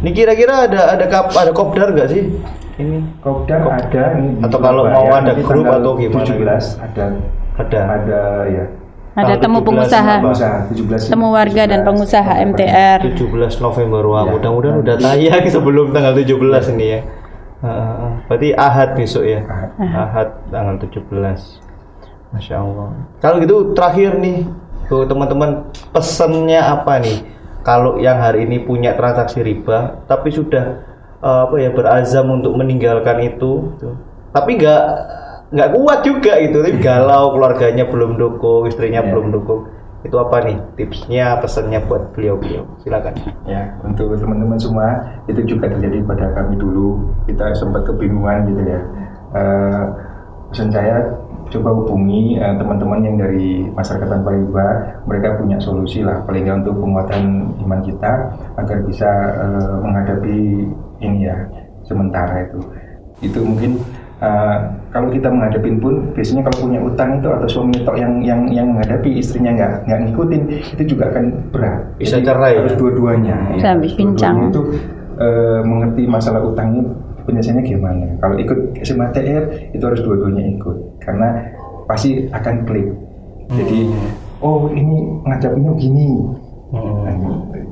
Ini 0.00 0.10
kira-kira 0.14 0.54
ada 0.64 0.94
ada 0.94 1.04
kap, 1.04 1.34
ada 1.34 1.50
kopdar 1.50 1.90
nggak 1.90 2.08
sih? 2.08 2.22
Ini 2.78 3.02
Kopdar 3.20 3.60
ada 3.66 4.16
ini 4.16 4.40
Atau 4.40 4.56
kalau 4.56 4.86
mau 4.86 5.04
ada 5.10 5.20
nanti 5.26 5.42
grup 5.42 5.68
atau 5.68 5.92
gimana 5.94 6.24
17 6.24 6.80
ada 6.80 7.04
ada. 7.58 7.80
ada 7.92 8.20
ya. 8.46 8.64
Ada 9.10 9.34
Tanggal 9.34 9.38
temu 9.42 9.58
17 9.58 9.66
pengusaha? 9.66 10.14
Pengusaha 10.22 10.58
17 10.70 11.12
temu 11.12 11.26
warga 11.28 11.62
dan 11.66 11.80
17 11.82 11.88
pengusaha 11.90 12.32
November. 12.32 12.48
MTR. 12.56 12.98
17 13.10 13.60
November 13.60 14.02
wah 14.06 14.22
Ya. 14.22 14.30
mudah-mudahan 14.32 14.76
udah 14.80 14.96
tayang 14.96 15.44
sebelum 15.50 15.86
tanggal 15.90 16.14
17 16.14 16.70
ini 16.72 16.86
ya. 16.88 17.00
Berarti 17.60 18.48
Ahad 18.56 18.96
besok 18.96 19.24
ya. 19.28 19.44
Ahad. 19.44 19.70
Ahad 19.78 20.28
tanggal 20.48 20.76
17. 20.80 21.60
Masya 22.30 22.62
Allah. 22.62 22.94
Kalau 23.18 23.36
gitu 23.42 23.56
terakhir 23.74 24.16
nih, 24.22 24.46
tuh 24.86 25.04
teman-teman 25.04 25.66
pesennya 25.90 26.78
apa 26.78 27.02
nih? 27.02 27.26
Kalau 27.60 28.00
yang 28.00 28.16
hari 28.16 28.48
ini 28.48 28.64
punya 28.64 28.96
transaksi 28.96 29.44
riba, 29.44 30.00
tapi 30.08 30.32
sudah 30.32 30.80
uh, 31.20 31.50
apa 31.50 31.60
ya 31.60 31.68
berazam 31.74 32.32
untuk 32.40 32.56
meninggalkan 32.56 33.20
itu, 33.20 33.76
tuh. 33.76 33.94
tapi 34.32 34.56
nggak 34.56 34.82
nggak 35.52 35.70
kuat 35.76 36.00
juga 36.06 36.40
itu, 36.40 36.56
tapi 36.56 36.78
galau 36.86 37.36
keluarganya 37.36 37.84
belum 37.84 38.16
dukung, 38.16 38.64
istrinya 38.70 39.04
Iya. 39.04 39.10
belum 39.12 39.26
dukung. 39.34 39.68
Itu 40.00 40.16
apa 40.16 40.40
nih 40.48 40.56
tipsnya, 40.80 41.36
pesannya 41.44 41.84
buat 41.84 42.16
beliau-beliau? 42.16 42.64
Silakan. 42.80 43.14
Ya, 43.44 43.76
untuk 43.84 44.16
teman-teman 44.16 44.56
semua 44.56 44.96
itu 45.28 45.44
juga 45.44 45.68
terjadi 45.68 46.00
pada 46.08 46.32
kami 46.32 46.56
dulu. 46.56 47.04
Kita 47.28 47.52
sempat 47.52 47.84
kebingungan 47.84 48.48
gitu 48.48 48.62
ya. 48.64 48.80
Eh, 49.36 49.84
pesan 50.50 50.72
saya 50.72 51.04
coba 51.52 51.70
hubungi 51.76 52.40
eh, 52.40 52.54
teman-teman 52.56 53.04
yang 53.04 53.16
dari 53.20 53.68
masyarakat 53.76 54.08
tanpa 54.08 54.30
riba. 54.32 54.66
Mereka 55.04 55.36
punya 55.36 55.60
solusi 55.60 56.00
lah, 56.00 56.24
paling 56.24 56.48
nggak 56.48 56.64
untuk 56.64 56.80
penguatan 56.80 57.52
iman 57.60 57.80
kita 57.84 58.12
agar 58.56 58.78
bisa 58.88 59.10
eh, 59.36 59.74
menghadapi 59.84 60.38
ini 61.04 61.28
ya 61.28 61.36
sementara 61.84 62.48
itu. 62.48 62.60
Itu 63.20 63.44
mungkin 63.44 63.76
eh, 64.20 64.56
kalau 64.90 65.08
kita 65.08 65.28
menghadapin 65.32 65.76
pun 65.80 66.12
biasanya 66.12 66.42
kalau 66.48 66.68
punya 66.68 66.80
utang 66.82 67.18
itu 67.18 67.28
atau 67.30 67.48
suami 67.48 67.76
tok 67.82 67.96
yang 67.96 68.20
yang 68.20 68.40
yang 68.50 68.66
menghadapi 68.74 69.16
istrinya 69.16 69.54
nggak 69.56 69.72
nggak 69.86 69.98
ngikutin 70.06 70.42
itu 70.76 70.82
juga 70.96 71.10
akan 71.14 71.24
berat. 71.50 71.80
Bisa 71.96 72.18
Jadi 72.20 72.26
cerai 72.28 72.52
harus 72.60 72.74
ya? 72.74 72.78
dua-duanya. 72.78 73.36
Habis 73.56 73.92
bincang. 73.94 74.34
dua-duanya 74.36 74.52
itu 74.52 74.62
eh, 75.20 75.60
mengerti 75.64 76.02
masalah 76.04 76.40
utangnya 76.44 76.82
penyelesaiannya 77.24 77.64
gimana. 77.64 78.06
Kalau 78.18 78.36
ikut 78.40 78.58
SMATR 78.82 79.42
itu 79.76 79.84
harus 79.84 80.00
dua-duanya 80.02 80.42
ikut 80.58 80.76
karena 81.00 81.28
pasti 81.86 82.26
akan 82.30 82.54
klik. 82.66 82.88
Jadi 83.50 83.90
oh 84.42 84.70
ini 84.72 85.22
ngadapinnya 85.26 85.72
gini. 85.78 86.08
Nah, 86.70 87.10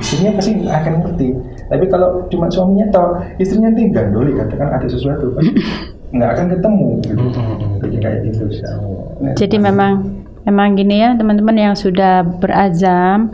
istrinya 0.03 0.35
pasti 0.35 0.59
akan 0.67 0.93
ngerti. 1.07 1.29
Tapi 1.71 1.85
kalau 1.87 2.27
cuma 2.27 2.51
suaminya 2.51 2.91
tahu, 2.91 3.15
istrinya 3.39 3.71
nanti 3.71 3.95
gandoli 3.95 4.35
katakan 4.35 4.75
ada 4.75 4.89
sesuatu, 4.91 5.39
nggak 6.13 6.31
akan 6.35 6.47
ketemu. 6.57 6.89
Gitu. 7.05 7.41
Jadi 7.85 7.97
kayak 8.01 8.19
gitu. 8.29 8.43
Nah, 9.19 9.35
Jadi 9.35 9.57
memang 9.61 9.93
memang 10.49 10.81
gini 10.81 11.05
ya 11.05 11.13
teman-teman 11.13 11.57
yang 11.61 11.75
sudah 11.77 12.25
berazam 12.25 13.29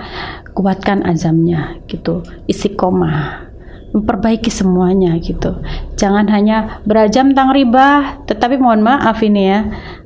kuatkan 0.51 1.07
azamnya 1.07 1.79
gitu 1.87 2.27
istiqomah 2.51 3.47
memperbaiki 3.95 4.51
semuanya 4.51 5.15
gitu 5.23 5.63
jangan 5.95 6.27
hanya 6.27 6.83
berazam 6.83 7.31
tentang 7.31 7.55
riba 7.55 8.19
tetapi 8.27 8.59
mohon 8.59 8.83
maaf 8.83 9.23
ini 9.23 9.43
ya 9.47 9.61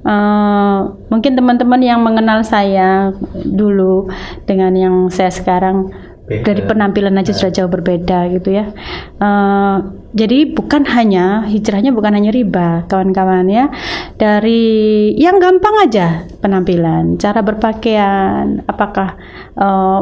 eh, 0.05 0.79
mungkin 1.09 1.33
teman-teman 1.33 1.81
yang 1.81 2.05
mengenal 2.05 2.45
saya 2.45 3.17
dulu 3.33 4.13
dengan 4.45 4.77
yang 4.77 4.97
saya 5.09 5.33
sekarang 5.33 5.89
Beda. 6.29 6.53
dari 6.53 6.61
penampilan 6.61 7.17
aja 7.17 7.33
sudah 7.33 7.53
jauh 7.57 7.73
berbeda 7.73 8.29
gitu 8.37 8.53
ya. 8.53 8.69
Eh, 9.17 9.77
jadi 10.13 10.53
bukan 10.53 10.85
hanya 10.93 11.49
hijrahnya 11.49 11.97
bukan 11.97 12.13
hanya 12.21 12.29
riba, 12.29 12.85
kawan-kawan 12.85 13.49
ya. 13.49 13.73
Dari 14.21 15.09
yang 15.17 15.41
gampang 15.41 15.89
aja 15.89 16.29
penampilan, 16.45 17.17
cara 17.17 17.41
berpakaian, 17.41 18.61
apakah 18.69 19.17
eh, 19.57 20.01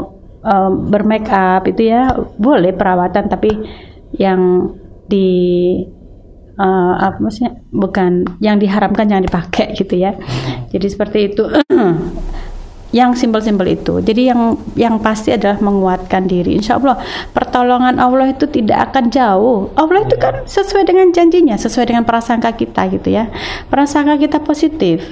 eh, 0.51 0.71
bermake 0.91 1.31
up 1.31 1.63
itu 1.71 1.95
ya 1.95 2.11
boleh 2.35 2.75
perawatan 2.75 3.31
tapi 3.31 3.51
yang 4.19 4.75
di 5.07 5.31
eh, 6.59 6.95
apa 7.07 7.23
maksudnya 7.23 7.55
bukan 7.71 8.27
yang 8.43 8.59
diharamkan 8.59 9.07
jangan 9.07 9.31
dipakai 9.31 9.79
gitu 9.79 9.95
ya. 9.95 10.19
Jadi 10.75 10.87
seperti 10.91 11.19
itu. 11.31 11.47
yang 12.97 13.13
simpel-simpel 13.13 13.69
itu. 13.69 14.01
Jadi 14.01 14.33
yang 14.33 14.57
yang 14.73 14.97
pasti 15.05 15.37
adalah 15.37 15.61
menguatkan 15.61 16.25
diri. 16.25 16.57
Insya 16.57 16.81
Allah 16.81 16.97
pertolongan 17.37 18.01
Allah 18.01 18.33
itu 18.33 18.49
tidak 18.49 18.91
akan 18.91 19.13
jauh. 19.13 19.69
Allah 19.77 20.09
itu 20.09 20.17
kan 20.17 20.49
sesuai 20.49 20.89
dengan 20.89 21.13
janjinya, 21.13 21.61
sesuai 21.61 21.93
dengan 21.93 22.09
prasangka 22.09 22.57
kita 22.57 22.89
gitu 22.89 23.13
ya. 23.13 23.29
Prasangka 23.69 24.17
kita 24.17 24.41
positif. 24.41 25.05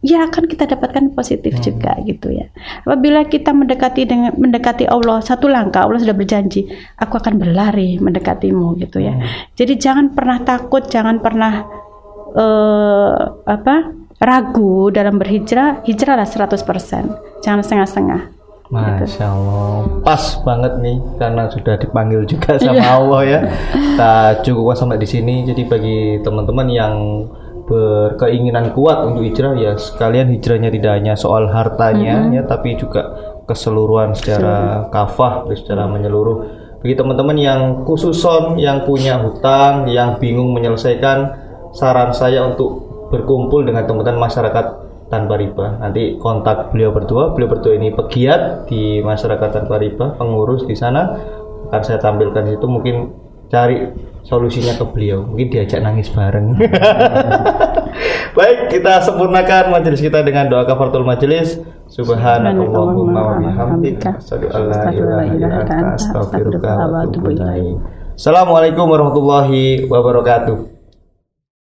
Ya 0.00 0.24
akan 0.24 0.48
kita 0.48 0.64
dapatkan 0.64 1.12
positif 1.12 1.60
juga 1.60 1.92
gitu 2.08 2.32
ya. 2.32 2.48
Apabila 2.88 3.20
kita 3.28 3.52
mendekati 3.52 4.08
dengan 4.08 4.32
mendekati 4.32 4.88
Allah 4.88 5.20
satu 5.20 5.44
langkah 5.44 5.84
Allah 5.84 6.00
sudah 6.00 6.16
berjanji, 6.16 6.72
aku 6.96 7.20
akan 7.20 7.36
berlari 7.36 8.00
mendekatimu 8.00 8.80
gitu 8.80 9.04
ya. 9.04 9.20
Jadi 9.58 9.76
jangan 9.76 10.16
pernah 10.16 10.40
takut, 10.40 10.88
jangan 10.88 11.20
pernah 11.20 11.68
eh 12.30 13.18
apa 13.44 13.99
ragu 14.20 14.92
dalam 14.92 15.16
berhijrah, 15.16 15.80
hijrahlah 15.88 16.28
100%. 16.28 17.40
Jangan 17.40 17.60
setengah-setengah. 17.64 18.20
Masya 18.70 19.26
Allah, 19.26 19.82
pas 20.06 20.22
banget 20.46 20.78
nih 20.78 21.02
karena 21.18 21.50
sudah 21.50 21.74
dipanggil 21.74 22.22
juga 22.22 22.54
sama 22.54 22.78
Iya. 22.78 22.86
Allah 22.94 23.22
ya. 23.26 23.40
Kita 23.74 24.14
cukupkan 24.46 24.76
sampai 24.78 25.02
di 25.02 25.08
sini. 25.10 25.42
Jadi 25.42 25.66
bagi 25.66 26.22
teman-teman 26.22 26.70
yang 26.70 26.94
berkeinginan 27.66 28.70
kuat 28.74 29.10
untuk 29.10 29.22
hijrah 29.26 29.54
ya 29.54 29.74
sekalian 29.78 30.26
hijrahnya 30.30 30.70
tidak 30.74 30.92
hanya 30.98 31.14
soal 31.14 31.46
hartanya 31.50 32.30
ya, 32.30 32.42
tapi 32.46 32.74
juga 32.74 33.10
keseluruhan 33.46 34.14
secara 34.14 34.86
kafah, 34.90 35.50
secara 35.54 35.90
menyeluruh. 35.90 36.46
Bagi 36.78 36.94
teman-teman 36.94 37.36
yang 37.38 37.60
khususon, 37.82 38.54
yang 38.54 38.86
punya 38.86 39.18
hutang, 39.18 39.90
yang 39.90 40.18
bingung 40.22 40.54
menyelesaikan, 40.54 41.18
saran 41.74 42.10
saya 42.14 42.46
untuk 42.46 42.89
berkumpul 43.10 43.66
dengan 43.66 43.84
teman-teman 43.84 44.30
masyarakat 44.30 44.64
tanpa 45.10 45.34
riba. 45.36 45.76
Nanti 45.82 46.16
kontak 46.16 46.70
beliau 46.70 46.94
berdua. 46.94 47.34
Beliau 47.34 47.50
berdua 47.50 47.76
ini 47.76 47.90
pegiat 47.90 48.70
di 48.70 49.02
masyarakat 49.02 49.50
tanpa 49.50 49.76
riba, 49.76 50.16
pengurus 50.16 50.64
di 50.64 50.78
sana. 50.78 51.18
Akan 51.68 51.82
saya 51.82 51.98
tampilkan 51.98 52.46
di 52.46 52.56
situ 52.56 52.66
mungkin 52.70 53.10
cari 53.50 53.90
solusinya 54.22 54.78
ke 54.78 54.84
beliau. 54.94 55.26
Mungkin 55.26 55.50
diajak 55.50 55.82
nangis 55.82 56.08
bareng. 56.14 56.54
Baik, 58.38 58.70
kita 58.70 59.02
sempurnakan 59.02 59.74
majelis 59.74 59.98
kita 59.98 60.22
dengan 60.22 60.46
doa 60.46 60.62
kafaratul 60.62 61.02
majelis. 61.02 61.58
Subhanakallahumma 61.90 63.18
wa 63.18 63.34
bihamdika 63.42 64.22
asyhadu 64.22 64.46
an 64.54 64.62
la 64.70 64.82
ilaha 64.94 65.24
illa 65.26 65.48
anta 65.66 65.98
astaghfiruka 65.98 66.70
wa 66.86 67.02
atubu 67.02 67.34
ilaik. 67.34 67.82
Assalamualaikum 68.14 68.86
warahmatullahi 68.86 69.90
wabarakatuh. 69.90 70.79